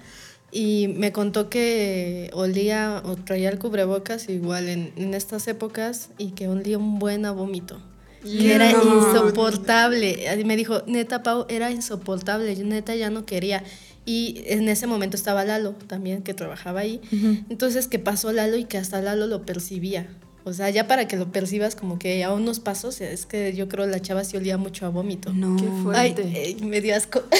y 0.51 0.87
me 0.87 1.11
contó 1.11 1.49
que 1.49 2.29
olía 2.33 3.01
o 3.03 3.17
traía 3.17 3.49
el 3.49 3.59
cubrebocas 3.59 4.29
igual 4.29 4.69
en, 4.69 4.93
en 4.95 5.13
estas 5.13 5.47
épocas 5.47 6.09
y 6.17 6.31
que 6.31 6.47
olía 6.47 6.77
un 6.77 6.99
buen 6.99 7.25
a 7.25 7.31
vómito. 7.31 7.81
Que 8.23 8.55
era 8.55 8.71
insoportable. 8.71 10.25
Y 10.39 10.43
Me 10.43 10.55
dijo, 10.55 10.81
neta, 10.87 11.23
Pau, 11.23 11.45
era 11.49 11.71
insoportable. 11.71 12.55
Yo 12.55 12.65
neta 12.65 12.95
ya 12.95 13.09
no 13.09 13.25
quería. 13.25 13.63
Y 14.05 14.43
en 14.47 14.67
ese 14.69 14.87
momento 14.87 15.17
estaba 15.17 15.43
Lalo 15.45 15.73
también, 15.87 16.23
que 16.23 16.33
trabajaba 16.33 16.79
ahí. 16.81 17.01
Entonces, 17.49 17.87
que 17.87 17.99
pasó 17.99 18.31
Lalo 18.31 18.57
y 18.57 18.65
que 18.65 18.77
hasta 18.77 19.01
Lalo 19.01 19.27
lo 19.27 19.45
percibía. 19.45 20.07
O 20.47 20.53
sea, 20.53 20.69
ya 20.69 20.87
para 20.87 21.07
que 21.07 21.17
lo 21.17 21.31
percibas 21.31 21.75
como 21.75 21.99
que 21.99 22.23
a 22.23 22.33
unos 22.33 22.59
pasos, 22.59 23.01
es 23.01 23.25
que 23.25 23.53
yo 23.53 23.67
creo 23.67 23.85
la 23.85 24.01
chava 24.01 24.23
sí 24.23 24.37
olía 24.37 24.57
mucho 24.57 24.85
a 24.85 24.89
vómito. 24.89 25.33
No. 25.33 25.57
Qué 25.57 25.65
Ay, 25.93 26.13
fuerte. 26.15 26.21
eh, 26.51 26.57
me 26.63 26.81
dio 26.81 26.95
asco. 26.95 27.21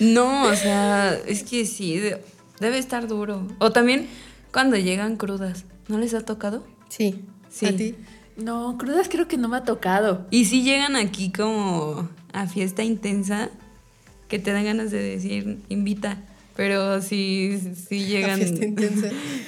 No, 0.00 0.44
o 0.44 0.54
sea, 0.54 1.18
es 1.26 1.42
que 1.42 1.66
sí, 1.66 1.96
de- 1.98 2.22
debe 2.60 2.78
estar 2.78 3.08
duro. 3.08 3.48
O 3.58 3.72
también 3.72 4.06
cuando 4.52 4.76
llegan 4.76 5.16
crudas, 5.16 5.64
¿no 5.88 5.98
les 5.98 6.14
ha 6.14 6.20
tocado? 6.24 6.64
Sí, 6.88 7.24
Sí. 7.50 7.66
¿A 7.66 7.74
ti? 7.76 7.94
No, 8.36 8.76
crudas 8.78 9.08
creo 9.08 9.26
que 9.26 9.36
no 9.36 9.48
me 9.48 9.56
ha 9.56 9.64
tocado. 9.64 10.24
Y 10.30 10.44
si 10.44 10.62
llegan 10.62 10.94
aquí 10.94 11.32
como 11.32 12.08
a 12.32 12.46
fiesta 12.46 12.84
intensa, 12.84 13.50
que 14.28 14.38
te 14.38 14.52
dan 14.52 14.64
ganas 14.64 14.92
de 14.92 15.02
decir, 15.02 15.58
invita. 15.68 16.18
Pero 16.58 17.00
sí, 17.02 17.56
sí 17.88 18.04
llegan. 18.06 18.40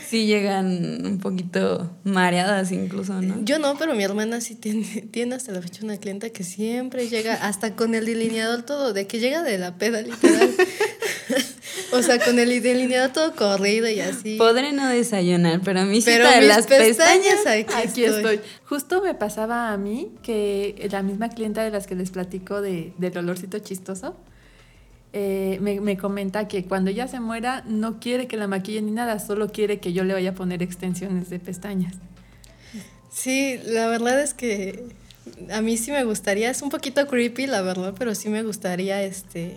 Sí 0.08 0.26
llegan 0.26 1.06
un 1.06 1.18
poquito 1.18 1.90
mareadas 2.02 2.72
incluso, 2.72 3.20
¿no? 3.20 3.44
Yo 3.44 3.60
no, 3.60 3.76
pero 3.78 3.94
mi 3.94 4.02
hermana 4.02 4.40
sí 4.40 4.56
tiene, 4.56 4.84
tiene 5.12 5.36
hasta 5.36 5.52
la 5.52 5.62
fecha 5.62 5.84
una 5.84 5.98
clienta 5.98 6.30
que 6.30 6.42
siempre 6.42 7.08
llega 7.08 7.34
hasta 7.34 7.76
con 7.76 7.94
el 7.94 8.06
delineador 8.06 8.62
todo, 8.62 8.92
de 8.92 9.06
que 9.06 9.20
llega 9.20 9.44
de 9.44 9.58
la 9.58 9.76
peda 9.76 10.02
literal. 10.02 10.50
o 11.92 12.02
sea, 12.02 12.18
con 12.24 12.40
el 12.40 12.60
delineador 12.60 13.12
todo 13.12 13.34
corrido 13.36 13.88
y 13.88 14.00
así. 14.00 14.36
Podré 14.36 14.72
no 14.72 14.88
desayunar, 14.88 15.60
pero 15.64 15.80
a 15.80 15.84
mí 15.84 16.00
sí 16.00 16.10
pero 16.10 16.28
de 16.28 16.38
mis 16.38 16.48
las 16.48 16.66
pestañas. 16.66 16.96
pestañas 16.96 17.46
aquí, 17.46 17.88
Aquí 17.88 18.04
estoy. 18.04 18.40
Justo 18.64 19.02
me 19.02 19.14
pasaba 19.14 19.72
a 19.72 19.76
mí 19.76 20.12
que 20.22 20.88
la 20.90 21.02
misma 21.02 21.28
clienta 21.28 21.62
de 21.62 21.70
las 21.70 21.86
que 21.86 21.94
les 21.94 22.10
platico 22.10 22.60
de, 22.60 22.92
del 22.98 23.16
olorcito 23.18 23.58
chistoso, 23.60 24.16
eh, 25.12 25.58
me, 25.60 25.80
me 25.80 25.96
comenta 25.96 26.46
que 26.46 26.64
cuando 26.64 26.90
ella 26.90 27.08
se 27.08 27.20
muera 27.20 27.64
no 27.66 27.98
quiere 27.98 28.26
que 28.26 28.36
la 28.36 28.46
maquille 28.46 28.82
ni 28.82 28.90
nada, 28.90 29.18
solo 29.18 29.50
quiere 29.50 29.80
que 29.80 29.92
yo 29.92 30.04
le 30.04 30.14
vaya 30.14 30.30
a 30.30 30.34
poner 30.34 30.62
extensiones 30.62 31.30
de 31.30 31.38
pestañas. 31.38 31.94
Sí, 33.10 33.58
la 33.64 33.88
verdad 33.88 34.20
es 34.20 34.34
que 34.34 34.84
a 35.52 35.60
mí 35.60 35.76
sí 35.76 35.90
me 35.90 36.04
gustaría, 36.04 36.50
es 36.50 36.62
un 36.62 36.70
poquito 36.70 37.06
creepy 37.06 37.46
la 37.46 37.62
verdad, 37.62 37.94
pero 37.98 38.14
sí 38.14 38.28
me 38.28 38.42
gustaría 38.42 39.02
este 39.02 39.56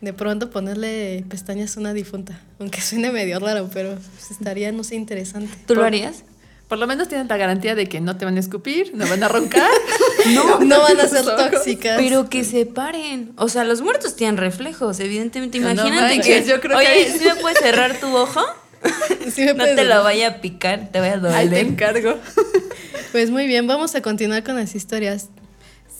de 0.00 0.12
pronto 0.12 0.50
ponerle 0.50 1.24
pestañas 1.28 1.76
a 1.76 1.80
una 1.80 1.94
difunta, 1.94 2.40
aunque 2.58 2.80
suene 2.80 3.10
medio 3.10 3.38
raro, 3.40 3.70
pero 3.72 3.94
pues, 3.94 4.30
estaría 4.30 4.70
no 4.70 4.84
sé 4.84 4.96
interesante. 4.96 5.50
¿Tú 5.66 5.74
lo 5.74 5.84
harías? 5.84 6.24
Por 6.74 6.80
lo 6.80 6.88
menos 6.88 7.06
tienen 7.06 7.28
la 7.28 7.36
garantía 7.36 7.76
de 7.76 7.88
que 7.88 8.00
no 8.00 8.16
te 8.16 8.24
van 8.24 8.36
a 8.36 8.40
escupir, 8.40 8.90
no 8.96 9.06
van 9.06 9.22
a 9.22 9.28
roncar. 9.28 9.70
No, 10.34 10.58
no 10.64 10.80
van 10.80 10.98
a 10.98 11.06
ser 11.06 11.24
tóxicas. 11.24 11.98
Pero 11.98 12.28
que 12.28 12.42
se 12.42 12.66
paren. 12.66 13.32
O 13.36 13.48
sea, 13.48 13.62
los 13.62 13.80
muertos 13.80 14.16
tienen 14.16 14.38
reflejos, 14.38 14.98
evidentemente. 14.98 15.60
No 15.60 15.70
Imagínate 15.70 16.16
manches, 16.16 16.42
que. 16.42 16.48
yo 16.50 16.60
creo 16.60 16.76
que 16.76 16.84
Oye, 16.84 16.88
ahí- 16.92 17.16
¿sí 17.16 17.26
me 17.26 17.36
puedes 17.36 17.58
cerrar 17.60 18.00
tu 18.00 18.08
ojo? 18.16 18.40
Sí 19.32 19.42
me 19.42 19.54
No 19.54 19.64
te 19.66 19.84
lo 19.84 20.02
vaya 20.02 20.26
a 20.28 20.40
picar, 20.40 20.88
te 20.90 20.98
voy 20.98 21.10
a 21.10 21.12
Ahí 21.12 21.20
te 21.48 21.54
doler. 21.54 21.58
encargo. 21.66 22.16
Pues 23.12 23.30
muy 23.30 23.46
bien, 23.46 23.68
vamos 23.68 23.94
a 23.94 24.02
continuar 24.02 24.42
con 24.42 24.56
las 24.56 24.74
historias. 24.74 25.28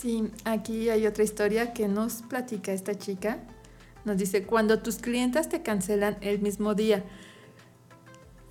Sí, 0.01 0.25
aquí 0.45 0.89
hay 0.91 1.07
otra 1.07 1.23
historia 1.23 1.73
que 1.73 1.87
nos 1.87 2.15
platica 2.29 2.73
esta 2.73 2.99
chica. 2.99 3.39
Nos 4.05 4.17
dice, 4.17 4.43
cuando 4.43 4.81
tus 4.81 4.97
clientes 4.97 5.49
te 5.49 5.63
cancelan 5.63 6.17
el 6.21 6.41
mismo 6.41 6.75
día. 6.75 7.05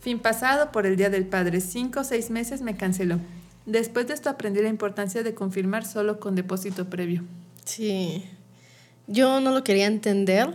Fin 0.04 0.20
pasado 0.20 0.74
por 0.74 0.86
el 0.86 0.98
Día 0.98 1.10
del 1.10 1.26
Padre, 1.26 1.62
cinco 1.62 2.02
o 2.02 2.04
seis 2.04 2.30
meses 2.30 2.62
me 2.62 2.76
canceló. 2.76 3.20
Después 3.66 4.06
de 4.06 4.14
esto 4.14 4.30
aprendí 4.30 4.62
la 4.62 4.68
importancia 4.68 5.24
de 5.24 5.34
confirmar 5.34 5.86
solo 5.86 6.20
con 6.20 6.36
depósito 6.36 6.90
previo. 6.90 7.24
Sí. 7.64 8.26
Yo 9.08 9.40
no 9.40 9.52
lo 9.52 9.64
quería 9.64 9.86
entender, 9.86 10.50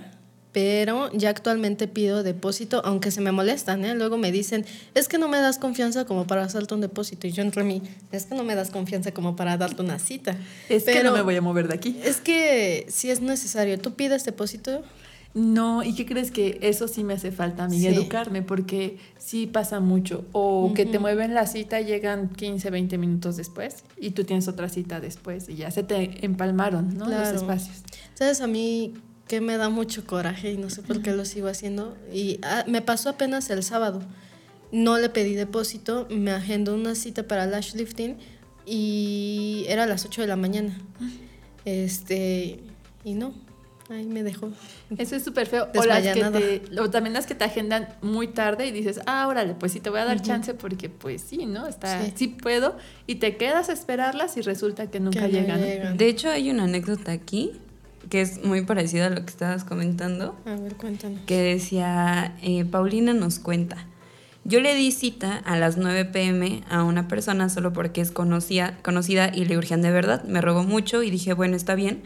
pero 0.53 1.11
ya 1.15 1.31
actualmente 1.31 1.89
pido 1.89 2.23
depósito, 2.23 2.83
aunque 2.85 3.11
se 3.11 3.23
me 3.23 3.33
molestan, 3.33 3.87
¿eh? 3.87 3.95
Luego 3.95 4.19
me 4.19 4.33
dicen, 4.33 4.67
es 4.95 5.09
que 5.09 5.17
no 5.17 5.29
me 5.29 5.39
das 5.39 5.57
confianza 5.57 6.05
como 6.05 6.27
para 6.27 6.43
hacerte 6.43 6.75
un 6.75 6.83
depósito. 6.83 7.27
Y 7.27 7.33
yo 7.33 7.43
entre 7.43 7.65
mí, 7.65 7.81
es 8.13 8.27
que 8.27 8.35
no 8.35 8.45
me 8.45 8.55
das 8.55 8.69
confianza 8.69 9.13
como 9.13 9.35
para 9.35 9.57
darte 9.57 9.81
una 9.81 9.99
cita. 9.99 10.37
Es 10.69 10.85
que 10.85 11.03
no 11.03 11.13
me 11.13 11.23
voy 11.23 11.37
a 11.37 11.41
mover 11.41 11.69
de 11.69 11.75
aquí. 11.75 11.99
Es 12.05 12.21
que 12.21 12.85
si 12.91 13.11
es 13.11 13.23
necesario, 13.23 13.79
tú 13.79 13.95
pides 13.95 14.27
depósito. 14.27 14.83
No, 15.39 15.85
¿y 15.85 15.95
qué 15.95 16.05
crees 16.05 16.31
que 16.31 16.59
eso 16.63 16.89
sí 16.89 17.05
me 17.05 17.15
hace 17.15 17.31
falta 17.31 17.65
a 17.65 17.69
mí, 17.69 17.79
Sí. 17.79 17.87
educarme? 17.87 18.43
Porque 18.43 18.99
sí 19.19 19.47
pasa 19.47 19.79
mucho. 19.79 20.25
O 20.33 20.73
que 20.75 20.85
te 20.85 20.99
mueven 20.99 21.33
la 21.35 21.47
cita, 21.47 21.81
llegan 21.81 22.29
15, 22.31 22.71
20 22.71 22.99
minutos 22.99 23.37
después 23.37 23.85
y 24.01 24.11
tú 24.11 24.25
tienes 24.25 24.49
otra 24.49 24.69
cita 24.69 25.01
después 25.01 25.49
y 25.49 25.55
ya 25.57 25.71
se 25.71 25.83
te 25.85 26.25
empalmaron, 26.25 26.97
¿no? 26.99 27.07
Claro. 27.07 27.33
Los 27.33 27.43
espacios. 27.43 27.77
¿Sabes? 28.15 28.41
A 28.41 28.47
mí 28.47 28.95
que 29.29 29.41
me 29.41 29.59
da 29.59 29.69
mucho 29.69 30.05
coraje 30.07 30.53
y 30.53 30.57
no 30.57 30.71
sé 30.71 30.83
por 30.83 31.03
qué 31.03 31.13
lo 31.13 31.25
sigo 31.25 31.49
haciendo. 31.49 31.97
Y 32.13 32.41
ah, 32.43 32.65
me 32.67 32.81
pasó 32.83 33.11
apenas 33.11 33.49
el 33.51 33.63
sábado. 33.63 34.01
No 34.73 34.99
le 34.99 35.09
pedí 35.09 35.35
depósito, 35.35 36.07
me 36.11 36.31
agendó 36.31 36.75
una 36.75 36.95
cita 36.95 37.23
para 37.29 37.47
lash 37.47 37.75
lifting 37.75 38.17
y 38.67 39.65
era 39.69 39.85
a 39.85 39.87
las 39.87 40.05
8 40.05 40.23
de 40.23 40.27
la 40.27 40.37
mañana. 40.37 40.77
Este, 41.65 42.61
y 43.05 43.15
no, 43.15 43.35
ahí 43.91 44.07
me 44.07 44.23
dejó. 44.23 44.51
Eso 44.97 45.17
es 45.17 45.25
súper 45.25 45.47
feo. 45.47 45.69
O, 45.77 45.85
las 45.85 46.03
que 46.03 46.63
te, 46.71 46.81
o 46.81 46.91
también 46.91 47.13
las 47.15 47.27
que 47.27 47.35
te 47.35 47.45
agendan 47.45 47.89
muy 48.03 48.29
tarde 48.29 48.67
y 48.67 48.71
dices, 48.73 49.01
ah, 49.07 49.27
órale, 49.29 49.55
pues 49.55 49.73
sí 49.73 49.81
te 49.81 49.91
voy 49.91 50.01
a 50.01 50.05
dar 50.05 50.21
chance 50.23 50.55
porque 50.55 50.89
pues 50.89 51.23
sí, 51.23 51.47
¿no? 51.47 51.67
Está, 51.67 52.03
Sí. 52.05 52.13
sí. 52.15 52.29
puedo. 52.29 52.77
Y 53.07 53.17
te 53.17 53.37
quedas 53.37 53.69
a 53.69 53.73
esperarlas 53.73 54.37
y 54.37 54.43
resulta 54.43 54.91
que 54.91 55.01
nunca 55.01 55.23
Que 55.27 55.29
llegan. 55.33 55.61
¿no? 55.61 55.67
llegan. 55.67 55.97
De 55.97 56.07
hecho, 56.09 56.31
hay 56.31 56.51
una 56.51 56.65
anécdota 56.65 57.13
aquí 57.13 57.53
que 58.11 58.21
es 58.21 58.43
muy 58.45 58.63
parecida 58.65 59.07
a 59.07 59.11
lo 59.11 59.17
que 59.17 59.31
estabas 59.31 59.65
comentando. 59.65 60.37
A 60.47 60.55
ver, 60.57 60.75
cuéntanos. 60.77 61.21
que 61.27 61.43
decía, 61.43 62.37
eh, 62.43 62.65
Paulina 62.65 63.13
nos 63.13 63.39
cuenta, 63.39 63.87
yo 64.45 64.61
le 64.61 64.75
di 64.75 64.93
cita 64.93 65.37
a 65.45 65.59
las 65.59 65.77
9 65.77 66.07
pm 66.07 66.63
a 66.71 66.83
una 66.85 67.07
persona 67.07 67.51
solo 67.51 67.75
porque 67.75 68.01
es 68.01 68.11
conocida, 68.11 68.79
conocida 68.83 69.31
y 69.35 69.45
le 69.45 69.59
urgían 69.59 69.83
de 69.83 69.91
verdad, 69.91 70.25
me 70.25 70.41
rogó 70.41 70.63
mucho 70.63 71.03
y 71.03 71.11
dije, 71.11 71.35
bueno, 71.35 71.55
está 71.57 71.75
bien. 71.75 72.03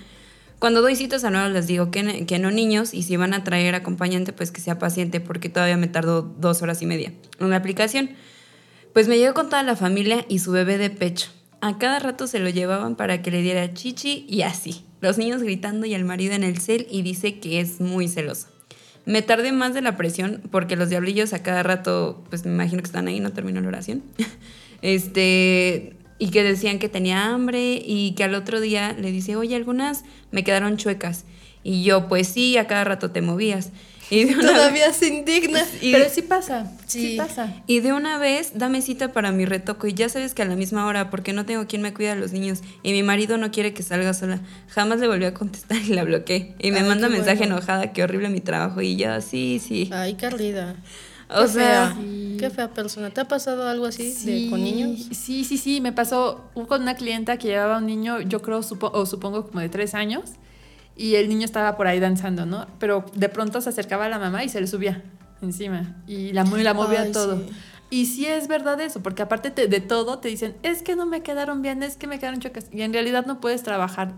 Cuando 0.62 0.80
doy 0.80 0.94
citas 0.94 1.24
a 1.24 1.30
nuevos 1.30 1.50
les 1.50 1.66
digo 1.66 1.90
que, 1.90 2.24
que 2.24 2.38
no 2.38 2.52
niños 2.52 2.94
y 2.94 3.02
si 3.02 3.16
van 3.16 3.34
a 3.34 3.42
traer 3.42 3.74
acompañante 3.74 4.32
pues 4.32 4.52
que 4.52 4.60
sea 4.60 4.78
paciente 4.78 5.18
porque 5.18 5.48
todavía 5.48 5.76
me 5.76 5.88
tardó 5.88 6.22
dos 6.22 6.62
horas 6.62 6.80
y 6.82 6.86
media 6.86 7.12
en 7.40 7.50
la 7.50 7.56
aplicación. 7.56 8.10
Pues 8.92 9.08
me 9.08 9.18
llegó 9.18 9.34
con 9.34 9.48
toda 9.48 9.64
la 9.64 9.74
familia 9.74 10.24
y 10.28 10.38
su 10.38 10.52
bebé 10.52 10.78
de 10.78 10.88
pecho. 10.88 11.30
A 11.60 11.78
cada 11.78 11.98
rato 11.98 12.28
se 12.28 12.38
lo 12.38 12.48
llevaban 12.48 12.94
para 12.94 13.22
que 13.22 13.32
le 13.32 13.42
diera 13.42 13.74
chichi 13.74 14.24
y 14.28 14.42
así. 14.42 14.84
Los 15.00 15.18
niños 15.18 15.42
gritando 15.42 15.84
y 15.84 15.94
el 15.94 16.04
marido 16.04 16.32
en 16.34 16.44
el 16.44 16.58
cel 16.58 16.86
y 16.88 17.02
dice 17.02 17.40
que 17.40 17.58
es 17.58 17.80
muy 17.80 18.06
celoso. 18.06 18.46
Me 19.04 19.20
tardé 19.20 19.50
más 19.50 19.74
de 19.74 19.82
la 19.82 19.96
presión 19.96 20.42
porque 20.52 20.76
los 20.76 20.88
diablillos 20.90 21.32
a 21.32 21.42
cada 21.42 21.64
rato, 21.64 22.22
pues 22.30 22.44
me 22.44 22.52
imagino 22.52 22.82
que 22.82 22.86
están 22.86 23.08
ahí, 23.08 23.18
no 23.18 23.32
terminó 23.32 23.60
la 23.60 23.66
oración. 23.66 24.04
Este, 24.80 25.94
y 26.22 26.30
que 26.30 26.42
decían 26.44 26.78
que 26.78 26.88
tenía 26.88 27.26
hambre 27.32 27.82
y 27.84 28.12
que 28.12 28.22
al 28.22 28.34
otro 28.36 28.60
día 28.60 28.92
le 28.92 29.10
dice, 29.10 29.34
oye, 29.34 29.56
algunas 29.56 30.04
me 30.30 30.44
quedaron 30.44 30.76
chuecas. 30.76 31.24
Y 31.64 31.82
yo, 31.82 32.06
pues 32.08 32.28
sí, 32.28 32.56
a 32.58 32.66
cada 32.68 32.84
rato 32.84 33.10
te 33.10 33.22
movías. 33.22 33.70
Y 34.10 34.24
de 34.24 34.34
una 34.34 34.52
Todavía 34.52 34.92
se 34.92 35.08
indigna. 35.08 35.64
y- 35.80 35.90
Pero 35.92 36.08
sí 36.10 36.22
pasa, 36.22 36.70
sí, 36.86 37.12
Sí. 37.12 37.16
pasa. 37.16 37.52
y 37.66 37.80
de 37.80 37.92
una 37.92 38.18
vez, 38.18 38.52
dame 38.54 38.82
cita 38.82 39.12
para 39.12 39.32
mi 39.32 39.46
retoco. 39.46 39.86
Y 39.86 39.94
ya 39.94 40.08
sabes 40.08 40.34
que 40.34 40.42
a 40.42 40.44
la 40.44 40.54
misma 40.54 40.86
hora, 40.86 41.08
porque 41.10 41.32
no 41.32 41.44
tengo 41.46 41.66
quien 41.66 41.82
me 41.82 41.92
cuida 41.94 42.12
a 42.12 42.16
los 42.16 42.30
niños. 42.32 42.60
Y 42.84 42.92
mi 42.92 43.02
marido 43.02 43.36
no 43.38 43.50
quiere 43.50 43.72
que 43.74 43.82
salga 43.82 44.12
sola. 44.14 44.40
Jamás 44.68 45.00
le 45.00 45.08
volvió 45.08 45.26
a 45.28 45.34
contestar 45.34 45.78
y 45.80 45.94
la 45.94 46.04
bloqueé. 46.04 46.54
Y 46.60 46.70
me 46.72 46.80
Ay, 46.80 46.84
manda 46.88 47.08
qué 47.08 47.14
mensaje 47.14 47.38
bueno. 47.38 47.56
enojada, 47.56 47.92
qué 47.92 48.02
horrible 48.04 48.28
mi 48.28 48.40
trabajo. 48.40 48.80
Y 48.82 48.96
yo, 48.96 49.20
sí, 49.22 49.60
sí. 49.66 49.88
Ay, 49.92 50.14
Carlida. 50.14 50.76
O 51.34 51.44
Qué 51.44 51.48
sea. 51.48 51.96
Qué 52.48 52.50
fea 52.54 52.68
persona. 52.70 53.10
¿Te 53.10 53.20
ha 53.20 53.28
pasado 53.28 53.68
algo 53.68 53.86
así 53.86 54.12
de, 54.24 54.48
con 54.50 54.62
niños? 54.62 55.08
Sí, 55.12 55.44
sí, 55.44 55.58
sí, 55.58 55.80
me 55.80 55.92
pasó 55.92 56.50
con 56.68 56.82
una 56.82 56.94
clienta 56.94 57.36
que 57.38 57.48
llevaba 57.48 57.78
un 57.78 57.86
niño, 57.86 58.20
yo 58.20 58.42
creo, 58.42 58.62
supo- 58.62 58.90
o 58.92 59.06
supongo 59.06 59.46
como 59.46 59.60
de 59.60 59.68
tres 59.68 59.94
años, 59.94 60.22
y 60.96 61.14
el 61.14 61.28
niño 61.28 61.44
estaba 61.44 61.76
por 61.76 61.86
ahí 61.86 62.00
danzando, 62.00 62.44
¿no? 62.46 62.66
Pero 62.78 63.04
de 63.14 63.28
pronto 63.28 63.60
se 63.60 63.68
acercaba 63.70 64.06
a 64.06 64.08
la 64.08 64.18
mamá 64.18 64.44
y 64.44 64.48
se 64.48 64.60
le 64.60 64.66
subía 64.66 65.02
encima, 65.40 65.96
y 66.06 66.32
la, 66.32 66.44
mo- 66.44 66.56
la 66.58 66.74
movía 66.74 67.02
Ay, 67.02 67.12
todo. 67.12 67.38
sí. 67.38 67.46
Y 67.90 68.06
sí 68.06 68.26
es 68.26 68.48
verdad 68.48 68.80
eso, 68.80 69.02
porque 69.02 69.22
aparte 69.22 69.50
te- 69.50 69.68
de 69.68 69.80
todo 69.80 70.18
te 70.18 70.28
dicen, 70.28 70.54
es 70.62 70.82
que 70.82 70.96
no 70.96 71.04
me 71.06 71.22
quedaron 71.22 71.60
bien, 71.62 71.82
es 71.82 71.96
que 71.96 72.06
me 72.06 72.18
quedaron 72.18 72.40
chocas, 72.40 72.66
y 72.72 72.82
en 72.82 72.92
realidad 72.92 73.26
no 73.26 73.40
puedes 73.40 73.62
trabajar. 73.62 74.12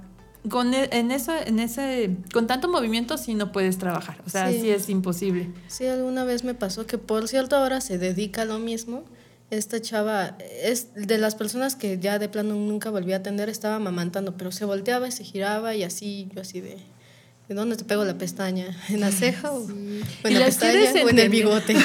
Con, 0.50 0.74
e- 0.74 0.88
en 0.92 1.10
eso, 1.10 1.32
en 1.46 1.58
ese, 1.58 2.16
con 2.32 2.46
tanto 2.46 2.68
movimiento 2.68 3.16
sí 3.16 3.34
no 3.34 3.50
puedes 3.50 3.78
trabajar, 3.78 4.20
o 4.26 4.30
sea, 4.30 4.50
Sí. 4.52 4.60
sí 4.60 4.70
es 4.70 4.88
imposible. 4.90 5.50
Sí, 5.68 5.86
alguna 5.86 6.24
vez 6.24 6.44
me 6.44 6.52
pasó 6.54 6.86
que 6.86 6.98
por 6.98 7.28
cierto 7.28 7.56
ahora 7.56 7.80
se 7.80 7.96
dedica 7.98 8.42
a 8.42 8.44
lo 8.44 8.58
mismo. 8.58 9.04
Esta 9.50 9.80
chava 9.80 10.36
es 10.62 10.94
de 10.94 11.16
las 11.18 11.34
personas 11.34 11.76
que 11.76 11.98
ya 11.98 12.18
de 12.18 12.28
plano 12.28 12.54
nunca 12.56 12.90
volví 12.90 13.12
a 13.12 13.16
atender, 13.16 13.48
estaba 13.48 13.76
amamantando, 13.76 14.36
pero 14.36 14.50
se 14.52 14.64
volteaba 14.64 15.06
y 15.08 15.12
se 15.12 15.22
giraba 15.24 15.74
y 15.74 15.82
así, 15.84 16.28
yo 16.34 16.40
así 16.42 16.60
de, 16.60 16.76
¿de 17.48 17.54
dónde 17.54 17.76
te 17.76 17.84
pego 17.84 18.04
la 18.04 18.14
pestaña? 18.16 18.66
¿En 18.88 19.00
la 19.00 19.10
ceja 19.12 19.52
o, 19.52 19.68
en 19.68 20.00
la 20.38 20.46
pestaña 20.46 20.92
o 21.04 21.08
en 21.10 21.18
el 21.18 21.28
bigote? 21.28 21.76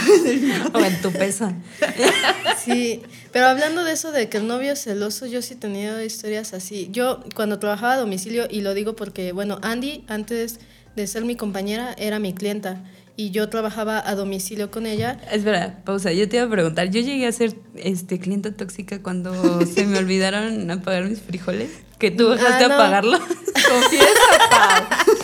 o 0.74 0.80
en 0.80 1.02
tu 1.02 1.12
pezón. 1.12 1.64
Sí, 2.64 3.02
pero 3.32 3.48
hablando 3.48 3.84
de 3.86 3.94
eso 3.94 4.12
de 4.12 4.28
que 4.30 4.38
el 4.38 4.46
novio 4.48 4.74
es 4.74 4.84
celoso, 4.84 5.26
yo 5.26 5.42
sí 5.42 5.54
he 5.54 5.58
tenido 5.58 6.04
historias 6.04 6.54
así. 6.54 6.90
Yo 6.92 7.24
cuando 7.34 7.58
trabajaba 7.58 7.94
a 7.94 7.98
domicilio, 7.98 8.48
y 8.50 8.62
lo 8.62 8.74
digo 8.74 8.96
porque, 8.98 9.32
bueno, 9.32 9.60
Andy, 9.64 10.04
antes 10.08 10.60
de 10.96 11.08
ser 11.08 11.24
mi 11.24 11.36
compañera, 11.36 11.96
era 11.98 12.20
mi 12.20 12.34
clienta. 12.34 12.84
Y 13.16 13.32
yo 13.32 13.50
trabajaba 13.50 14.04
a 14.08 14.14
domicilio 14.16 14.70
con 14.72 14.86
ella. 14.86 15.20
Espera, 15.32 15.82
pausa. 15.86 16.12
Yo 16.12 16.28
te 16.30 16.36
iba 16.38 16.46
a 16.46 16.50
preguntar. 16.50 16.90
Yo 16.92 17.02
llegué 17.02 17.28
a 17.28 17.32
ser 17.32 17.56
este, 17.76 18.20
clienta 18.20 18.52
tóxica 18.56 19.02
cuando 19.02 19.66
se 19.66 19.86
me 19.86 19.98
olvidaron 19.98 20.70
apagar 20.70 21.06
mis 21.06 21.20
frijoles. 21.22 21.70
Que 21.98 22.12
tú 22.12 22.30
Ah, 22.32 22.58
a 22.58 22.68
no. 22.68 22.74
apagarlo. 22.76 23.20
Confiesa, 23.20 24.50
Pau. 24.50 25.16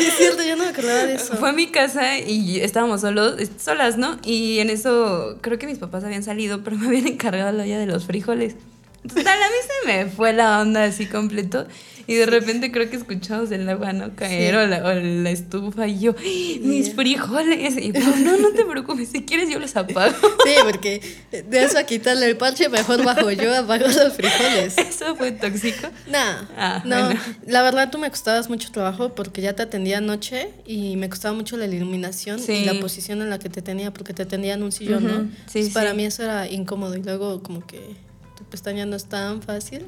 Es 0.00 0.16
cierto, 0.16 0.42
yo 0.42 0.56
no 0.56 0.64
me 0.64 0.70
acordaba 0.70 1.04
de 1.04 1.14
eso. 1.14 1.36
Fue 1.36 1.50
a 1.50 1.52
mi 1.52 1.68
casa 1.68 2.18
y 2.18 2.60
estábamos 2.60 3.00
solos, 3.00 3.36
solas, 3.58 3.96
¿no? 3.98 4.18
Y 4.24 4.58
en 4.58 4.70
eso 4.70 5.38
creo 5.40 5.58
que 5.58 5.66
mis 5.66 5.78
papás 5.78 6.04
habían 6.04 6.22
salido, 6.22 6.62
pero 6.64 6.76
me 6.76 6.86
habían 6.88 7.06
encargado 7.06 7.52
la 7.52 7.64
olla 7.64 7.78
de 7.78 7.86
los 7.86 8.06
frijoles. 8.06 8.56
Total, 9.02 9.42
a 9.42 9.48
mí 9.48 9.56
se 9.66 9.86
me 9.86 10.06
fue 10.06 10.32
la 10.32 10.60
onda 10.60 10.84
así 10.84 11.06
completo. 11.06 11.66
Y 12.10 12.16
de 12.16 12.26
repente 12.26 12.72
creo 12.72 12.90
que 12.90 12.96
escuchamos 12.96 13.52
el 13.52 13.68
agua 13.68 13.92
no 13.92 14.16
caer 14.16 14.56
o, 14.56 14.66
la, 14.66 14.84
o, 14.84 14.92
la, 14.92 15.30
estufa 15.30 15.86
y 15.86 16.00
yo, 16.00 16.16
mis 16.60 16.92
frijoles. 16.92 17.76
Y 17.76 17.92
no, 17.92 18.16
no, 18.16 18.36
no 18.36 18.50
te 18.50 18.64
preocupes, 18.64 19.10
si 19.10 19.22
quieres 19.22 19.48
yo 19.48 19.60
los 19.60 19.76
apago. 19.76 20.16
Sí, 20.44 20.54
porque 20.64 21.00
de 21.30 21.62
eso 21.62 21.78
a 21.78 21.84
quitarle 21.84 22.26
el 22.26 22.36
parche, 22.36 22.68
mejor 22.68 23.04
bajo 23.04 23.30
yo, 23.30 23.54
apago 23.54 23.86
los 23.86 24.12
frijoles. 24.14 24.76
¿Eso 24.78 25.14
fue 25.14 25.30
tóxico? 25.30 25.86
No, 26.08 26.18
ah, 26.56 26.82
no. 26.84 27.04
Bueno. 27.04 27.20
La 27.46 27.62
verdad 27.62 27.92
tú 27.92 27.98
me 27.98 28.10
costabas 28.10 28.48
mucho 28.48 28.72
trabajo 28.72 29.14
porque 29.14 29.40
ya 29.40 29.54
te 29.54 29.62
atendía 29.62 29.98
anoche 29.98 30.50
y 30.66 30.96
me 30.96 31.08
costaba 31.08 31.32
mucho 31.32 31.56
la 31.56 31.66
iluminación 31.66 32.40
sí. 32.40 32.54
y 32.54 32.64
la 32.64 32.74
posición 32.80 33.22
en 33.22 33.30
la 33.30 33.38
que 33.38 33.50
te 33.50 33.62
tenía 33.62 33.92
porque 33.92 34.14
te 34.14 34.22
atendía 34.22 34.54
en 34.54 34.64
un 34.64 34.72
sillón, 34.72 35.04
uh 35.04 35.08
-huh. 35.08 35.12
¿no? 35.12 35.18
Sí, 35.20 35.36
Entonces, 35.36 35.66
sí. 35.66 35.70
Para 35.72 35.94
mí 35.94 36.04
eso 36.04 36.24
era 36.24 36.48
incómodo 36.48 36.96
y 36.96 37.02
luego 37.04 37.40
como 37.40 37.64
que 37.64 38.09
pestaña 38.50 38.84
no 38.84 38.96
es 38.96 39.06
tan 39.06 39.40
fácil. 39.42 39.86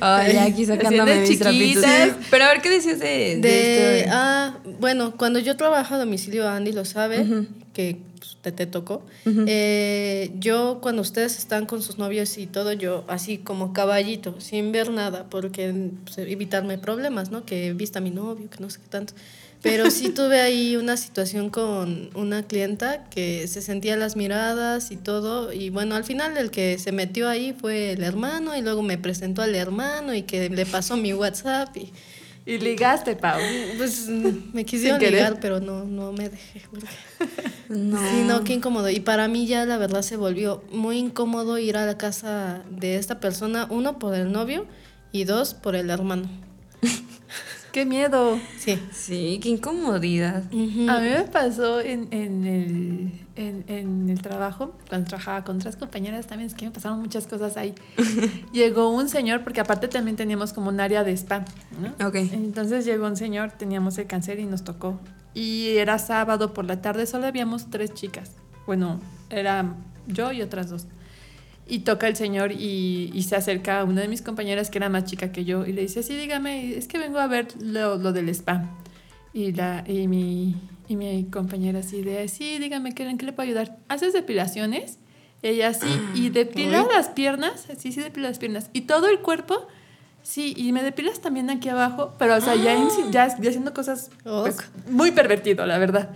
Ay, 0.00 0.36
aquí 0.36 0.64
sacándome 0.72 1.20
mis 1.20 1.38
trapitos. 1.38 1.84
Pero 2.30 2.44
a 2.44 2.48
ver, 2.48 2.62
¿qué 2.62 2.70
decías 2.70 3.00
de, 3.00 3.06
de, 3.06 3.38
de 3.40 3.98
este... 4.00 4.10
Ah, 4.10 4.58
bueno, 4.80 5.16
cuando 5.16 5.38
yo 5.38 5.56
trabajo 5.56 5.94
a 5.94 5.98
domicilio, 5.98 6.48
Andy 6.48 6.72
lo 6.72 6.84
sabe, 6.84 7.20
uh 7.20 7.24
-huh. 7.24 7.46
que 7.72 7.98
pues, 8.18 8.38
te, 8.40 8.52
te 8.52 8.66
tocó. 8.66 9.02
Uh 9.26 9.30
-huh. 9.30 9.44
eh, 9.48 10.32
yo, 10.38 10.78
cuando 10.80 11.02
ustedes 11.02 11.38
están 11.38 11.66
con 11.66 11.82
sus 11.82 11.98
novios 11.98 12.38
y 12.38 12.46
todo, 12.46 12.72
yo 12.72 13.04
así 13.08 13.38
como 13.38 13.72
caballito, 13.72 14.40
sin 14.40 14.72
ver 14.72 14.90
nada, 14.90 15.26
porque 15.28 15.90
pues, 16.04 16.18
evitarme 16.18 16.78
problemas, 16.78 17.30
¿no? 17.30 17.44
Que 17.44 17.72
vista 17.74 17.98
a 17.98 18.02
mi 18.02 18.10
novio, 18.10 18.48
que 18.48 18.60
no 18.60 18.70
sé 18.70 18.78
qué 18.80 18.88
tanto. 18.88 19.14
Pero 19.64 19.90
sí 19.90 20.10
tuve 20.10 20.42
ahí 20.42 20.76
una 20.76 20.98
situación 20.98 21.48
con 21.48 22.10
una 22.14 22.42
clienta 22.42 23.04
que 23.08 23.48
se 23.48 23.62
sentía 23.62 23.96
las 23.96 24.14
miradas 24.14 24.90
y 24.90 24.96
todo. 24.96 25.54
Y 25.54 25.70
bueno, 25.70 25.94
al 25.94 26.04
final 26.04 26.36
el 26.36 26.50
que 26.50 26.78
se 26.78 26.92
metió 26.92 27.30
ahí 27.30 27.56
fue 27.58 27.92
el 27.92 28.04
hermano 28.04 28.54
y 28.54 28.60
luego 28.60 28.82
me 28.82 28.98
presentó 28.98 29.40
al 29.40 29.54
hermano 29.54 30.14
y 30.14 30.22
que 30.22 30.50
le 30.50 30.66
pasó 30.66 30.98
mi 30.98 31.14
WhatsApp. 31.14 31.74
Y, 31.78 31.90
y 32.44 32.58
ligaste, 32.58 33.16
Pau. 33.16 33.40
Pues 33.78 34.06
me 34.06 34.66
quisieron 34.66 35.00
ligar, 35.00 35.40
pero 35.40 35.60
no, 35.60 35.84
no 35.84 36.12
me 36.12 36.28
dejé. 36.28 36.60
No. 37.70 37.98
Sí, 37.98 38.22
no, 38.26 38.44
qué 38.44 38.52
incómodo. 38.52 38.90
Y 38.90 39.00
para 39.00 39.28
mí 39.28 39.46
ya 39.46 39.64
la 39.64 39.78
verdad 39.78 40.02
se 40.02 40.18
volvió 40.18 40.62
muy 40.70 40.98
incómodo 40.98 41.56
ir 41.56 41.78
a 41.78 41.86
la 41.86 41.96
casa 41.96 42.62
de 42.70 42.96
esta 42.96 43.18
persona, 43.18 43.66
uno 43.70 43.98
por 43.98 44.14
el 44.14 44.30
novio 44.30 44.66
y 45.10 45.24
dos 45.24 45.54
por 45.54 45.74
el 45.74 45.88
hermano. 45.88 46.28
¡Qué 47.74 47.84
miedo! 47.84 48.38
Sí. 48.56 48.80
Sí, 48.92 49.40
qué 49.42 49.48
incomodidad. 49.48 50.44
Uh 50.52 50.56
-huh. 50.56 50.88
A 50.88 51.00
mí 51.00 51.08
me 51.08 51.24
pasó 51.24 51.80
en, 51.80 52.06
en, 52.12 52.46
el, 52.46 53.12
en, 53.34 53.64
en, 53.66 54.08
el 54.08 54.22
trabajo, 54.22 54.76
cuando 54.88 55.08
trabajaba 55.08 55.42
con 55.42 55.56
otras 55.56 55.74
compañeras 55.74 56.28
también, 56.28 56.46
es 56.46 56.54
que 56.54 56.66
me 56.66 56.70
pasaron 56.70 57.00
muchas 57.00 57.26
cosas 57.26 57.56
ahí. 57.56 57.74
llegó 58.52 58.90
un 58.90 59.08
señor, 59.08 59.42
porque 59.42 59.60
aparte 59.60 59.88
también 59.88 60.16
teníamos 60.16 60.52
como 60.52 60.68
un 60.68 60.78
área 60.78 61.02
de 61.02 61.10
spa, 61.16 61.44
¿no? 61.80 62.06
Ok. 62.06 62.14
Entonces 62.14 62.84
llegó 62.84 63.08
un 63.08 63.16
señor, 63.16 63.50
teníamos 63.50 63.98
el 63.98 64.06
cáncer 64.06 64.38
y 64.38 64.46
nos 64.46 64.62
tocó. 64.62 65.00
Y 65.34 65.70
era 65.70 65.98
sábado 65.98 66.54
por 66.54 66.66
la 66.66 66.80
tarde, 66.80 67.06
solo 67.06 67.26
habíamos 67.26 67.70
tres 67.70 67.92
chicas. 67.92 68.30
Bueno, 68.66 69.00
era 69.30 69.74
yo 70.06 70.30
y 70.30 70.42
otras 70.42 70.70
dos. 70.70 70.86
Y 71.66 71.80
toca 71.80 72.08
el 72.08 72.16
señor 72.16 72.52
y, 72.52 73.10
y, 73.14 73.22
se 73.22 73.36
acerca 73.36 73.80
a 73.80 73.84
una 73.84 74.02
de 74.02 74.08
mis 74.08 74.20
compañeras 74.20 74.68
que 74.68 74.76
era 74.76 74.90
más 74.90 75.04
chica 75.04 75.32
que 75.32 75.46
yo 75.46 75.64
y 75.64 75.72
le 75.72 75.82
dice, 75.82 76.02
sí, 76.02 76.14
dígame, 76.14 76.76
es 76.76 76.88
que 76.88 76.98
vengo 76.98 77.18
a 77.18 77.26
ver 77.26 77.48
lo, 77.58 77.96
lo 77.96 78.12
del 78.12 78.28
spa. 78.28 78.70
Y, 79.32 79.52
la, 79.52 79.82
y, 79.86 80.06
mi, 80.06 80.56
y 80.88 80.96
mi 80.96 81.24
compañera 81.24 81.78
así 81.78 82.02
de, 82.02 82.28
sí, 82.28 82.58
dígame, 82.58 82.94
¿en 82.96 83.18
qué 83.18 83.26
le 83.26 83.32
puedo 83.32 83.48
ayudar? 83.48 83.78
¿Haces 83.88 84.12
depilaciones? 84.12 84.98
Ella 85.44 85.74
sí, 85.74 85.88
y 86.14 86.30
depila 86.30 86.82
Uy. 86.82 86.88
las 86.94 87.08
piernas, 87.10 87.66
sí, 87.78 87.92
sí, 87.92 88.00
depila 88.00 88.28
las 88.28 88.38
piernas. 88.38 88.70
Y 88.72 88.82
todo 88.82 89.08
el 89.08 89.20
cuerpo, 89.20 89.66
sí, 90.22 90.54
y 90.56 90.72
me 90.72 90.82
depilas 90.82 91.20
también 91.20 91.50
aquí 91.50 91.68
abajo, 91.68 92.14
pero 92.18 92.36
o 92.36 92.40
sea, 92.40 92.54
ya, 92.56 92.74
ya, 93.10 93.28
ya 93.38 93.48
haciendo 93.48 93.74
cosas 93.74 94.10
pues, 94.22 94.56
muy 94.88 95.12
pervertido, 95.12 95.66
la 95.66 95.76
verdad. 95.78 96.14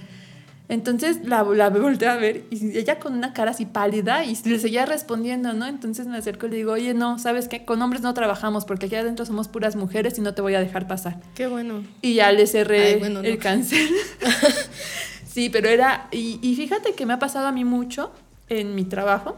Entonces 0.68 1.24
la, 1.24 1.42
la 1.44 1.70
volteé 1.70 2.08
a 2.08 2.16
ver 2.16 2.44
y 2.50 2.76
ella 2.76 2.98
con 2.98 3.14
una 3.14 3.32
cara 3.32 3.52
así 3.52 3.64
pálida 3.64 4.24
y 4.24 4.36
le 4.44 4.58
seguía 4.58 4.84
respondiendo, 4.84 5.54
¿no? 5.54 5.66
Entonces 5.66 6.06
me 6.06 6.18
acerco 6.18 6.46
y 6.46 6.50
le 6.50 6.56
digo, 6.56 6.72
oye, 6.72 6.92
no, 6.92 7.18
¿sabes 7.18 7.48
qué? 7.48 7.64
Con 7.64 7.80
hombres 7.80 8.02
no 8.02 8.12
trabajamos 8.12 8.66
porque 8.66 8.86
aquí 8.86 8.94
adentro 8.94 9.24
somos 9.24 9.48
puras 9.48 9.76
mujeres 9.76 10.18
y 10.18 10.20
no 10.20 10.34
te 10.34 10.42
voy 10.42 10.54
a 10.54 10.60
dejar 10.60 10.86
pasar. 10.86 11.20
Qué 11.34 11.46
bueno. 11.46 11.84
Y 12.02 12.14
ya 12.14 12.32
le 12.32 12.46
cerré 12.46 12.94
Ay, 12.94 12.98
bueno, 12.98 13.20
el 13.20 13.34
no. 13.34 13.40
cáncer. 13.40 13.88
sí, 15.26 15.48
pero 15.48 15.70
era... 15.70 16.08
Y, 16.12 16.38
y, 16.42 16.54
fíjate 16.54 16.92
que 16.92 17.06
me 17.06 17.14
ha 17.14 17.18
pasado 17.18 17.46
a 17.46 17.52
mí 17.52 17.64
mucho 17.64 18.12
en 18.50 18.74
mi 18.74 18.84
trabajo. 18.84 19.36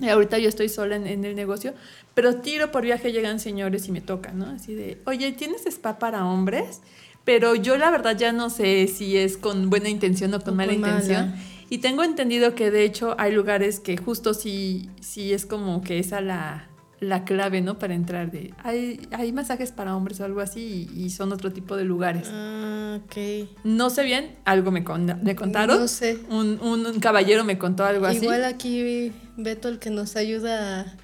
Y 0.00 0.08
ahorita 0.08 0.38
yo 0.38 0.48
estoy 0.48 0.68
sola 0.68 0.96
en, 0.96 1.06
en 1.06 1.24
el 1.24 1.36
negocio, 1.36 1.74
pero 2.12 2.36
tiro 2.36 2.72
por 2.72 2.82
viaje 2.82 3.12
llegan 3.12 3.38
señores 3.38 3.86
y 3.86 3.92
me 3.92 4.00
tocan, 4.00 4.38
¿no? 4.38 4.46
Así 4.46 4.74
de, 4.74 5.00
oye, 5.06 5.32
¿tienes 5.32 5.64
spa 5.66 5.98
para 5.98 6.26
hombres? 6.26 6.82
Pero 7.26 7.56
yo 7.56 7.76
la 7.76 7.90
verdad 7.90 8.16
ya 8.16 8.32
no 8.32 8.48
sé 8.48 8.86
si 8.86 9.18
es 9.18 9.36
con 9.36 9.68
buena 9.68 9.88
intención 9.88 10.32
o 10.32 10.40
con 10.40 10.54
o 10.54 10.56
mala 10.56 10.72
con 10.72 10.76
intención. 10.76 11.30
Mala. 11.30 11.42
Y 11.68 11.78
tengo 11.78 12.04
entendido 12.04 12.54
que 12.54 12.70
de 12.70 12.84
hecho 12.84 13.16
hay 13.18 13.32
lugares 13.32 13.80
que 13.80 13.96
justo 13.96 14.32
sí, 14.32 14.88
sí 15.00 15.32
es 15.32 15.44
como 15.44 15.82
que 15.82 15.98
esa 15.98 16.20
la, 16.20 16.68
la 17.00 17.24
clave, 17.24 17.62
¿no? 17.62 17.80
Para 17.80 17.94
entrar. 17.94 18.30
De, 18.30 18.54
hay, 18.62 19.08
hay 19.10 19.32
masajes 19.32 19.72
para 19.72 19.96
hombres 19.96 20.20
o 20.20 20.24
algo 20.24 20.40
así 20.40 20.88
y, 20.94 21.04
y 21.04 21.10
son 21.10 21.32
otro 21.32 21.52
tipo 21.52 21.76
de 21.76 21.84
lugares. 21.84 22.28
Ah, 22.30 23.00
ok. 23.04 23.48
No 23.64 23.90
sé 23.90 24.04
bien, 24.04 24.36
algo 24.44 24.70
me, 24.70 24.84
con, 24.84 25.06
me 25.24 25.34
contaron. 25.34 25.80
No 25.80 25.88
sé. 25.88 26.20
Un, 26.30 26.60
un, 26.62 26.86
un, 26.86 27.00
caballero 27.00 27.42
me 27.42 27.58
contó 27.58 27.84
algo 27.84 28.06
así. 28.06 28.18
Igual 28.18 28.44
aquí 28.44 29.12
Beto, 29.36 29.68
el 29.68 29.80
que 29.80 29.90
nos 29.90 30.14
ayuda 30.14 30.96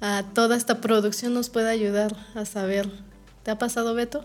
a, 0.00 0.18
a 0.18 0.22
toda 0.32 0.56
esta 0.56 0.80
producción, 0.80 1.34
nos 1.34 1.50
puede 1.50 1.68
ayudar 1.68 2.16
a 2.34 2.46
saber. 2.46 2.88
¿Te 3.42 3.50
ha 3.50 3.58
pasado, 3.58 3.92
Beto? 3.92 4.24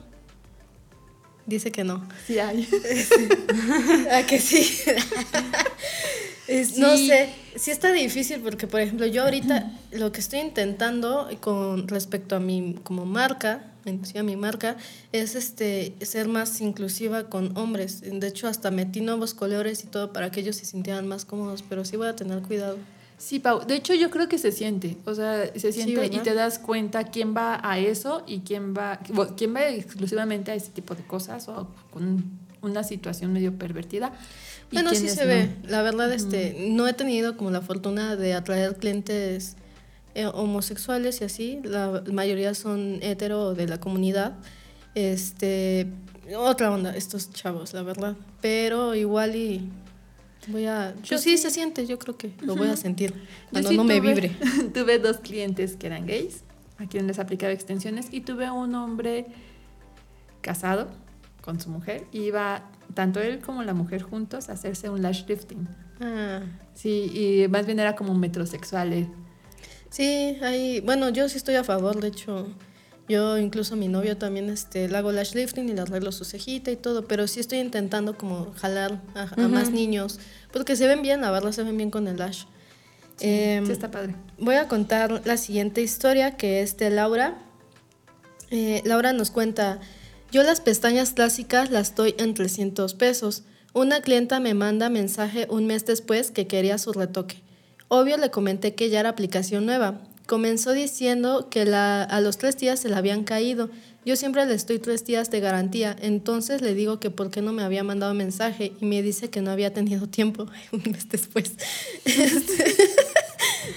Dice 1.45 1.71
que 1.71 1.83
no. 1.83 2.07
Sí 2.27 2.39
hay. 2.39 2.67
¿A 4.11 4.25
que 4.25 4.39
sí? 4.39 4.79
es, 6.47 6.69
sí? 6.69 6.81
No 6.81 6.95
sé, 6.95 7.29
sí 7.55 7.71
está 7.71 7.91
difícil 7.91 8.41
porque, 8.41 8.67
por 8.67 8.79
ejemplo, 8.79 9.05
yo 9.07 9.23
ahorita 9.23 9.71
lo 9.91 10.11
que 10.11 10.19
estoy 10.19 10.39
intentando 10.39 11.29
con 11.39 11.87
respecto 11.87 12.35
a 12.35 12.39
mi 12.39 12.75
como 12.83 13.05
marca, 13.05 13.71
sí, 14.03 14.17
a 14.17 14.23
mi 14.23 14.35
marca, 14.35 14.77
es 15.11 15.35
este 15.35 15.95
ser 16.01 16.27
más 16.27 16.61
inclusiva 16.61 17.29
con 17.29 17.57
hombres. 17.57 18.01
De 18.01 18.27
hecho, 18.27 18.47
hasta 18.47 18.71
metí 18.71 19.01
nuevos 19.01 19.33
colores 19.33 19.83
y 19.83 19.87
todo 19.87 20.13
para 20.13 20.31
que 20.31 20.41
ellos 20.41 20.55
se 20.57 20.65
sintieran 20.65 21.07
más 21.07 21.25
cómodos, 21.25 21.63
pero 21.67 21.85
sí 21.85 21.97
voy 21.97 22.07
a 22.07 22.15
tener 22.15 22.41
cuidado. 22.43 22.77
Sí, 23.21 23.37
Pau. 23.37 23.63
De 23.63 23.75
hecho, 23.75 23.93
yo 23.93 24.09
creo 24.09 24.27
que 24.27 24.39
se 24.39 24.51
siente. 24.51 24.97
O 25.05 25.13
sea, 25.13 25.45
se 25.55 25.71
siente 25.71 26.07
sí, 26.09 26.15
y 26.15 26.19
te 26.21 26.33
das 26.33 26.57
cuenta 26.57 27.03
quién 27.03 27.35
va 27.37 27.59
a 27.61 27.77
eso 27.77 28.23
y 28.25 28.39
quién 28.39 28.73
va, 28.73 28.99
quién 29.37 29.55
va 29.55 29.69
exclusivamente 29.69 30.49
a 30.49 30.55
ese 30.55 30.71
tipo 30.71 30.95
de 30.95 31.03
cosas 31.03 31.47
o 31.47 31.67
con 31.91 32.23
una 32.63 32.83
situación 32.83 33.31
medio 33.31 33.53
pervertida. 33.53 34.11
Bueno, 34.71 34.89
sí 34.95 35.07
se 35.07 35.21
no. 35.21 35.27
ve. 35.27 35.49
La 35.67 35.83
verdad, 35.83 36.11
este, 36.11 36.57
mm. 36.57 36.75
no 36.75 36.87
he 36.87 36.93
tenido 36.93 37.37
como 37.37 37.51
la 37.51 37.61
fortuna 37.61 38.15
de 38.15 38.33
atraer 38.33 38.77
clientes 38.77 39.55
eh, 40.15 40.25
homosexuales 40.25 41.21
y 41.21 41.25
así. 41.25 41.59
La 41.63 42.01
mayoría 42.11 42.55
son 42.55 42.97
hetero 43.03 43.53
de 43.53 43.67
la 43.67 43.79
comunidad. 43.79 44.33
Este, 44.95 45.85
otra 46.35 46.71
onda, 46.71 46.95
estos 46.95 47.31
chavos, 47.31 47.75
la 47.75 47.83
verdad. 47.83 48.15
Pero 48.41 48.95
igual 48.95 49.35
y 49.35 49.69
Voy 50.47 50.65
a. 50.65 50.93
Yo 50.95 51.09
pues 51.09 51.21
sí 51.21 51.37
se 51.37 51.51
siente, 51.51 51.85
yo 51.85 51.99
creo 51.99 52.17
que 52.17 52.31
lo 52.41 52.55
voy 52.55 52.69
a 52.69 52.75
sentir 52.75 53.13
cuando 53.51 53.69
sí 53.69 53.77
no 53.77 53.83
me 53.83 53.99
vibre. 53.99 54.29
tuve 54.73 54.99
dos 54.99 55.17
clientes 55.17 55.75
que 55.75 55.87
eran 55.87 56.05
gays, 56.05 56.43
a 56.77 56.87
quienes 56.87 57.07
les 57.07 57.19
aplicaba 57.19 57.51
extensiones, 57.51 58.07
y 58.11 58.21
tuve 58.21 58.49
un 58.49 58.73
hombre 58.75 59.27
casado 60.41 60.89
con 61.41 61.59
su 61.59 61.69
mujer, 61.69 62.05
y 62.11 62.21
iba 62.21 62.63
tanto 62.93 63.19
él 63.19 63.39
como 63.39 63.63
la 63.63 63.73
mujer 63.73 64.01
juntos 64.01 64.49
a 64.49 64.53
hacerse 64.53 64.89
un 64.89 65.01
lash 65.01 65.25
lifting. 65.27 65.67
Ah. 65.99 66.41
Sí, 66.73 67.11
y 67.13 67.47
más 67.47 67.65
bien 67.65 67.79
era 67.79 67.95
como 67.95 68.11
un 68.11 68.19
metrosexual 68.19 68.93
él. 68.93 69.07
Sí, 69.89 70.37
ahí, 70.41 70.79
bueno, 70.81 71.09
yo 71.09 71.27
sí 71.29 71.37
estoy 71.37 71.55
a 71.55 71.63
favor, 71.63 71.99
de 71.99 72.07
hecho, 72.07 72.47
yo 73.11 73.37
incluso 73.37 73.75
a 73.75 73.77
mi 73.77 73.87
novio 73.87 74.17
también 74.17 74.49
este, 74.49 74.87
le 74.87 74.97
hago 74.97 75.11
lash 75.11 75.35
lifting 75.35 75.69
y 75.69 75.73
le 75.73 75.81
arreglo 75.81 76.11
su 76.11 76.25
cejita 76.25 76.71
y 76.71 76.75
todo, 76.75 77.05
pero 77.05 77.27
sí 77.27 77.39
estoy 77.39 77.59
intentando 77.59 78.17
como 78.17 78.53
jalar 78.55 79.01
a, 79.13 79.21
a 79.21 79.25
uh 79.25 79.27
-huh. 79.27 79.49
más 79.49 79.69
niños, 79.69 80.19
porque 80.51 80.75
se 80.75 80.87
ven 80.87 81.01
bien, 81.01 81.21
la 81.21 81.29
verdad 81.29 81.51
se 81.51 81.63
ven 81.63 81.77
bien 81.77 81.91
con 81.91 82.07
el 82.07 82.17
lash. 82.17 82.45
Sí, 83.17 83.27
eh, 83.27 83.61
sí 83.65 83.71
está 83.71 83.91
padre. 83.91 84.15
Voy 84.39 84.55
a 84.55 84.67
contar 84.67 85.21
la 85.25 85.37
siguiente 85.37 85.81
historia 85.81 86.37
que 86.37 86.61
es 86.61 86.77
de 86.77 86.89
Laura. 86.89 87.37
Eh, 88.49 88.81
Laura 88.83 89.13
nos 89.13 89.29
cuenta, 89.29 89.79
yo 90.31 90.41
las 90.41 90.59
pestañas 90.59 91.11
clásicas 91.11 91.69
las 91.69 91.93
doy 91.93 92.15
en 92.17 92.33
300 92.33 92.95
pesos. 92.95 93.43
Una 93.73 94.01
clienta 94.01 94.39
me 94.39 94.53
manda 94.53 94.89
mensaje 94.89 95.45
un 95.49 95.67
mes 95.67 95.85
después 95.85 96.31
que 96.31 96.47
quería 96.47 96.77
su 96.77 96.93
retoque. 96.93 97.43
Obvio 97.89 98.17
le 98.17 98.31
comenté 98.31 98.73
que 98.73 98.89
ya 98.89 99.01
era 99.01 99.09
aplicación 99.09 99.65
nueva, 99.65 100.01
Comenzó 100.31 100.71
diciendo 100.71 101.49
que 101.49 101.65
la, 101.65 102.03
a 102.03 102.21
los 102.21 102.37
tres 102.37 102.57
días 102.57 102.79
se 102.79 102.87
le 102.87 102.95
habían 102.95 103.25
caído. 103.25 103.69
Yo 104.05 104.15
siempre 104.15 104.45
le 104.45 104.53
estoy 104.53 104.79
tres 104.79 105.03
días 105.03 105.29
de 105.29 105.41
garantía. 105.41 105.93
Entonces 106.01 106.61
le 106.61 106.73
digo 106.73 107.01
que 107.01 107.09
por 107.09 107.31
qué 107.31 107.41
no 107.41 107.51
me 107.51 107.63
había 107.63 107.83
mandado 107.83 108.13
mensaje 108.13 108.71
y 108.79 108.85
me 108.85 109.01
dice 109.01 109.29
que 109.29 109.41
no 109.41 109.51
había 109.51 109.73
tenido 109.73 110.07
tiempo 110.07 110.47
un 110.71 110.83
mes 110.89 111.09
después. 111.09 111.51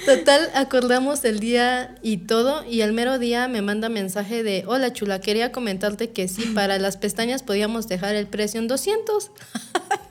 Total, 0.06 0.48
acordamos 0.54 1.24
el 1.24 1.40
día 1.40 1.96
y 2.02 2.18
todo, 2.18 2.64
y 2.64 2.82
al 2.82 2.92
mero 2.92 3.18
día 3.18 3.48
me 3.48 3.60
manda 3.60 3.88
mensaje 3.88 4.44
de, 4.44 4.62
hola 4.68 4.92
chula, 4.92 5.20
quería 5.20 5.50
comentarte 5.50 6.10
que 6.10 6.28
sí, 6.28 6.44
para 6.54 6.78
las 6.78 6.96
pestañas 6.96 7.42
podíamos 7.42 7.88
dejar 7.88 8.14
el 8.14 8.28
precio 8.28 8.60
en 8.60 8.68
200. 8.68 9.32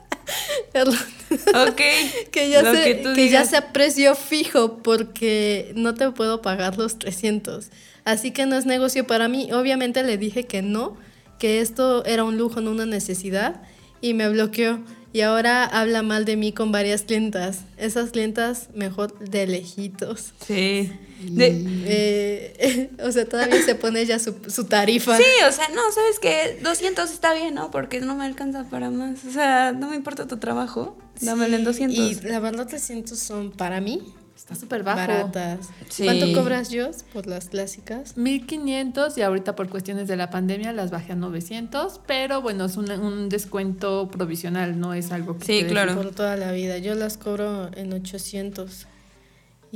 Ok. 1.68 1.80
que 2.30 2.48
ya, 2.50 2.62
se, 2.72 3.02
que 3.14 3.28
ya 3.28 3.44
sea 3.44 3.72
precio 3.72 4.14
fijo 4.14 4.78
porque 4.78 5.72
no 5.74 5.94
te 5.94 6.10
puedo 6.10 6.42
pagar 6.42 6.76
los 6.76 6.98
300. 6.98 7.70
Así 8.04 8.30
que 8.30 8.46
no 8.46 8.56
es 8.56 8.66
negocio 8.66 9.06
para 9.06 9.28
mí. 9.28 9.52
Obviamente 9.52 10.02
le 10.02 10.18
dije 10.18 10.44
que 10.44 10.62
no, 10.62 10.96
que 11.38 11.60
esto 11.60 12.04
era 12.04 12.24
un 12.24 12.36
lujo, 12.36 12.60
no 12.60 12.70
una 12.70 12.86
necesidad, 12.86 13.62
y 14.00 14.14
me 14.14 14.28
bloqueó. 14.28 14.80
Y 15.12 15.20
ahora 15.20 15.64
habla 15.64 16.02
mal 16.02 16.24
de 16.24 16.36
mí 16.36 16.52
con 16.52 16.72
varias 16.72 17.02
clientas. 17.02 17.60
Esas 17.76 18.10
clientas 18.10 18.68
mejor 18.74 19.16
de 19.18 19.46
lejitos. 19.46 20.34
Sí. 20.44 20.90
De- 21.30 21.64
Eh, 21.86 22.90
o 23.04 23.12
sea, 23.12 23.28
todavía 23.28 23.62
se 23.62 23.74
pone 23.74 24.04
ya 24.06 24.18
su, 24.18 24.34
su 24.48 24.64
tarifa. 24.64 25.16
Sí, 25.16 25.24
o 25.48 25.52
sea, 25.52 25.68
no, 25.68 25.82
¿sabes 25.92 26.18
qué? 26.20 26.58
200 26.62 27.10
está 27.10 27.34
bien, 27.34 27.54
¿no? 27.54 27.70
Porque 27.70 28.00
no 28.00 28.14
me 28.16 28.24
alcanza 28.24 28.64
para 28.64 28.90
más. 28.90 29.24
O 29.26 29.30
sea, 29.30 29.72
no 29.72 29.90
me 29.90 29.96
importa 29.96 30.26
tu 30.26 30.38
trabajo. 30.38 30.96
Dámelo 31.20 31.56
en 31.56 31.64
200. 31.64 31.96
Y 31.98 32.14
la 32.26 32.40
verdad 32.40 32.66
300 32.66 33.18
son 33.18 33.52
para 33.52 33.80
mí 33.80 34.02
Está 34.36 34.56
súper 34.56 34.82
bajo. 34.82 34.98
baratas. 34.98 35.68
Sí. 35.88 36.04
¿Cuánto 36.04 36.32
cobras 36.34 36.68
yo 36.70 36.90
por 37.12 37.26
las 37.26 37.48
clásicas? 37.48 38.16
1500 38.16 39.16
y 39.18 39.22
ahorita 39.22 39.54
por 39.56 39.68
cuestiones 39.70 40.08
de 40.08 40.16
la 40.16 40.28
pandemia 40.30 40.72
las 40.72 40.90
bajé 40.90 41.12
a 41.12 41.16
900, 41.16 42.00
pero 42.06 42.42
bueno, 42.42 42.64
es 42.66 42.76
un, 42.76 42.90
un 42.90 43.28
descuento 43.28 44.08
provisional, 44.10 44.78
no 44.78 44.92
es 44.92 45.12
algo 45.12 45.38
que 45.38 45.44
Sí, 45.46 45.60
te 45.62 45.68
claro. 45.68 45.94
Por 45.94 46.10
toda 46.14 46.36
la 46.36 46.50
vida. 46.52 46.78
Yo 46.78 46.94
las 46.94 47.16
cobro 47.16 47.70
en 47.76 47.92
800. 47.92 48.86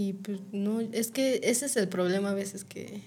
Y 0.01 0.13
pues 0.13 0.39
no, 0.53 0.79
es 0.81 1.11
que 1.11 1.41
ese 1.43 1.67
es 1.67 1.77
el 1.77 1.89
problema 1.89 2.31
a 2.31 2.35
veces 2.35 2.63
que 2.65 3.01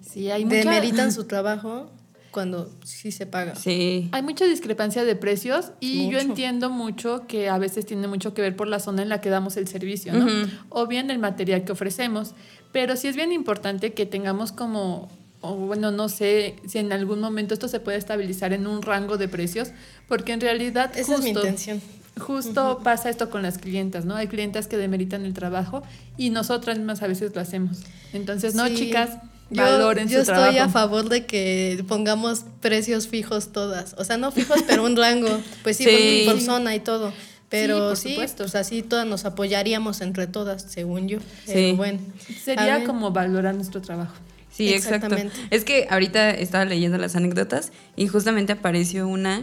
Sí, 0.00 0.28
hay 0.28 0.44
mucha, 0.44 0.56
demeritan 0.56 1.12
su 1.12 1.22
trabajo 1.24 1.88
cuando 2.32 2.68
sí 2.84 3.12
se 3.12 3.26
paga. 3.26 3.54
Sí. 3.54 4.08
hay 4.10 4.22
mucha 4.22 4.44
discrepancia 4.46 5.04
de 5.04 5.14
precios 5.14 5.70
y 5.78 6.10
yo 6.10 6.18
entiendo 6.18 6.68
mucho 6.68 7.26
que 7.28 7.48
a 7.48 7.58
veces 7.58 7.86
tiene 7.86 8.08
mucho 8.08 8.34
que 8.34 8.42
ver 8.42 8.56
por 8.56 8.66
la 8.66 8.80
zona 8.80 9.02
en 9.02 9.08
la 9.08 9.20
que 9.20 9.30
damos 9.30 9.56
el 9.56 9.68
servicio, 9.68 10.12
¿no? 10.14 10.26
O 10.68 10.88
bien 10.88 11.12
el 11.12 11.20
material 11.20 11.62
que 11.64 11.70
ofrecemos, 11.70 12.34
pero 12.72 12.96
sí 12.96 13.06
es 13.06 13.14
bien 13.14 13.30
importante 13.30 13.92
que 13.92 14.04
tengamos 14.04 14.50
como 14.50 15.08
o 15.42 15.54
bueno, 15.54 15.92
no 15.92 16.08
sé 16.08 16.56
si 16.66 16.78
en 16.78 16.92
algún 16.92 17.20
momento 17.20 17.54
esto 17.54 17.68
se 17.68 17.78
puede 17.78 17.98
estabilizar 17.98 18.52
en 18.52 18.66
un 18.66 18.82
rango 18.82 19.16
de 19.16 19.28
precios, 19.28 19.70
porque 20.08 20.32
en 20.32 20.40
realidad 20.40 20.90
Esa 20.96 21.14
es 21.14 21.20
mi 21.20 21.32
justo- 21.32 21.40
intención. 21.40 21.80
Justo 22.18 22.80
pasa 22.84 23.08
esto 23.08 23.30
con 23.30 23.42
las 23.42 23.58
clientas, 23.58 24.04
¿no? 24.04 24.14
Hay 24.16 24.28
clientas 24.28 24.66
que 24.66 24.76
demeritan 24.76 25.24
el 25.24 25.32
trabajo 25.32 25.82
y 26.18 26.30
nosotras 26.30 26.76
mismas 26.78 27.02
a 27.02 27.06
veces 27.06 27.34
lo 27.34 27.40
hacemos. 27.40 27.78
Entonces, 28.12 28.54
no, 28.54 28.68
Sí. 28.68 28.74
chicas, 28.76 29.10
Yo, 29.50 29.62
valoren 29.62 30.08
yo 30.08 30.16
su 30.16 30.20
estoy 30.30 30.34
trabajo. 30.54 30.60
a 30.60 30.68
favor 30.68 31.08
de 31.08 31.24
que 31.26 31.82
pongamos 31.88 32.44
precios 32.60 33.08
fijos 33.08 33.50
todas. 33.52 33.94
O 33.98 34.04
sea, 34.04 34.18
no 34.18 34.30
fijos, 34.30 34.62
pero 34.66 34.84
un 34.84 34.96
rango. 34.96 35.40
Pues 35.62 35.78
sí, 35.78 35.84
Sí. 35.84 36.22
por, 36.26 36.40
zona 36.40 36.74
y 36.74 36.80
todo. 36.80 37.12
Pero 37.48 37.88
por 37.88 37.96
sí, 37.96 38.10
supuesto. 38.10 38.44
pues 38.44 38.54
así 38.56 38.82
todas 38.82 39.06
nos 39.06 39.24
apoyaríamos 39.26 40.00
entre 40.00 40.26
todas, 40.26 40.62
según 40.62 41.08
yo. 41.08 41.18
Sí. 41.46 41.72
Bueno. 41.76 41.98
Sería 42.42 42.84
como 42.84 43.10
valorar 43.10 43.54
nuestro 43.54 43.80
trabajo. 43.82 44.14
Sí, 44.50 44.68
exacto. 44.68 44.96
Exactamente. 45.06 45.36
Es 45.50 45.64
que 45.64 45.86
ahorita 45.90 46.30
estaba 46.30 46.64
leyendo 46.66 46.98
las 46.98 47.16
anécdotas 47.16 47.72
y 47.96 48.06
justamente 48.06 48.52
apareció 48.52 49.08
una 49.08 49.40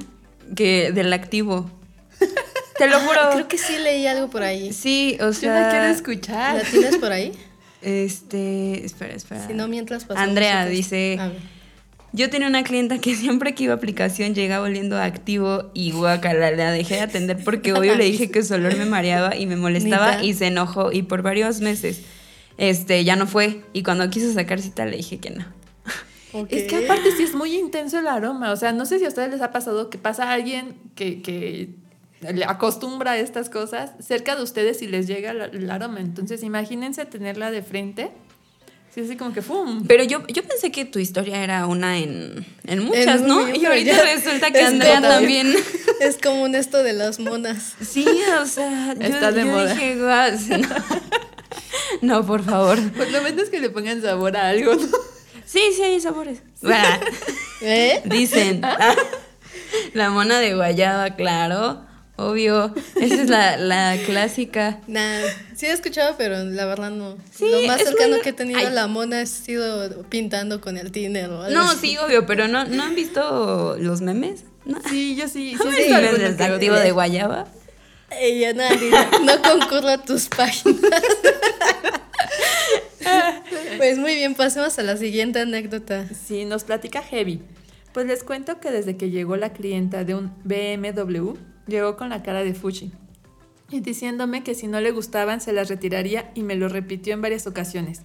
que 0.56 0.92
del 0.92 1.12
activo. 1.14 1.70
Te 2.80 2.88
lo 2.88 3.00
juro. 3.00 3.20
Ah, 3.22 3.30
Creo 3.34 3.48
que 3.48 3.58
sí 3.60 3.78
leí 3.78 4.08
algo 4.08 4.30
por 4.30 4.42
ahí. 4.42 4.74
Sí, 4.74 5.16
o 5.20 5.26
Yo 5.26 5.34
sea. 5.34 5.62
la 5.62 5.70
quiero 5.70 5.86
escuchar. 5.86 6.56
¿La 6.58 6.64
tienes 6.64 6.98
por 6.98 7.12
ahí? 7.12 7.32
Este, 7.82 8.86
espera, 8.86 9.14
espera. 9.14 9.46
Si 9.48 9.54
no, 9.54 9.68
mientras 9.68 10.06
pasamos. 10.06 10.28
Andrea 10.28 10.66
dice, 10.66 11.18
A 11.20 11.28
ver. 11.28 11.38
yo 12.12 12.30
tenía 12.30 12.48
una 12.48 12.64
clienta 12.64 12.98
que 13.00 13.16
siempre 13.16 13.54
que 13.56 13.66
iba 13.66 13.74
a 13.74 13.78
aplicación 13.78 14.34
llegaba 14.34 14.66
oliendo 14.66 14.98
activo 15.00 15.72
y 15.74 15.92
guacala, 15.92 16.52
la 16.52 16.72
dejé 16.72 16.96
de 16.96 17.02
atender 17.02 17.44
porque 17.44 17.74
obvio 17.74 17.96
le 17.96 18.06
dije 18.06 18.32
que 18.32 18.44
su 18.44 18.54
olor 18.56 18.76
me 18.78 18.86
mareaba 18.86 19.36
y 19.36 19.46
me 19.46 19.56
molestaba 19.56 20.24
y 20.24 20.34
se 20.34 20.48
enojó 20.48 20.92
y 20.92 21.04
por 21.04 21.22
varios 21.22 21.62
meses 21.62 22.02
este 22.58 23.04
ya 23.06 23.16
no 23.16 23.26
fue 23.28 23.62
y 23.72 23.84
cuando 23.84 24.10
quiso 24.10 24.34
sacar 24.34 24.60
cita 24.62 24.86
le 24.86 24.98
dije 24.98 25.20
que 25.20 25.30
no. 25.30 25.46
Es 26.50 26.66
que 26.66 26.84
aparte 26.86 27.12
sí 27.16 27.24
es 27.24 27.34
muy 27.34 27.56
intenso 27.56 27.98
el 27.98 28.08
aroma. 28.08 28.52
O 28.52 28.56
sea, 28.56 28.72
no 28.72 28.86
sé 28.86 29.00
si 29.00 29.06
a 29.06 29.08
ustedes 29.08 29.32
les 29.32 29.42
ha 29.42 29.52
pasado 29.52 29.90
que 29.90 29.98
pasa 29.98 30.32
alguien 30.32 30.76
que, 30.94 31.22
que 31.24 31.70
acostumbra 32.48 33.12
a 33.12 33.18
estas 33.18 33.50
cosas 33.50 33.92
cerca 34.06 34.36
de 34.36 34.44
ustedes 34.44 34.82
y 34.82 34.88
les 34.88 35.08
llega 35.08 35.32
el, 35.32 35.42
el 35.42 35.72
aroma. 35.72 36.00
Entonces, 36.00 36.44
imagínense 36.44 37.06
tenerla 37.06 37.52
de 37.52 37.62
frente. 37.64 38.12
Sí, 38.94 39.02
así 39.02 39.16
como 39.16 39.34
que 39.34 39.44
¡fum! 39.44 39.86
Pero 39.88 40.04
yo, 40.04 40.26
yo 40.28 40.42
pensé 40.44 40.72
que 40.72 40.84
tu 40.84 40.98
historia 40.98 41.44
era 41.44 41.68
una 41.68 42.00
en, 42.00 42.44
en 42.66 42.84
muchas, 42.84 43.22
¿no? 43.22 43.44
un 43.44 43.56
Y 43.56 43.64
ahorita 43.66 44.02
resulta 44.16 44.50
que 44.52 44.62
Es 44.62 44.68
Andrea 44.68 44.96
como- 44.96 45.08
también. 45.08 45.54
Es 46.02 46.18
común 46.18 46.56
esto 46.56 46.82
de 46.82 46.94
las 46.94 47.20
monas. 47.20 47.74
Sí, 47.82 48.06
o 48.42 48.46
sea, 48.46 48.94
yo, 48.96 49.02
Está 49.02 49.32
de 49.34 49.42
yo 49.42 49.48
moda. 49.48 49.74
dije, 49.74 49.96
"Guau, 49.98 50.32
no. 50.58 50.68
no, 52.20 52.26
por 52.26 52.42
favor. 52.44 52.80
Pues 52.94 53.12
lo 53.12 53.22
menos 53.22 53.50
que 53.50 53.60
le 53.60 53.70
pongan 53.70 54.02
sabor 54.02 54.38
a 54.38 54.48
algo, 54.50 54.76
¿no? 54.76 54.88
Sí, 55.46 55.60
sí 55.76 55.82
hay 55.84 56.00
sabores. 56.00 56.42
¿Eh? 57.62 58.02
Dicen. 58.06 58.62
Ah, 58.64 58.96
La 59.94 60.10
mona 60.10 60.40
de 60.40 60.56
guayaba, 60.56 61.16
claro. 61.16 61.86
Obvio. 62.20 62.74
Esa 63.00 63.22
es 63.22 63.30
la, 63.30 63.56
la 63.58 63.98
clásica. 64.06 64.80
Nah, 64.88 65.22
sí 65.56 65.68
he 65.68 65.72
escuchado, 65.72 66.16
pero 66.18 66.44
la 66.44 66.66
verdad 66.66 66.92
no. 66.92 67.18
Sí, 67.32 67.46
Lo 67.50 67.62
más 67.68 67.82
cercano 67.82 68.16
muy- 68.16 68.22
que 68.22 68.30
he 68.30 68.34
tenido 68.34 68.60
Ay. 68.60 68.66
a 68.66 68.70
la 68.72 68.88
mona 68.88 69.22
ha 69.22 69.26
sido 69.26 70.04
pintando 70.10 70.60
con 70.60 70.78
el 70.78 70.92
Tinder 70.92 71.30
o 71.30 71.44
algo 71.44 71.58
No, 71.58 71.70
así. 71.72 71.92
sí, 71.92 71.98
obvio, 71.98 72.26
pero 72.26 72.48
¿no, 72.48 72.66
¿no 72.66 72.84
han 72.84 72.96
visto 72.96 73.78
los 73.80 74.02
memes? 74.02 74.44
¿No? 74.66 74.80
Sí, 74.90 75.16
yo 75.16 75.28
sí. 75.30 75.54
¿No 75.54 75.64
sí, 75.64 75.68
han 75.70 75.76
sí, 75.76 75.82
visto 75.84 75.98
el 76.76 76.84
de 76.84 76.92
guayaba? 76.92 77.48
Ella 78.20 78.54
nadie, 78.54 78.90
no 79.24 79.42
concurro 79.42 79.88
a 79.90 79.98
tus 80.00 80.28
páginas. 80.30 80.80
pues 83.78 83.98
muy 83.98 84.16
bien, 84.16 84.36
pasemos 84.36 84.78
a 84.80 84.84
la 84.84 84.98
siguiente 84.98 85.40
anécdota. 85.40 86.06
Sí, 86.28 86.46
nos 86.46 86.64
platica 86.64 87.02
Heavy. 87.02 87.42
Pues 87.94 88.06
les 88.08 88.24
cuento 88.24 88.60
que 88.60 88.72
desde 88.72 88.98
que 88.98 89.10
llegó 89.10 89.36
la 89.36 89.52
clienta 89.54 90.04
de 90.04 90.16
un 90.16 90.32
BMW, 90.44 91.34
llegó 91.70 91.98
con 91.98 92.10
la 92.10 92.24
cara 92.24 92.44
de 92.44 92.54
Fuchi. 92.54 92.92
Y 93.72 93.82
diciéndome 93.82 94.44
que 94.44 94.56
si 94.56 94.68
no 94.68 94.82
le 94.82 94.92
gustaban 94.92 95.42
se 95.42 95.54
las 95.54 95.70
retiraría 95.70 96.32
y 96.34 96.42
me 96.42 96.56
lo 96.56 96.70
repitió 96.70 97.14
en 97.14 97.22
varias 97.22 97.48
ocasiones. 97.48 98.02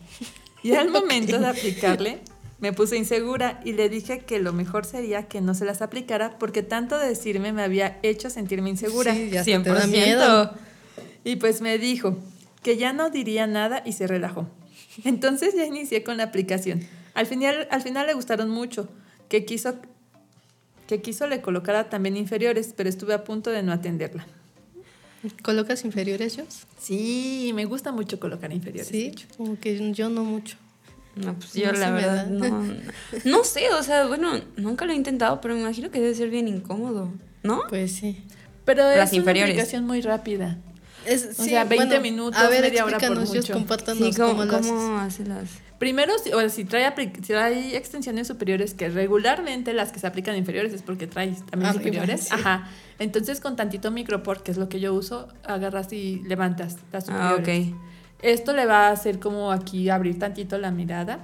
Y 0.62 0.72
al 0.74 0.90
momento 0.90 1.38
de 1.38 1.46
aplicarle, 1.46 2.20
me 2.60 2.72
puse 2.72 2.96
insegura 2.96 3.60
y 3.64 3.72
le 3.72 3.88
dije 3.88 4.20
que 4.20 4.38
lo 4.38 4.52
mejor 4.52 4.84
sería 4.84 5.28
que 5.28 5.40
no 5.40 5.54
se 5.54 5.64
las 5.64 5.82
aplicara 5.82 6.38
porque 6.38 6.62
tanto 6.62 6.98
de 6.98 7.08
decirme 7.08 7.52
me 7.52 7.62
había 7.62 7.98
hecho 8.02 8.30
sentirme 8.30 8.70
insegura. 8.70 9.14
Sí, 9.14 9.30
ya 9.30 9.44
te 9.44 9.58
da 9.58 9.86
miedo. 9.86 10.52
Y 11.24 11.36
pues 11.36 11.60
me 11.60 11.78
dijo 11.78 12.18
que 12.62 12.76
ya 12.76 12.92
no 12.92 13.10
diría 13.10 13.46
nada 13.46 13.82
y 13.84 13.92
se 13.92 14.06
relajó. 14.06 14.48
Entonces 15.04 15.54
ya 15.54 15.64
inicié 15.64 16.02
con 16.04 16.16
la 16.16 16.24
aplicación. 16.24 16.80
Al 17.14 17.26
final, 17.26 17.68
al 17.70 17.82
final 17.82 18.06
le 18.06 18.14
gustaron 18.14 18.50
mucho, 18.50 18.88
que 19.28 19.44
quiso, 19.44 19.74
que 20.86 21.00
quiso 21.00 21.26
le 21.26 21.40
colocara 21.40 21.88
también 21.88 22.16
inferiores, 22.16 22.74
pero 22.76 22.88
estuve 22.88 23.14
a 23.14 23.24
punto 23.24 23.50
de 23.50 23.62
no 23.62 23.72
atenderla. 23.72 24.26
¿Colocas 25.42 25.84
inferiores, 25.84 26.36
yo? 26.36 26.44
Sí, 26.78 27.52
me 27.54 27.64
gusta 27.64 27.92
mucho 27.92 28.20
colocar 28.20 28.52
inferiores. 28.52 28.88
Sí, 28.88 29.12
como 29.36 29.58
que 29.58 29.92
yo 29.92 30.10
no 30.10 30.22
mucho. 30.24 30.56
No, 31.16 31.34
pues 31.34 31.54
yo 31.54 31.72
No 31.72 31.78
la 31.78 31.90
verdad 31.92 32.26
da. 32.26 32.30
no. 32.30 32.74
No 33.24 33.44
sé, 33.44 33.70
o 33.70 33.82
sea, 33.82 34.06
bueno, 34.06 34.32
nunca 34.56 34.84
lo 34.84 34.92
he 34.92 34.96
intentado, 34.96 35.40
pero 35.40 35.54
me 35.54 35.60
imagino 35.60 35.90
que 35.90 36.00
debe 36.00 36.14
ser 36.14 36.28
bien 36.28 36.48
incómodo, 36.48 37.10
¿no? 37.42 37.62
Pues 37.68 37.92
sí. 37.92 38.22
Pero 38.66 38.82
Las 38.82 39.10
es 39.10 39.14
inferiores. 39.16 39.52
una 39.54 39.62
aplicación 39.62 39.86
muy 39.86 40.00
rápida. 40.02 40.58
Es, 41.06 41.24
O 41.38 41.42
sí, 41.44 41.50
sea, 41.50 41.64
20 41.64 41.86
bueno, 41.86 42.00
minutos, 42.02 42.40
a 42.40 42.48
ver, 42.48 42.62
media 42.62 42.84
hora 42.84 42.98
por 42.98 43.18
mucho. 43.20 43.42
Sí, 43.42 43.50
¿cómo, 44.16 44.36
cómo 44.36 44.42
haces. 44.56 44.66
cómo 44.70 44.98
hace 44.98 45.24
las...? 45.24 45.48
Primero, 45.78 46.12
si, 46.22 46.32
o 46.32 46.48
si 46.48 46.64
trae, 46.64 46.90
trae 47.26 47.76
extensiones 47.76 48.26
superiores, 48.28 48.74
que 48.74 48.88
regularmente 48.88 49.72
las 49.72 49.90
que 49.92 49.98
se 49.98 50.06
aplican 50.06 50.36
inferiores 50.36 50.72
es 50.72 50.82
porque 50.82 51.06
trae 51.06 51.32
también 51.50 51.70
Arriba, 51.70 51.72
superiores. 51.84 52.20
sí. 52.24 52.30
Ajá. 52.32 52.68
Entonces, 52.98 53.40
con 53.40 53.56
tantito 53.56 53.90
microport, 53.90 54.42
que 54.42 54.52
es 54.52 54.56
lo 54.56 54.68
que 54.68 54.78
yo 54.80 54.94
uso, 54.94 55.28
agarras 55.44 55.92
y 55.92 56.22
levantas 56.26 56.78
las 56.92 57.08
Ah, 57.08 57.32
superiores. 57.36 57.72
ok. 57.74 57.80
Esto 58.22 58.52
le 58.54 58.66
va 58.66 58.88
a 58.88 58.92
hacer 58.92 59.18
como 59.18 59.50
aquí 59.52 59.90
abrir 59.90 60.18
tantito 60.18 60.56
la 60.58 60.70
mirada 60.70 61.18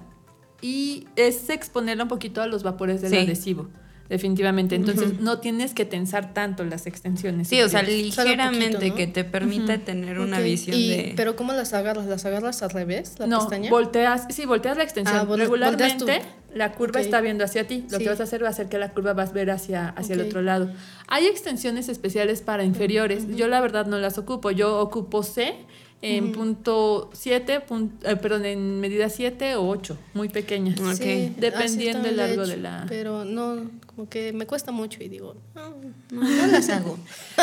y 0.61 1.07
es 1.17 1.49
exponerla 1.49 2.03
un 2.03 2.09
poquito 2.11 2.43
a 2.43 2.47
los 2.47 2.63
vapores 2.63 3.01
del 3.01 3.11
Sí. 3.13 3.17
adhesivo. 3.19 3.69
Definitivamente. 4.11 4.75
Entonces, 4.75 5.21
no 5.21 5.39
tienes 5.39 5.73
que 5.73 5.85
tensar 5.85 6.35
tanto 6.35 6.65
las 6.65 6.87
extensiones. 6.87 7.47
Sí, 7.47 7.63
o 7.63 7.69
sea, 7.69 7.83
ligeramente 7.85 8.73
poquito, 8.73 8.89
¿no? 8.91 8.95
que 8.97 9.07
te 9.07 9.25
permita 9.25 9.75
Ujú. 9.77 9.83
tener 9.85 10.19
una 10.19 10.41
visión 10.41 10.77
y- 10.77 10.89
de... 10.89 11.13
Pero 11.17 11.37
¿cómo 11.37 11.53
las 11.53 11.73
agarras? 11.75 12.07
¿Las 12.07 12.27
agarras 12.27 12.61
al 12.63 12.71
revés, 12.71 13.15
la 13.21 13.29
no, 13.29 13.39
pestaña? 13.39 13.71
volteas, 13.71 14.27
sí, 14.31 14.47
volteas 14.47 14.77
la 14.77 14.83
extensión. 14.83 15.17
Ah, 15.17 15.25
vol- 15.25 15.37
Regularmente 15.39 16.23
la 16.53 16.73
curva 16.73 17.01
está 17.01 17.21
viendo 17.21 17.45
hacia 17.45 17.69
ti. 17.69 17.85
Lo 17.89 17.99
Sí. 17.99 18.05
que 18.05 18.11
vas 18.11 18.19
a 18.19 18.25
hacer 18.25 18.43
va 18.43 18.49
a 18.49 18.51
hacer 18.51 18.69
que 18.69 18.79
la 18.79 18.91
curva 18.91 19.13
vas 19.13 19.31
a 19.31 19.33
ver 19.33 19.51
hacia, 19.53 19.91
hacia 19.91 20.15
el 20.17 20.23
otro 20.23 20.43
lado. 20.43 20.73
Hay 21.07 21.27
extensiones 21.27 21.89
especiales 21.89 22.43
para 22.43 22.65
inferiores. 22.65 23.37
Yo 23.37 23.47
la 23.47 23.61
verdad 23.61 23.87
no 23.87 23.99
las 23.99 24.19
ocupo. 24.19 24.51
Yo 24.51 24.81
ocupo 24.81 25.23
C 25.23 25.55
en 26.03 26.33
punto 26.33 27.11
7, 27.13 27.61
eh, 28.05 28.17
perdón, 28.17 28.47
en 28.47 28.81
medida 28.81 29.09
7 29.11 29.57
o 29.57 29.69
8, 29.69 29.99
muy 30.15 30.29
pequeñas. 30.31 30.77
Sí, 30.97 31.33
Dependiendo 31.39 32.03
del 32.03 32.17
largo 32.17 32.47
de 32.47 32.53
hecho, 32.55 32.63
la- 32.63 32.87
Pero 32.89 33.25
no, 33.25 33.71
como 33.87 34.09
que 34.09 34.33
me 34.33 34.47
cuesta 34.47 34.73
mucho 34.73 35.03
y 35.03 35.09
digo, 35.09 35.35
no, 35.55 35.75
no, 36.11 36.23
no 36.23 36.47
las 36.47 36.71
hago. 36.71 36.99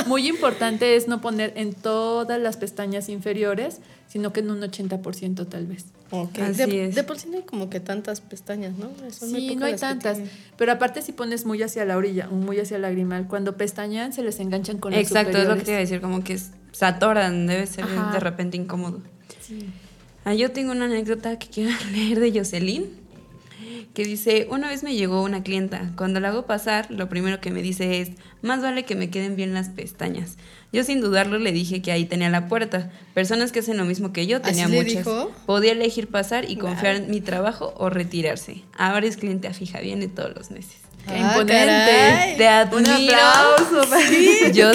Muy 0.08 0.28
importante 0.28 0.96
es 0.96 1.08
no 1.08 1.22
poner 1.22 1.54
en 1.56 1.74
todas 1.74 2.40
las 2.42 2.58
pestañas 2.58 3.10
inferiores, 3.10 3.80
sino 4.08 4.34
que 4.34 4.40
en 4.40 4.50
un 4.50 4.62
80% 4.62 5.48
tal 5.48 5.68
vez. 5.68 5.86
Ok, 6.10 6.40
Así 6.40 6.64
de, 6.66 6.86
es. 6.86 6.96
de 6.96 7.04
por 7.04 7.20
sí 7.20 7.28
no 7.30 7.38
hay 7.38 7.44
como 7.44 7.70
que 7.70 7.80
tantas 7.82 8.22
pestañas, 8.22 8.74
¿no? 8.78 8.90
Son 9.12 9.30
Sí, 9.30 9.56
no 9.58 9.66
hay 9.66 9.76
tantas. 9.76 10.20
Pero 10.58 10.72
aparte 10.72 11.02
si 11.02 11.12
pones 11.12 11.46
muy 11.46 11.62
hacia 11.62 11.84
la 11.86 11.98
orilla, 11.98 12.30
o 12.32 12.34
muy 12.34 12.58
hacia 12.60 12.78
el 12.78 12.82
lagrimal, 12.84 13.28
cuando 13.28 13.58
pestañean 13.58 14.14
se 14.14 14.24
les 14.24 14.40
enganchan 14.40 14.78
con 14.78 14.94
las 14.94 15.02
Exacto, 15.02 15.38
es 15.38 15.48
lo 15.48 15.56
que 15.58 15.62
te 15.64 15.72
iba 15.72 15.78
a 15.78 15.82
decir, 15.82 16.00
como 16.02 16.24
que 16.24 16.34
s- 16.34 16.52
se 16.78 16.86
atoran, 16.86 17.48
debe 17.48 17.66
ser 17.66 17.86
Ajá. 17.86 18.12
de 18.12 18.20
repente 18.20 18.56
incómodo. 18.58 19.02
Sí. 19.42 19.66
Ah, 20.26 20.34
yo 20.36 20.52
tengo 20.52 20.72
una 20.74 20.86
anécdota 20.86 21.40
que 21.40 21.48
quiero 21.48 21.72
leer 21.92 22.20
de 22.20 22.38
Jocelyn, 22.38 22.86
que 23.94 24.04
dice, 24.04 24.48
una 24.52 24.68
vez 24.70 24.84
me 24.84 24.94
llegó 24.96 25.24
una 25.24 25.42
clienta, 25.42 25.92
cuando 25.98 26.20
la 26.20 26.28
hago 26.30 26.46
pasar, 26.46 26.92
lo 26.92 27.10
primero 27.10 27.40
que 27.42 27.50
me 27.50 27.64
dice 27.64 28.00
es, 28.02 28.12
más 28.44 28.62
vale 28.62 28.86
que 28.86 28.96
me 28.96 29.10
queden 29.10 29.36
bien 29.36 29.56
las 29.56 29.70
pestañas. 29.70 30.38
Yo 30.72 30.84
sin 30.84 31.02
dudarlo 31.02 31.40
le 31.40 31.52
dije 31.52 31.82
que 31.82 31.92
ahí 31.92 32.06
tenía 32.06 32.30
la 32.30 32.48
puerta. 32.48 32.92
Personas 33.16 33.52
que 33.52 33.60
hacen 33.60 33.78
lo 33.78 33.86
mismo 33.86 34.14
que 34.14 34.28
yo, 34.28 34.42
tenía 34.42 34.66
¿Así 34.66 34.74
le 34.74 34.84
muchas. 34.84 34.98
dijo? 35.06 35.32
Podía 35.48 35.72
elegir 35.72 36.10
pasar 36.10 36.48
y 36.48 36.56
Wow. 36.56 36.66
confiar 36.66 36.98
en 36.98 37.10
mi 37.10 37.22
trabajo 37.22 37.74
o 37.78 37.90
retirarse. 37.90 38.62
Ahora 38.78 39.08
es 39.08 39.18
cliente 39.18 39.52
fija, 39.54 39.80
viene 39.80 40.08
todos 40.10 40.36
los 40.36 40.52
meses. 40.52 40.76
Qué 41.08 41.14
Ah, 41.16 41.28
imponente. 41.30 41.54
caray. 41.66 42.38
Te 42.38 42.48
admiro. 42.48 42.78
Un 42.78 42.88
aplauso. 42.88 43.84
Sí, 44.10 44.40
Jocelyn. 44.56 44.74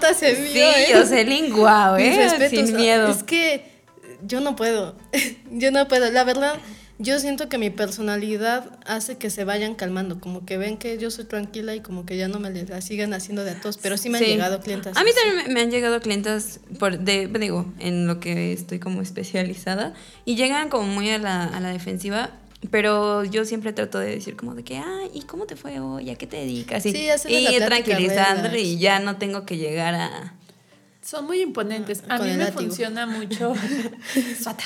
qué 0.00 0.14
se 0.14 0.34
vio, 0.34 0.52
Sí, 0.52 0.58
¿eh? 0.60 0.86
Jocelyn, 0.94 1.50
guau, 1.52 1.96
¿eh? 1.96 2.16
respetos, 2.16 2.66
Sin 2.68 2.76
miedo. 2.76 3.08
Es 3.08 3.22
que 3.22 3.70
yo 4.22 4.40
no 4.40 4.56
puedo. 4.56 4.96
yo 5.50 5.70
no 5.70 5.88
puedo. 5.88 6.10
La 6.10 6.24
verdad, 6.24 6.54
yo 7.00 7.18
siento 7.20 7.48
que 7.48 7.58
mi 7.58 7.70
personalidad 7.70 8.70
hace 8.86 9.18
que 9.18 9.30
se 9.30 9.44
vayan 9.44 9.74
calmando. 9.74 10.20
Como 10.20 10.44
que 10.44 10.58
ven 10.58 10.76
que 10.78 10.98
yo 10.98 11.10
soy 11.10 11.24
tranquila 11.24 11.74
y 11.74 11.80
como 11.80 12.04
que 12.06 12.16
ya 12.16 12.28
no 12.28 12.38
me 12.40 12.50
la 12.50 12.80
sigan 12.80 13.12
haciendo 13.14 13.44
de 13.44 13.52
a 13.52 13.60
todos. 13.60 13.78
Pero 13.78 13.96
sí 13.96 14.08
me 14.10 14.18
Sí. 14.18 14.24
han 14.24 14.30
llegado 14.30 14.60
clientes. 14.60 14.96
A 14.96 15.04
mí 15.04 15.10
también 15.14 15.46
me, 15.48 15.54
me 15.54 15.60
han 15.60 15.70
llegado 15.70 16.00
clientes, 16.00 16.60
por, 16.78 16.98
de, 16.98 17.26
digo, 17.38 17.66
en 17.78 18.06
lo 18.06 18.20
que 18.20 18.52
estoy 18.52 18.78
como 18.78 19.02
especializada, 19.02 19.92
y 20.24 20.36
llegan 20.36 20.68
como 20.70 20.88
muy 20.88 21.10
a 21.10 21.18
la, 21.18 21.44
a 21.44 21.60
la 21.60 21.70
defensiva, 21.70 22.30
pero 22.70 23.24
yo 23.24 23.44
siempre 23.44 23.72
trato 23.72 23.98
de 23.98 24.10
decir 24.16 24.36
como 24.36 24.54
de 24.54 24.64
que, 24.64 24.76
ay, 24.78 25.10
¿y 25.14 25.22
cómo 25.22 25.46
te 25.46 25.54
fue 25.56 25.78
hoy? 25.80 26.10
¿A 26.10 26.16
qué 26.16 26.26
te 26.26 26.36
dedicas? 26.38 26.84
Y, 26.86 26.92
Sí, 26.92 26.98
y 26.98 27.06
la 27.06 27.14
plática 27.18 27.66
tranquilizándole 27.66 28.48
relax. 28.50 28.64
y 28.68 28.78
ya 28.78 28.98
no 29.00 29.16
tengo 29.16 29.46
que 29.46 29.56
llegar 29.56 29.94
a... 29.94 30.34
Son 31.02 31.24
muy 31.24 31.40
imponentes. 31.40 32.02
A 32.08 32.18
Con 32.18 32.26
mí 32.26 32.32
me 32.32 32.38
látigo. 32.44 32.60
funciona 32.60 33.06
mucho. 33.06 33.54
Suata. 34.42 34.64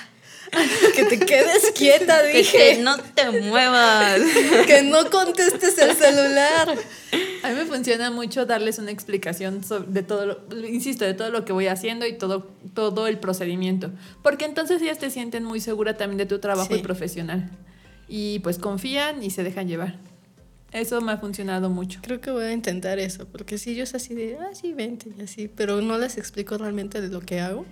que 0.96 1.04
te 1.04 1.18
quedes 1.20 1.70
quieta, 1.74 2.20
Que, 2.30 2.38
dije. 2.38 2.58
que 2.76 2.82
no 2.82 2.98
te 2.98 3.30
muevas. 3.42 4.20
que 4.66 4.82
no 4.82 5.08
contestes 5.10 5.78
el 5.78 5.96
celular. 5.96 6.74
A 7.42 7.48
mí 7.48 7.54
me 7.54 7.64
funciona 7.64 8.10
mucho 8.10 8.44
darles 8.44 8.78
una 8.78 8.90
explicación 8.90 9.64
sobre, 9.64 9.90
de 9.92 10.02
todo, 10.02 10.26
lo, 10.26 10.66
insisto, 10.66 11.04
de 11.04 11.14
todo 11.14 11.30
lo 11.30 11.44
que 11.44 11.52
voy 11.52 11.68
haciendo 11.68 12.06
y 12.06 12.14
todo, 12.18 12.50
todo 12.74 13.06
el 13.06 13.18
procedimiento. 13.18 13.90
Porque 14.22 14.44
entonces 14.44 14.82
ellas 14.82 14.98
te 14.98 15.10
sienten 15.10 15.44
muy 15.44 15.60
segura 15.60 15.96
también 15.96 16.18
de 16.18 16.26
tu 16.26 16.38
trabajo 16.38 16.74
Sí. 16.74 16.80
y 16.80 16.82
profesional. 16.82 17.50
Y 18.14 18.40
pues 18.40 18.58
confían 18.58 19.22
y 19.22 19.30
se 19.30 19.42
dejan 19.42 19.68
llevar. 19.68 19.94
Eso 20.70 21.00
me 21.00 21.12
ha 21.12 21.16
funcionado 21.16 21.70
mucho. 21.70 22.00
Creo 22.02 22.20
que 22.20 22.30
voy 22.30 22.44
a 22.44 22.52
intentar 22.52 22.98
eso, 22.98 23.26
porque 23.26 23.56
si 23.56 23.74
yo 23.74 23.84
es 23.84 23.94
así 23.94 24.14
de, 24.14 24.36
ah, 24.38 24.50
sí, 24.52 24.74
vente 24.74 25.08
y 25.18 25.22
así, 25.22 25.48
pero 25.48 25.80
no 25.80 25.96
les 25.96 26.18
explico 26.18 26.58
realmente 26.58 27.00
de 27.00 27.08
lo 27.08 27.22
que 27.22 27.40
hago. 27.40 27.64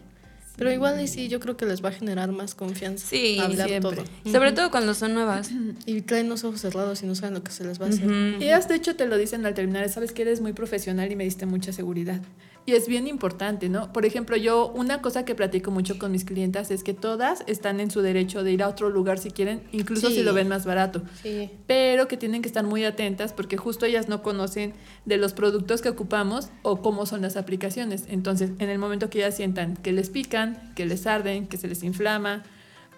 Pero 0.56 0.72
igual 0.72 0.98
y 0.98 1.08
sí, 1.08 1.28
yo 1.28 1.40
creo 1.40 1.58
que 1.58 1.66
les 1.66 1.84
va 1.84 1.90
a 1.90 1.92
generar 1.92 2.32
más 2.32 2.54
confianza. 2.54 3.06
Sí, 3.06 3.38
hablar 3.38 3.68
siempre. 3.68 3.96
todo. 3.96 4.32
Sobre 4.32 4.52
todo 4.52 4.70
cuando 4.70 4.94
son 4.94 5.12
nuevas. 5.12 5.50
Y 5.84 6.00
traen 6.00 6.30
los 6.30 6.42
ojos 6.44 6.62
cerrados 6.62 7.02
y 7.02 7.06
no 7.06 7.14
saben 7.14 7.34
lo 7.34 7.44
que 7.44 7.52
se 7.52 7.64
les 7.64 7.78
va 7.78 7.86
a 7.86 7.88
hacer. 7.90 8.06
Ujú. 8.06 8.42
Ellas 8.42 8.66
de 8.66 8.76
hecho 8.76 8.96
te 8.96 9.06
lo 9.06 9.18
dicen 9.18 9.44
al 9.44 9.52
terminar, 9.52 9.86
sabes 9.90 10.12
que 10.12 10.22
eres 10.22 10.40
muy 10.40 10.54
profesional 10.54 11.12
y 11.12 11.16
me 11.16 11.24
diste 11.24 11.44
mucha 11.44 11.74
seguridad. 11.74 12.22
Y 12.66 12.72
es 12.74 12.86
bien 12.86 13.08
importante, 13.08 13.68
¿no? 13.68 13.92
Por 13.92 14.04
ejemplo, 14.04 14.36
yo 14.36 14.68
una 14.68 15.00
cosa 15.02 15.24
que 15.24 15.34
platico 15.34 15.70
mucho 15.70 15.98
con 15.98 16.12
mis 16.12 16.24
clientas 16.24 16.70
es 16.70 16.84
que 16.84 16.92
todas 16.94 17.42
están 17.46 17.80
en 17.80 17.90
su 17.90 18.00
derecho 18.02 18.44
de 18.44 18.52
ir 18.52 18.62
a 18.62 18.68
otro 18.68 18.90
lugar 18.90 19.18
si 19.18 19.30
quieren, 19.30 19.62
incluso 19.72 20.08
Sí. 20.08 20.16
si 20.16 20.22
lo 20.22 20.34
ven 20.34 20.46
más 20.48 20.66
barato. 20.66 21.02
Sí. 21.22 21.50
pero 21.66 22.06
que 22.06 22.16
tienen 22.16 22.42
que 22.42 22.48
estar 22.48 22.62
muy 22.64 22.84
atentas 22.84 23.32
porque 23.32 23.56
justo 23.56 23.86
ellas 23.86 24.08
no 24.08 24.22
conocen 24.22 24.74
de 25.06 25.16
los 25.16 25.32
productos 25.32 25.80
que 25.80 25.88
ocupamos 25.88 26.50
o 26.62 26.80
cómo 26.82 27.06
son 27.06 27.22
las 27.22 27.36
aplicaciones. 27.36 28.04
Entonces, 28.08 28.50
en 28.58 28.68
el 28.68 28.78
momento 28.78 29.08
que 29.10 29.18
ellas 29.20 29.34
sientan 29.36 29.76
que 29.76 29.92
les 29.92 30.10
pican, 30.10 30.72
que 30.76 30.84
les 30.86 31.06
arden, 31.06 31.46
que 31.48 31.56
se 31.56 31.66
les 31.66 31.82
inflama, 31.82 32.44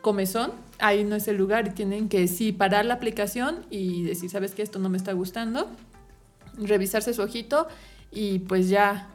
comezón, 0.03 0.53
ahí 0.81 1.05
no 1.05 1.15
es 1.15 1.29
el 1.29 1.37
lugar 1.37 1.69
y 1.69 1.71
tienen 1.71 2.09
que 2.09 2.27
sí 2.29 2.53
parar 2.53 2.85
la 2.85 2.95
aplicación 2.95 3.65
y 3.71 4.03
decir, 4.03 4.29
¿sabes 4.29 4.55
qué? 4.55 4.63
Esto 4.63 4.81
no 4.81 4.89
me 4.89 4.97
está 4.99 5.13
gustando. 5.13 5.69
Revisarse 6.59 7.15
su 7.15 7.23
ojito 7.23 7.69
y 8.11 8.41
pues 8.41 8.69
ya 8.69 9.09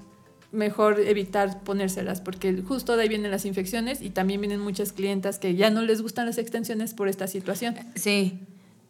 mejor 0.52 1.00
evitar 1.00 1.64
ponérselas 1.64 2.22
porque 2.22 2.62
justo 2.62 2.96
de 2.96 3.04
ahí 3.04 3.10
vienen 3.10 3.32
las 3.32 3.46
infecciones 3.46 4.02
y 4.02 4.10
también 4.10 4.40
vienen 4.40 4.60
muchas 4.60 4.94
clientas 4.94 5.40
que 5.40 5.56
ya 5.56 5.70
no 5.70 5.82
les 5.82 6.02
gustan 6.02 6.26
las 6.26 6.38
extensiones 6.38 6.94
por 6.94 7.10
esta 7.10 7.28
situación. 7.28 7.76
Sí, 7.96 8.40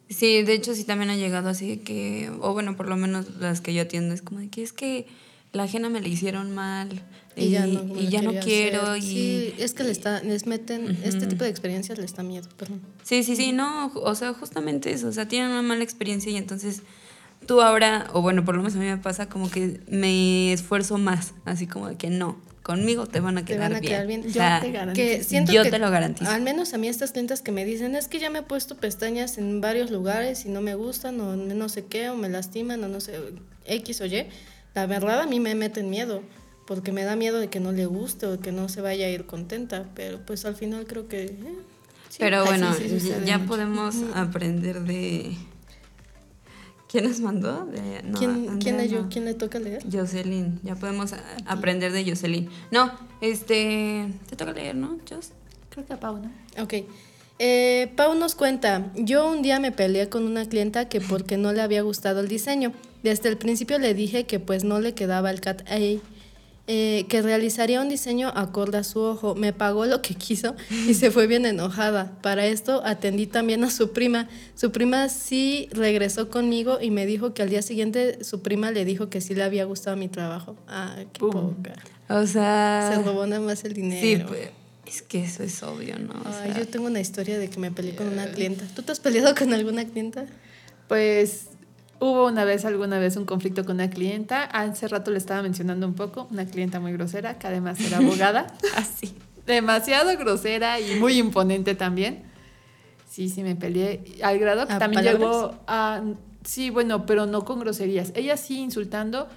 sí, 0.10 0.44
de 0.44 0.54
hecho 0.54 0.76
sí 0.76 0.84
también 0.84 1.10
ha 1.10 1.16
llegado 1.16 1.50
así 1.50 1.68
de 1.70 1.80
que, 1.82 2.32
o 2.42 2.54
bueno, 2.54 2.76
por 2.76 2.88
lo 2.88 2.96
menos 2.96 3.38
las 3.40 3.62
que 3.62 3.74
yo 3.74 3.82
atiendo, 3.84 4.14
es 4.14 4.22
como 4.22 4.40
de 4.40 4.50
que 4.50 4.62
es 4.62 4.72
que 4.72 5.08
la 5.54 5.64
ajena 5.64 5.90
me 5.90 6.02
la 6.02 6.08
hicieron 6.08 6.54
mal 6.54 7.04
y, 7.36 7.50
ya 7.50 7.66
no, 7.66 8.00
y 8.00 8.08
ya 8.08 8.22
no 8.22 8.34
quiero 8.34 8.82
hacer. 8.82 9.04
y... 9.04 9.08
Sí, 9.08 9.54
es 9.58 9.74
que 9.74 9.84
le 9.84 9.92
está, 9.92 10.22
les 10.24 10.46
meten, 10.46 10.98
este 11.04 11.28
tipo 11.28 11.44
de 11.44 11.50
experiencias 11.50 11.98
les 11.98 12.16
da 12.16 12.24
miedo, 12.24 12.48
perdón. 12.58 12.82
Sí, 13.04 13.24
sí, 13.24 13.36
sí, 13.36 13.52
no, 13.52 13.92
o 13.96 14.16
sea, 14.16 14.34
justamente 14.34 14.92
eso, 14.92 15.08
o 15.08 15.12
sea, 15.12 15.28
tienen 15.28 15.52
una 15.52 15.62
mala 15.62 15.84
experiencia 15.84 16.32
y 16.32 16.36
entonces 16.36 16.84
tú 17.48 17.62
ahora, 17.62 18.08
o 18.14 18.22
bueno, 18.22 18.46
por 18.46 18.56
lo 18.56 18.62
menos 18.62 18.76
a 18.76 18.80
mí 18.80 18.86
me 18.86 18.98
pasa 18.98 19.28
como 19.28 19.50
que 19.50 19.82
me 19.90 20.54
esfuerzo 20.54 20.98
más, 21.00 21.34
así 21.46 21.66
como 21.66 21.88
de 21.88 21.96
que 21.96 22.10
no, 22.12 22.38
conmigo 22.62 23.08
te 23.08 23.20
van 23.22 23.38
a 23.38 23.46
Te 23.46 23.54
quedar 23.54 23.70
van 23.72 23.78
a 23.78 23.80
bien. 23.80 23.92
quedar 23.94 24.08
bien. 24.08 24.24
Yo 24.24 24.32
sea, 24.34 24.60
te 24.62 24.72
garantizo. 24.72 25.30
Que 25.30 25.46
Yo 25.54 25.64
que, 25.64 25.72
te 25.72 25.80
lo 25.80 25.90
garantizo. 25.90 26.30
Al 26.30 26.42
menos 26.42 26.74
a 26.74 26.78
mí 26.78 26.88
estas 26.90 27.12
clientes 27.14 27.42
que 27.42 27.52
me 27.52 27.64
dicen, 27.66 27.96
es 27.96 28.08
que 28.10 28.20
ya 28.20 28.30
me 28.30 28.40
he 28.40 28.44
puesto 28.44 28.76
pestañas 28.76 29.38
en 29.38 29.62
varios 29.62 29.90
lugares 29.90 30.46
y 30.46 30.50
no 30.50 30.62
me 30.62 30.76
gustan 30.76 31.20
o 31.22 31.36
no 31.36 31.70
sé 31.70 31.86
qué, 31.86 32.10
o 32.10 32.16
me 32.16 32.30
lastiman 32.30 32.84
o 32.84 32.88
no 32.90 33.00
sé, 33.00 33.14
X 33.66 34.02
o 34.02 34.06
Y. 34.06 34.26
La 34.76 34.86
verdad 34.86 35.22
a 35.22 35.26
mí 35.28 35.40
me 35.40 35.56
meten 35.56 35.90
miedo, 35.90 36.22
porque 36.68 36.92
me 36.92 37.04
da 37.04 37.16
miedo 37.16 37.40
de 37.40 37.48
que 37.48 37.60
no 37.62 37.72
le 37.72 37.86
guste 37.86 38.28
o 38.28 38.40
que 38.40 38.52
no 38.52 38.68
se 38.70 38.82
vaya 38.82 39.06
a 39.06 39.10
ir 39.10 39.26
contenta, 39.26 39.86
pero 39.96 40.20
pues 40.26 40.44
al 40.46 40.56
final 40.56 40.86
creo 40.86 41.08
que... 41.08 41.24
eh, 41.24 41.34
sí. 42.10 42.18
Pero 42.20 42.44
bueno, 42.46 42.74
sí 42.74 43.00
ya 43.26 43.38
mucho. 43.38 43.50
podemos 43.50 43.96
aprender 44.14 44.82
de... 44.82 45.36
¿Quién 46.90 47.06
nos 47.06 47.20
mandó? 47.20 47.66
De- 47.66 48.02
no, 48.04 48.18
¿Quién, 48.18 48.32
Andrea 48.32 48.58
quién, 48.60 48.78
leyó? 48.78 49.02
no. 49.04 49.10
¿Quién 49.10 49.26
le 49.26 49.34
toca 49.34 49.60
leer? 49.60 49.84
Jocelyn, 49.92 50.60
ya 50.64 50.76
podemos 50.76 51.14
a- 51.14 51.22
aprender 51.46 51.92
de 51.92 52.10
Jocelyn. 52.10 52.50
No, 52.72 52.92
este, 53.22 54.08
te 54.30 54.36
toca 54.36 54.54
leer, 54.54 54.76
¿no, 54.76 54.98
Jos? 55.10 55.32
Creo 55.70 55.86
que 55.86 55.94
a 55.94 56.00
Pau, 56.00 56.18
¿no? 56.20 56.64
Ok. 56.64 56.74
Eh, 57.40 57.92
Pau 57.96 58.16
nos 58.16 58.34
cuenta, 58.36 58.92
yo 58.96 59.30
un 59.30 59.42
día 59.42 59.60
me 59.60 59.72
peleé 59.72 60.10
con 60.10 60.24
una 60.24 60.46
clienta 60.48 60.90
que 60.90 61.02
porque 61.02 61.38
no 61.38 61.52
le 61.54 61.62
había 61.62 61.82
gustado 61.82 62.20
el 62.22 62.28
diseño. 62.28 62.72
Desde 63.04 63.30
el 63.30 63.38
principio 63.38 63.78
le 63.78 63.94
dije 63.94 64.26
que 64.26 64.40
pues 64.40 64.64
no 64.64 64.80
le 64.80 64.94
quedaba 64.96 65.30
el 65.30 65.40
cat 65.42 65.62
eye, 65.70 66.00
eh, 66.68 67.06
que 67.08 67.22
realizaría 67.22 67.82
un 67.82 67.88
diseño 67.88 68.28
acorde 68.36 68.78
a 68.78 68.84
su 68.84 69.00
ojo. 69.00 69.36
Me 69.36 69.54
pagó 69.54 69.86
lo 69.86 70.02
que 70.02 70.16
quiso 70.16 70.56
y 70.70 70.94
se 70.96 71.12
fue 71.12 71.26
bien 71.26 71.46
enojada. 71.46 72.12
Para 72.22 72.46
esto 72.46 72.82
atendí 72.84 73.26
también 73.26 73.64
a 73.64 73.72
su 73.72 73.94
prima. 73.94 74.28
Su 74.54 74.72
prima 74.72 75.08
sí 75.08 75.70
regresó 75.72 76.30
conmigo 76.30 76.80
y 76.82 76.92
me 76.92 77.06
dijo 77.06 77.34
que 77.34 77.42
al 77.42 77.50
día 77.50 77.62
siguiente 77.62 78.24
su 78.24 78.42
prima 78.42 78.72
le 78.72 78.84
dijo 78.84 79.10
que 79.10 79.22
sí 79.22 79.34
le 79.34 79.44
había 79.44 79.64
gustado 79.64 79.96
mi 79.96 80.10
trabajo. 80.10 80.58
Ah, 80.68 80.98
qué 81.14 81.20
Pum. 81.20 81.32
poca. 81.32 81.74
O 82.10 82.26
sea... 82.26 82.92
Se 82.94 83.02
robó 83.02 83.26
nada 83.26 83.42
más 83.42 83.64
el 83.64 83.74
dinero. 83.74 84.02
Sí, 84.02 84.24
pues, 84.28 84.50
es 84.86 85.02
que 85.02 85.24
eso 85.24 85.44
es 85.44 85.64
obvio, 85.64 85.98
¿no? 86.00 86.14
O 86.14 86.28
Ay, 86.28 86.52
sea, 86.52 86.60
yo 86.60 86.68
tengo 86.68 86.88
una 86.88 87.00
historia 87.00 87.40
de 87.40 87.50
que 87.50 87.60
me 87.60 87.72
peleé 87.72 87.96
con 87.96 88.08
una 88.08 88.28
clienta. 88.28 88.66
¿Tú 88.76 88.82
te 88.82 88.92
has 88.92 89.00
peleado 89.00 89.34
con 89.36 89.54
alguna 89.54 89.86
clienta? 89.86 90.26
Pues 90.88 91.48
hubo 92.00 92.28
una 92.28 92.44
vez, 92.46 92.66
alguna 92.66 93.00
vez, 93.00 93.16
un 93.18 93.26
conflicto 93.26 93.66
con 93.66 93.76
una 93.76 93.90
clienta. 93.90 94.44
Hace 94.44 94.88
rato 94.88 95.12
le 95.12 95.18
estaba 95.18 95.42
mencionando 95.42 95.88
un 95.88 95.94
poco, 95.94 96.28
una 96.32 96.46
clienta 96.46 96.80
muy 96.80 96.92
grosera, 96.94 97.38
que 97.40 97.48
además 97.48 97.80
era 97.82 97.98
abogada. 97.98 98.48
así. 98.76 99.16
Demasiado 99.46 100.16
grosera 100.18 100.80
y 100.80 100.96
muy 101.00 101.18
imponente 101.18 101.74
también. 101.76 102.24
Sí, 103.10 103.30
sí, 103.30 103.42
me 103.44 103.56
peleé. 103.56 104.04
Al 104.22 104.38
grado 104.40 104.68
que 104.68 104.74
¿A 104.74 104.80
también 104.80 105.04
palabras? 105.04 105.22
llegó 105.22 105.56
a. 105.68 106.02
Sí, 106.44 106.70
bueno, 106.70 107.06
pero 107.06 107.26
no 107.26 107.44
con 107.46 107.60
groserías. 107.60 108.12
Ella 108.16 108.38
sí 108.38 108.60
insultando, 108.60 109.28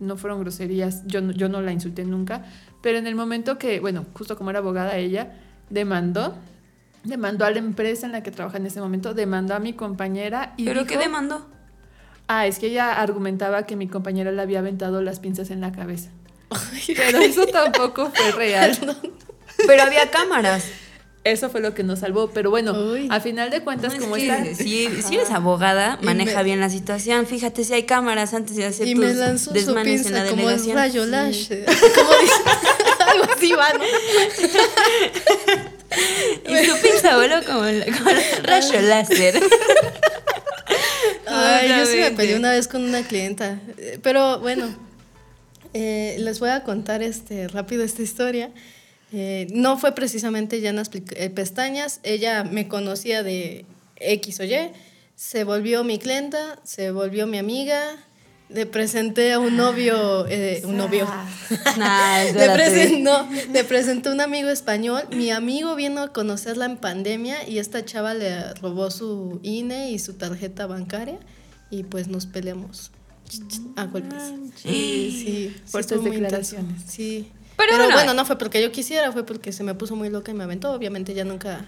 no 0.00 0.16
fueron 0.16 0.40
groserías. 0.40 1.06
Yo, 1.06 1.20
no- 1.20 1.32
yo 1.32 1.48
no 1.48 1.60
la 1.62 1.72
insulté 1.72 2.04
nunca. 2.04 2.44
Pero 2.82 2.98
en 2.98 3.06
el 3.06 3.14
momento 3.14 3.58
que, 3.58 3.80
bueno, 3.80 4.04
justo 4.14 4.36
como 4.36 4.50
era 4.50 4.58
abogada, 4.60 4.96
ella 4.96 5.34
demandó. 5.70 6.34
Demandó 7.04 7.44
a 7.44 7.50
la 7.50 7.58
empresa 7.58 8.06
en 8.06 8.12
la 8.12 8.22
que 8.22 8.30
trabaja 8.30 8.56
en 8.58 8.66
ese 8.66 8.80
momento, 8.80 9.14
demandó 9.14 9.54
a 9.54 9.60
mi 9.60 9.72
compañera 9.72 10.52
y 10.56 10.64
¿Pero 10.64 10.80
dijo, 10.84 10.92
qué 10.92 10.98
demandó? 10.98 11.46
Ah, 12.28 12.46
es 12.46 12.58
que 12.58 12.66
ella 12.66 12.92
argumentaba 13.00 13.64
que 13.66 13.74
mi 13.74 13.88
compañera 13.88 14.30
le 14.32 14.42
había 14.42 14.58
aventado 14.60 15.00
las 15.02 15.18
pinzas 15.18 15.50
en 15.50 15.60
la 15.60 15.72
cabeza. 15.72 16.10
Pero 16.86 17.18
eso 17.18 17.46
tampoco 17.46 18.10
fue 18.14 18.32
real. 18.32 18.78
Pero 19.66 19.82
había 19.82 20.10
cámaras. 20.10 20.64
Eso 21.24 21.50
fue 21.50 21.60
lo 21.60 21.74
que 21.74 21.82
nos 21.82 21.98
salvó. 21.98 22.30
Pero 22.30 22.50
bueno, 22.50 22.72
Uy. 22.72 23.08
a 23.10 23.20
final 23.20 23.50
de 23.50 23.62
cuentas, 23.62 23.92
No, 23.92 23.98
es 23.98 24.02
como 24.04 24.14
que 24.16 24.26
está. 24.28 24.44
Si, 24.62 24.88
si 25.02 25.14
eres 25.16 25.30
abogada, 25.30 25.98
maneja 26.02 26.38
me- 26.38 26.44
bien 26.44 26.60
la 26.60 26.70
situación. 26.70 27.26
Fíjate 27.26 27.64
si 27.64 27.74
hay 27.74 27.82
cámaras 27.84 28.32
antes 28.34 28.56
de 28.56 28.64
hacer 28.66 28.86
Y 28.86 28.94
tus 28.94 29.04
me 29.04 29.14
lanzó 29.14 29.50
su 29.50 29.54
desmanes 29.54 30.06
en 30.06 30.14
la 30.14 30.20
pinza 30.24 30.30
como 30.36 30.48
el 30.50 30.56
delegación. 30.62 30.76
rayo 30.76 31.06
lash. 31.06 31.48
¿Cómo 31.94 32.10
dice? 32.20 32.34
Algo 33.10 33.24
así 33.34 33.52
va, 33.52 33.68
¿no? 33.72 33.84
Y 36.46 36.66
su 36.66 36.76
pinza 36.80 37.16
voló 37.16 37.36
como 37.46 37.64
el, 37.64 37.84
como 37.96 38.10
el 38.10 38.20
rayo 38.44 38.80
láser. 38.82 39.40
Ay, 41.28 41.68
yo 41.68 41.86
sí 41.86 41.98
me 41.98 42.10
peleé 42.12 42.36
una 42.36 42.50
vez 42.52 42.68
con 42.68 42.82
una 42.82 43.02
clienta. 43.02 43.60
Eh, 43.76 43.98
Pero 44.02 44.40
bueno, 44.40 44.66
eh, 45.74 46.16
les 46.18 46.40
voy 46.40 46.50
a 46.50 46.64
contar 46.64 47.02
este 47.02 47.48
rápido 47.48 47.84
esta 47.84 48.02
historia. 48.02 48.50
Eh, 49.12 49.46
no 49.50 49.78
fue 49.78 49.94
precisamente 49.94 50.60
eh, 50.66 51.30
pestañas. 51.30 52.00
Ella 52.02 52.44
me 52.44 52.68
conocía 52.68 53.22
de 53.22 53.64
X 53.96 54.40
o 54.40 54.44
Y. 54.44 54.70
Se 55.16 55.44
volvió 55.44 55.84
mi 55.84 55.98
clienta, 55.98 56.58
se 56.64 56.90
volvió 56.90 57.26
mi 57.26 57.38
amiga. 57.38 57.96
Le 58.50 58.64
presenté 58.64 59.32
a 59.34 59.38
un 59.40 59.56
novio, 59.56 60.26
eh, 60.26 60.62
un 60.64 60.76
novio. 60.76 61.06
Nah, 61.78 62.22
Le, 62.24 62.30
espérate. 62.30 62.54
presen- 62.62 63.02
no, 63.02 63.28
le 63.52 63.64
presenté 63.64 64.10
un 64.10 64.20
amigo 64.20 64.48
español. 64.48 65.02
Mi 65.10 65.30
amigo 65.30 65.74
vino 65.74 66.02
a 66.02 66.12
conocerla 66.12 66.64
en 66.64 66.76
pandemia 66.78 67.46
y 67.48 67.58
esta 67.58 67.84
chava 67.84 68.14
le 68.14 68.54
robó 68.54 68.90
su 68.90 69.38
INE 69.42 69.90
y 69.90 69.98
su 69.98 70.14
tarjeta 70.14 70.66
bancaria 70.66 71.18
y 71.70 71.82
pues 71.84 72.08
nos 72.08 72.24
peleamos 72.26 72.90
a 73.76 73.84
golpes. 73.84 74.22
Sí, 74.56 75.10
sí, 75.24 75.56
Fuertes 75.66 75.98
intenso. 75.98 76.10
declaraciones. 76.20 76.82
Sí. 76.86 77.30
Pero 77.56 77.70
Pero, 77.72 77.84
bueno, 77.84 77.94
bueno, 77.96 78.14
no 78.14 78.24
fue 78.24 78.38
porque 78.38 78.62
yo 78.62 78.72
quisiera, 78.72 79.12
fue 79.12 79.26
porque 79.26 79.52
se 79.52 79.62
me 79.64 79.74
puso 79.74 79.94
muy 79.96 80.08
loca 80.10 80.30
y 80.30 80.34
me 80.34 80.44
aventó. 80.44 80.72
Obviamente 80.72 81.12
ya 81.12 81.24
nunca. 81.24 81.66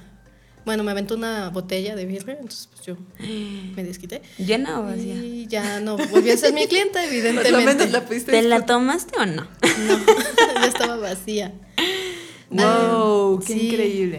Bueno, 0.65 0.85
me 0.85 0.91
aventó 0.91 1.15
una 1.15 1.49
botella 1.51 1.97
de 1.97 2.05
birria, 2.07 2.35
entonces 2.35 2.69
pues 2.73 2.87
yo 2.87 2.97
me 3.75 3.83
desquité. 3.85 4.23
¿Llena 4.39 4.81
o 4.81 4.85
vacía? 4.85 5.15
Y 5.15 5.47
ya 5.49 5.81
no 5.81 5.97
volvió 5.97 6.35
a 6.35 6.37
ser 6.37 6.53
mi 6.53 6.67
clienta, 6.67 7.05
evidentemente. 7.09 7.89
la 7.89 8.05
pudiste 8.05 8.33
¿Te 8.33 8.43
la 8.43 8.67
tomaste 8.67 9.19
o 9.19 9.27
no? 9.27 9.47
No, 9.87 9.99
ya 10.57 10.67
estaba 10.67 10.97
vacía. 10.97 11.53
Wow, 12.51 13.41
qué 13.41 13.53
Sí. 13.55 13.69
increíble. 13.69 14.19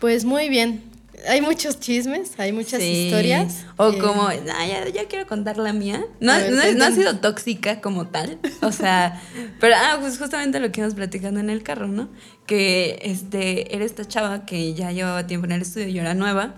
Pues 0.00 0.24
muy 0.24 0.48
bien. 0.48 0.82
Hay 1.26 1.40
muchos 1.40 1.80
chismes, 1.80 2.38
hay 2.38 2.52
muchas 2.52 2.80
Sí. 2.80 3.06
historias. 3.06 3.64
O 3.76 3.90
Eh, 3.90 3.98
como, 3.98 4.22
"Ah, 4.28 4.66
ya, 4.66 4.88
ya 4.88 5.08
quiero 5.08 5.26
contar 5.26 5.56
la 5.58 5.72
mía. 5.72 6.04
No, 6.20 6.32
ver, 6.32 6.52
no- 6.52 6.72
no 6.78 6.84
ha 6.84 6.90
sido 6.92 7.18
tóxica 7.18 7.80
como 7.80 8.06
tal. 8.06 8.38
O 8.62 8.72
sea, 8.72 9.20
pero 9.60 9.74
ah, 9.76 9.96
pues 10.00 10.18
justamente 10.18 10.60
lo 10.60 10.70
que 10.70 10.80
íbamos 10.80 10.94
platicando 10.94 11.40
en 11.40 11.50
el 11.50 11.62
carro, 11.62 11.88
¿no? 11.88 12.08
Que 12.46 12.98
este, 13.02 13.74
era 13.74 13.84
esta 13.84 14.04
chava 14.06 14.46
que 14.46 14.74
ya 14.74 14.92
llevaba 14.92 15.26
tiempo 15.26 15.46
en 15.46 15.52
el 15.52 15.62
estudio, 15.62 15.88
yo 15.88 16.00
era 16.02 16.14
nueva. 16.14 16.54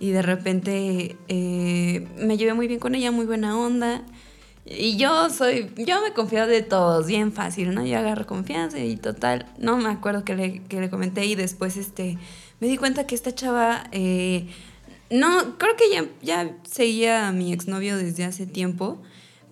Y 0.00 0.10
de 0.10 0.22
repente 0.22 1.16
eh, 1.28 2.06
me 2.18 2.36
llevé 2.36 2.54
muy 2.54 2.68
bien 2.68 2.80
con 2.80 2.94
ella, 2.94 3.10
muy 3.10 3.26
buena 3.26 3.58
onda. 3.58 4.02
Y 4.66 4.96
yo 4.96 5.28
soy, 5.28 5.70
yo 5.76 6.00
me 6.00 6.12
confío 6.14 6.46
de 6.46 6.62
todos, 6.62 7.06
bien 7.06 7.32
fácil, 7.32 7.74
¿no? 7.74 7.84
Yo 7.84 7.98
agarro 7.98 8.26
confianza 8.26 8.78
y 8.78 8.96
total, 8.96 9.46
no 9.58 9.76
me 9.76 9.90
acuerdo 9.90 10.24
que 10.24 10.34
le, 10.34 10.62
que 10.62 10.80
le 10.80 10.88
comenté 10.88 11.26
y 11.26 11.34
después 11.34 11.76
este, 11.76 12.16
me 12.60 12.68
di 12.68 12.76
cuenta 12.76 13.06
que 13.06 13.14
esta 13.14 13.34
chava, 13.34 13.84
eh, 13.92 14.46
no, 15.10 15.58
creo 15.58 15.76
que 15.76 15.90
ya, 15.92 16.04
ya 16.22 16.56
seguía 16.70 17.28
a 17.28 17.32
mi 17.32 17.52
exnovio 17.52 17.96
desde 17.96 18.24
hace 18.24 18.46
tiempo, 18.46 19.00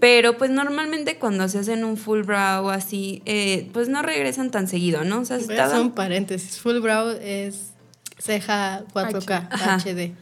pero 0.01 0.37
pues 0.37 0.51
normalmente 0.51 1.19
cuando 1.19 1.49
se 1.49 1.59
hacen 1.59 1.85
un 1.85 1.97
full 1.97 2.23
brow 2.23 2.65
o 2.67 2.71
así, 2.71 3.23
eh, 3.27 3.69
pues 3.73 3.89
no 3.89 4.03
regresan 4.03 4.51
tan 4.51 4.67
seguido, 4.67 5.05
¿no? 5.05 5.21
O 5.21 5.25
sea, 5.25 5.37
hacer 5.37 5.57
tardan- 5.57 5.81
un 5.81 5.93
paréntesis. 5.93 6.59
Full 6.59 6.79
brow 6.81 7.11
es 7.21 7.71
ceja 8.19 8.85
4K, 8.93 9.49
Ajá. 9.51 9.77
HD. 9.79 10.13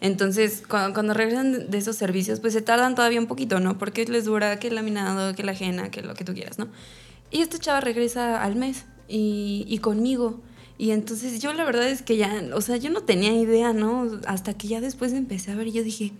Entonces, 0.00 0.62
cuando, 0.68 0.94
cuando 0.94 1.12
regresan 1.14 1.70
de 1.70 1.78
esos 1.78 1.96
servicios, 1.96 2.38
pues 2.40 2.52
se 2.52 2.62
tardan 2.62 2.94
todavía 2.94 3.18
un 3.20 3.26
poquito, 3.26 3.58
¿no? 3.60 3.78
Porque 3.78 4.04
les 4.06 4.24
dura 4.24 4.58
que 4.60 4.68
el 4.68 4.76
laminado, 4.76 5.34
que 5.34 5.42
la 5.42 5.52
ajena, 5.52 5.90
que 5.90 6.02
lo 6.02 6.14
que 6.14 6.24
tú 6.24 6.34
quieras, 6.34 6.58
¿no? 6.58 6.68
Y 7.30 7.42
esta 7.42 7.58
chava 7.58 7.80
regresa 7.80 8.42
al 8.42 8.54
mes 8.56 8.84
y, 9.08 9.64
y 9.68 9.78
conmigo. 9.78 10.40
Y 10.78 10.92
entonces 10.92 11.40
yo 11.40 11.52
la 11.52 11.64
verdad 11.64 11.88
es 11.88 12.02
que 12.02 12.16
ya, 12.16 12.42
o 12.54 12.60
sea, 12.60 12.76
yo 12.76 12.88
no 12.90 13.00
tenía 13.00 13.32
idea, 13.32 13.72
¿no? 13.72 14.08
Hasta 14.26 14.54
que 14.54 14.68
ya 14.68 14.80
después 14.80 15.12
empecé 15.12 15.50
a 15.50 15.56
ver 15.56 15.66
y 15.66 15.72
yo 15.72 15.82
dije, 15.82 16.12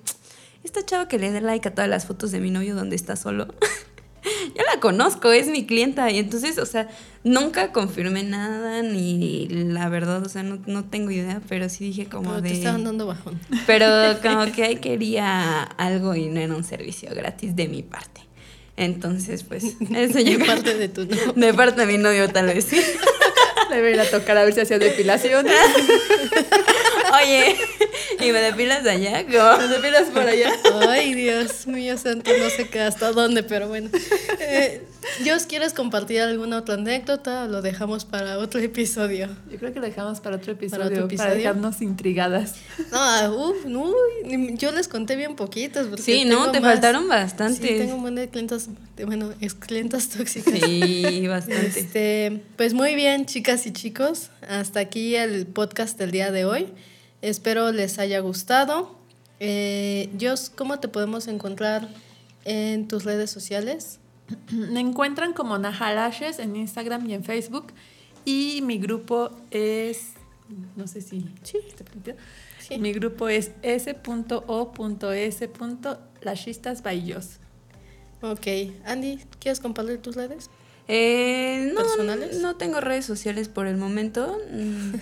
esta 0.64 0.84
chava 0.84 1.06
que 1.06 1.18
le 1.18 1.30
dé 1.30 1.40
like 1.40 1.68
a 1.68 1.74
todas 1.74 1.88
las 1.88 2.06
fotos 2.06 2.32
de 2.32 2.40
mi 2.40 2.50
novio 2.50 2.74
donde 2.74 2.96
está 2.96 3.14
solo, 3.14 3.46
yo 4.56 4.62
la 4.74 4.80
conozco, 4.80 5.30
es 5.30 5.46
mi 5.46 5.64
clienta. 5.64 6.10
Y 6.10 6.18
entonces, 6.18 6.58
o 6.58 6.66
sea, 6.66 6.88
nunca 7.22 7.72
confirmé 7.72 8.24
nada, 8.24 8.82
ni 8.82 9.46
la 9.48 9.88
verdad, 9.88 10.26
o 10.26 10.28
sea, 10.28 10.42
no, 10.42 10.58
no 10.66 10.84
tengo 10.84 11.12
idea, 11.12 11.40
pero 11.48 11.68
sí 11.68 11.84
dije 11.84 12.06
como 12.06 12.30
Pero 12.30 12.42
de... 12.42 12.48
te 12.50 12.56
estaban 12.56 12.82
dando 12.82 13.06
bajón. 13.06 13.38
Pero 13.64 13.86
como 14.22 14.50
que 14.52 14.64
ahí 14.64 14.76
quería 14.76 15.62
algo 15.62 16.16
y 16.16 16.26
no 16.26 16.40
era 16.40 16.54
un 16.54 16.64
servicio 16.64 17.10
gratis 17.14 17.54
de 17.54 17.68
mi 17.68 17.84
parte. 17.84 18.22
Entonces, 18.76 19.42
pues, 19.44 19.64
eso 19.94 20.18
yo 20.20 20.38
De 20.38 20.44
parte 20.44 20.74
de 20.74 20.88
tu 20.88 21.04
novio. 21.04 21.32
De 21.34 21.54
parte 21.54 21.80
de 21.82 21.86
mi 21.86 21.98
novio, 21.98 22.28
tal 22.28 22.46
vez 22.46 22.64
sí. 22.64 22.80
Debe 23.70 23.92
ir 23.92 24.00
a 24.00 24.04
tocar 24.04 24.36
a 24.36 24.44
ver 24.44 24.54
si 24.54 24.60
hacía 24.60 24.78
depilación. 24.78 25.46
¿y 28.28 28.32
me 28.32 28.40
depilas 28.40 28.84
de 28.84 28.90
allá? 28.90 29.24
¿Cómo? 29.24 29.58
¿Me 29.58 29.68
depilas 29.74 30.08
por 30.08 30.22
allá? 30.22 30.50
Ay, 30.88 31.14
Dios 31.14 31.66
mío 31.66 31.96
santo, 31.98 32.30
no 32.38 32.50
sé 32.50 32.68
qué 32.68 32.80
hasta 32.80 33.12
dónde, 33.12 33.42
pero 33.42 33.68
bueno. 33.68 33.90
Eh, 34.40 34.82
¿Jos 35.26 35.46
quieres 35.46 35.72
compartir 35.72 36.20
alguna 36.20 36.58
otra 36.58 36.74
anécdota 36.74 37.44
o 37.44 37.48
lo 37.48 37.62
dejamos 37.62 38.04
para 38.04 38.38
otro 38.38 38.60
episodio? 38.60 39.28
Yo 39.50 39.58
creo 39.58 39.72
que 39.72 39.80
lo 39.80 39.86
dejamos 39.86 40.20
para 40.20 40.36
otro 40.36 40.52
episodio. 40.52 40.84
¿Para 40.84 40.90
Para, 40.90 41.04
otro 41.04 41.14
episodio? 41.16 41.34
dejarnos 41.36 41.80
intrigadas. 41.82 42.54
No, 42.92 43.34
uff, 43.50 43.64
uy, 43.66 44.56
yo 44.56 44.72
les 44.72 44.88
conté 44.88 45.16
bien 45.16 45.36
poquitos. 45.36 45.86
porque 45.86 46.02
Sí, 46.02 46.24
no, 46.24 46.50
te 46.50 46.60
más. 46.60 46.72
faltaron 46.72 47.02
Sí, 47.04 47.08
bastantes. 47.08 47.78
tengo 47.78 47.94
un 47.96 48.02
buen 48.02 48.14
de 48.16 48.28
clientas, 48.28 48.68
de- 48.96 49.04
bueno, 49.04 49.32
ex 49.40 49.54
clientas 49.54 50.08
tóxicas. 50.08 50.54
Sí, 50.60 51.26
bastante. 51.28 51.66
Este, 51.80 52.42
pues 52.56 52.74
muy 52.74 52.94
bien, 52.94 53.26
chicas 53.26 53.66
y 53.66 53.72
chicos. 53.72 54.30
Hasta 54.48 54.80
aquí 54.80 55.14
el 55.16 55.46
podcast 55.46 55.98
del 55.98 56.10
día 56.10 56.30
de 56.32 56.44
hoy. 56.44 56.66
Espero 57.22 57.72
les 57.72 57.98
haya 57.98 58.20
gustado. 58.20 58.96
Eh, 59.40 60.10
Jos, 60.20 60.50
¿cómo 60.50 60.78
te 60.80 60.88
podemos 60.88 61.26
encontrar 61.28 61.88
en 62.44 62.88
tus 62.88 63.04
redes 63.04 63.30
sociales? 63.30 63.98
Me 64.52 64.80
encuentran 64.80 65.32
como 65.32 65.58
Najalashes 65.58 66.38
en 66.38 66.56
Instagram 66.56 67.08
y 67.08 67.14
en 67.14 67.24
Facebook. 67.24 67.72
Y 68.24 68.60
mi 68.62 68.78
grupo 68.78 69.30
es. 69.50 70.12
No 70.76 70.86
sé 70.86 71.00
si. 71.00 71.26
Sí, 71.42 71.58
¿te? 72.02 72.16
Sí. 72.60 72.78
Mi 72.78 72.92
grupo 72.92 73.28
es 73.28 73.52
s.o.s. 73.62 75.50
Bayos. 76.82 77.38
Ok, 78.20 78.46
Andy, 78.84 79.18
¿quieres 79.38 79.60
compartir 79.60 80.02
tus 80.02 80.16
redes? 80.16 80.50
Eh, 80.90 81.70
no, 81.74 81.82
¿Personales? 81.82 82.38
no 82.38 82.56
tengo 82.56 82.80
redes 82.80 83.04
sociales 83.04 83.48
por 83.48 83.66
el 83.66 83.76
momento. 83.76 84.38
Mm. 84.50 84.94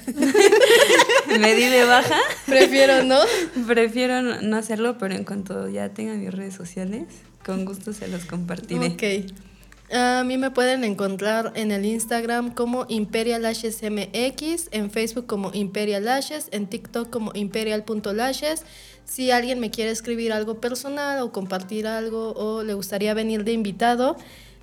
Me 1.40 1.54
di 1.54 1.64
de 1.64 1.84
baja. 1.84 2.18
Prefiero 2.46 3.04
no. 3.04 3.20
Prefiero 3.66 4.20
no 4.20 4.42
no 4.42 4.56
hacerlo, 4.56 4.98
pero 4.98 5.14
en 5.14 5.24
cuanto 5.24 5.68
ya 5.68 5.90
tenga 5.90 6.14
mis 6.14 6.34
redes 6.34 6.54
sociales, 6.54 7.04
con 7.44 7.64
gusto 7.64 7.92
se 7.92 8.08
los 8.08 8.24
compartiré. 8.24 8.88
Ok. 8.88 9.32
A 9.92 10.24
mí 10.24 10.36
me 10.36 10.50
pueden 10.50 10.82
encontrar 10.82 11.52
en 11.54 11.70
el 11.70 11.84
Instagram 11.84 12.52
como 12.52 12.86
Imperial 12.88 13.42
Lashes 13.42 13.80
MX, 13.82 14.68
en 14.72 14.90
Facebook 14.90 15.26
como 15.26 15.52
Imperial 15.54 16.04
Lashes, 16.04 16.48
en 16.50 16.66
TikTok 16.66 17.08
como 17.08 17.30
imperial.lashes. 17.34 18.64
Si 19.04 19.30
alguien 19.30 19.60
me 19.60 19.70
quiere 19.70 19.92
escribir 19.92 20.32
algo 20.32 20.60
personal 20.60 21.22
o 21.22 21.30
compartir 21.30 21.86
algo 21.86 22.32
o 22.32 22.64
le 22.64 22.74
gustaría 22.74 23.14
venir 23.14 23.44
de 23.44 23.52
invitado, 23.52 24.16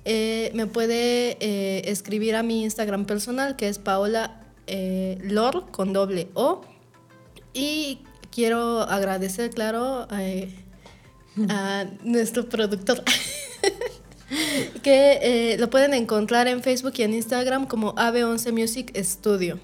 eh, 0.04 0.50
me 0.54 0.66
puede 0.66 1.36
eh, 1.40 1.82
escribir 1.90 2.36
a 2.36 2.42
mi 2.42 2.62
Instagram 2.62 3.06
personal 3.06 3.56
que 3.56 3.68
es 3.68 3.78
Paola 3.78 4.40
eh, 4.66 5.18
Lor 5.22 5.70
con 5.70 5.92
doble 5.92 6.28
O. 6.34 6.62
Y 7.52 8.00
quiero 8.30 8.82
agradecer, 8.82 9.50
claro, 9.50 10.08
eh, 10.12 10.52
a 11.48 11.84
nuestro 12.04 12.48
productor. 12.48 13.02
que 14.82 15.18
eh, 15.22 15.56
lo 15.58 15.70
pueden 15.70 15.94
encontrar 15.94 16.48
en 16.48 16.62
Facebook 16.62 16.94
y 16.96 17.02
en 17.02 17.14
Instagram 17.14 17.66
como 17.66 17.94
Ave11 17.94 18.52
Music 18.52 18.92
Studio. 18.96 19.58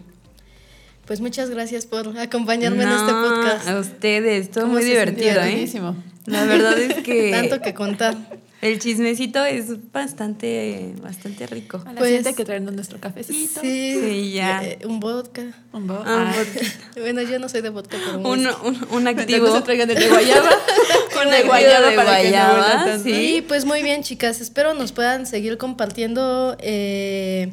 Pues 1.06 1.20
muchas 1.20 1.50
gracias 1.50 1.86
por 1.86 2.16
acompañarme 2.18 2.84
en 2.84 2.90
este 2.90 3.12
podcast. 3.12 3.68
A 3.68 3.80
ustedes, 3.80 4.46
estuvo 4.46 4.62
¿Cómo 4.64 4.74
muy 4.74 4.84
divertido? 4.84 5.28
¿eh? 5.28 5.32
Divertidísimo. 5.32 5.96
La 6.26 6.44
verdad 6.44 6.78
es 6.78 6.94
que 7.04 7.32
Tanto 7.32 7.60
que 7.60 7.74
contar. 7.74 8.16
El 8.62 8.78
chismecito 8.78 9.44
es 9.44 9.90
bastante, 9.92 10.94
bastante 11.02 11.46
rico. 11.46 11.82
A 11.86 11.92
la 11.92 11.98
Pues- 11.98 12.26
hay 12.26 12.34
que 12.34 12.44
traernos 12.44 12.74
nuestro 12.74 12.98
cafecito. 13.00 13.60
Sí, 13.60 13.98
Sí, 14.00 14.32
ya. 14.32 14.62
eh, 14.64 14.78
un 14.84 15.00
vodka. 15.00 15.42
Un 15.72 15.86
bo- 15.86 16.02
Ah, 16.04 16.32
Ah, 16.36 16.44
Bueno, 17.00 17.22
yo 17.22 17.38
no 17.38 17.48
soy 17.48 17.62
de 17.62 17.70
vodka, 17.70 17.96
pero 18.04 18.18
un 18.18 18.26
Un, 18.26 18.46
un, 18.64 18.86
un 18.90 19.08
activo. 19.08 19.46
no 19.48 19.56
se 19.56 19.62
traigan 19.62 19.88
el 19.90 19.96
de 19.98 20.08
guayaba. 20.08 20.50
Un 21.24 21.30
de 21.30 21.42
guayaba 21.42 21.88
de 21.90 21.96
para 21.96 22.16
que 22.18 22.24
no 22.24 22.30
guayaba, 22.30 22.54
huela 22.54 22.84
tanto. 22.86 23.04
sí. 23.04 23.36
Y 23.36 23.40
pues 23.42 23.64
muy 23.66 23.82
bien, 23.82 24.02
chicas. 24.02 24.40
Espero 24.40 24.72
nos 24.74 24.92
puedan 24.92 25.26
seguir 25.26 25.58
compartiendo 25.58 26.56
eh, 26.60 27.50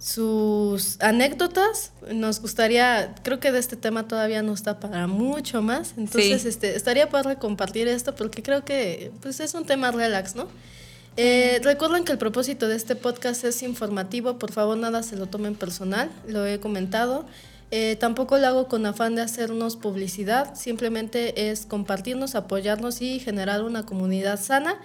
sus 0.00 1.00
anécdotas. 1.00 1.92
Nos 2.12 2.40
gustaría, 2.40 3.14
creo 3.22 3.38
que 3.38 3.52
de 3.52 3.58
este 3.58 3.76
tema 3.76 4.08
todavía 4.08 4.42
no 4.42 4.54
está 4.54 4.80
para 4.80 5.06
mucho 5.06 5.60
más. 5.62 5.92
Entonces, 5.96 6.42
Sí. 6.42 6.48
este, 6.48 6.74
estaría 6.74 7.10
para 7.10 7.38
compartir 7.38 7.86
esto 7.86 8.14
porque 8.14 8.42
creo 8.42 8.64
que 8.64 9.12
pues, 9.20 9.38
es 9.40 9.54
un 9.54 9.64
tema 9.66 9.90
relax, 9.92 10.34
¿no? 10.34 10.48
Eh, 11.16 11.60
recuerden 11.62 12.04
que 12.04 12.12
el 12.12 12.18
propósito 12.18 12.66
de 12.66 12.76
este 12.76 12.96
podcast 12.96 13.44
es 13.44 13.62
informativo, 13.62 14.38
por 14.38 14.52
favor 14.52 14.76
nada 14.78 15.02
se 15.02 15.16
lo 15.16 15.26
tomen 15.26 15.54
personal, 15.54 16.10
lo 16.26 16.46
he 16.46 16.60
comentado. 16.60 17.26
Eh, 17.72 17.96
tampoco 18.00 18.38
lo 18.38 18.46
hago 18.46 18.68
con 18.68 18.86
afán 18.86 19.14
de 19.16 19.22
hacernos 19.22 19.76
publicidad, 19.76 20.54
simplemente 20.56 21.50
es 21.50 21.66
compartirnos, 21.66 22.34
apoyarnos 22.34 23.02
y 23.02 23.20
generar 23.20 23.62
una 23.62 23.84
comunidad 23.84 24.40
sana. 24.40 24.76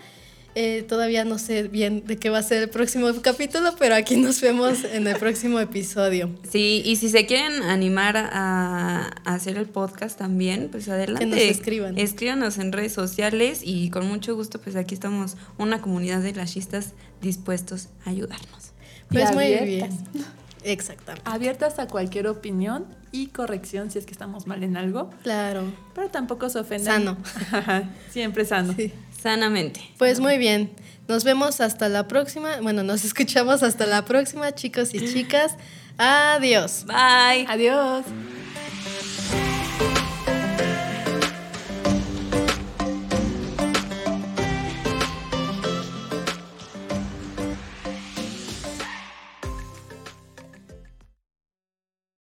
Eh, 0.57 0.83
todavía 0.87 1.25
no 1.25 1.37
sé 1.37 1.63
bien 1.63 2.03
de 2.05 2.15
qué 2.15 2.29
va 2.29 2.37
a 2.37 2.43
ser 2.43 2.63
el 2.63 2.69
próximo 2.69 3.07
capítulo, 3.21 3.75
pero 3.77 3.93
aquí 3.93 4.15
nos 4.15 4.39
vemos 4.39 4.85
en 4.85 5.05
el 5.05 5.17
próximo 5.17 5.59
episodio. 5.59 6.29
Sí, 6.49 6.81
y 6.85 6.95
si 6.95 7.09
se 7.09 7.25
quieren 7.25 7.61
animar 7.63 8.15
a, 8.15 9.11
a 9.25 9.33
hacer 9.33 9.57
el 9.57 9.65
podcast 9.65 10.17
también, 10.17 10.69
pues 10.71 10.87
adelante. 10.87 11.25
Que 11.25 11.29
nos 11.29 11.39
escriban. 11.39 11.97
Escríbanos 11.97 12.57
en 12.57 12.71
redes 12.71 12.93
sociales 12.93 13.59
y 13.63 13.89
con 13.89 14.07
mucho 14.07 14.33
gusto, 14.33 14.61
pues 14.61 14.77
aquí 14.77 14.93
estamos 14.95 15.35
una 15.57 15.81
comunidad 15.81 16.21
de 16.21 16.33
lashistas 16.33 16.93
dispuestos 17.21 17.89
a 18.05 18.11
ayudarnos. 18.11 18.71
Pues 19.09 19.33
muy 19.33 19.53
abiertas. 19.53 20.13
bien. 20.13 20.25
Exactamente. 20.63 21.29
Abiertas 21.29 21.77
a 21.79 21.87
cualquier 21.87 22.27
opinión 22.27 22.85
y 23.11 23.27
corrección 23.27 23.91
si 23.91 23.99
es 23.99 24.05
que 24.05 24.13
estamos 24.13 24.47
mal 24.47 24.63
en 24.63 24.77
algo, 24.77 25.11
Claro. 25.21 25.63
pero 25.93 26.09
tampoco 26.09 26.49
se 26.49 26.59
ofendan. 26.59 27.17
Sano. 27.51 27.87
Siempre 28.09 28.45
sano. 28.45 28.73
Sí. 28.75 28.91
Sanamente. 29.25 29.81
Pues 29.97 30.19
muy 30.19 30.37
bien. 30.37 30.69
Nos 31.07 31.23
vemos 31.23 31.59
hasta 31.59 31.89
la 31.89 32.07
próxima. 32.07 32.61
Bueno, 32.61 32.83
nos 32.83 33.03
escuchamos 33.09 33.63
hasta 33.63 33.87
la 33.87 34.05
próxima, 34.05 34.53
chicos 34.53 34.93
y 34.93 34.99
chicas. 35.11 35.55
Adiós. 35.97 36.85
Bye. 36.85 37.47
Adiós. 37.49 38.05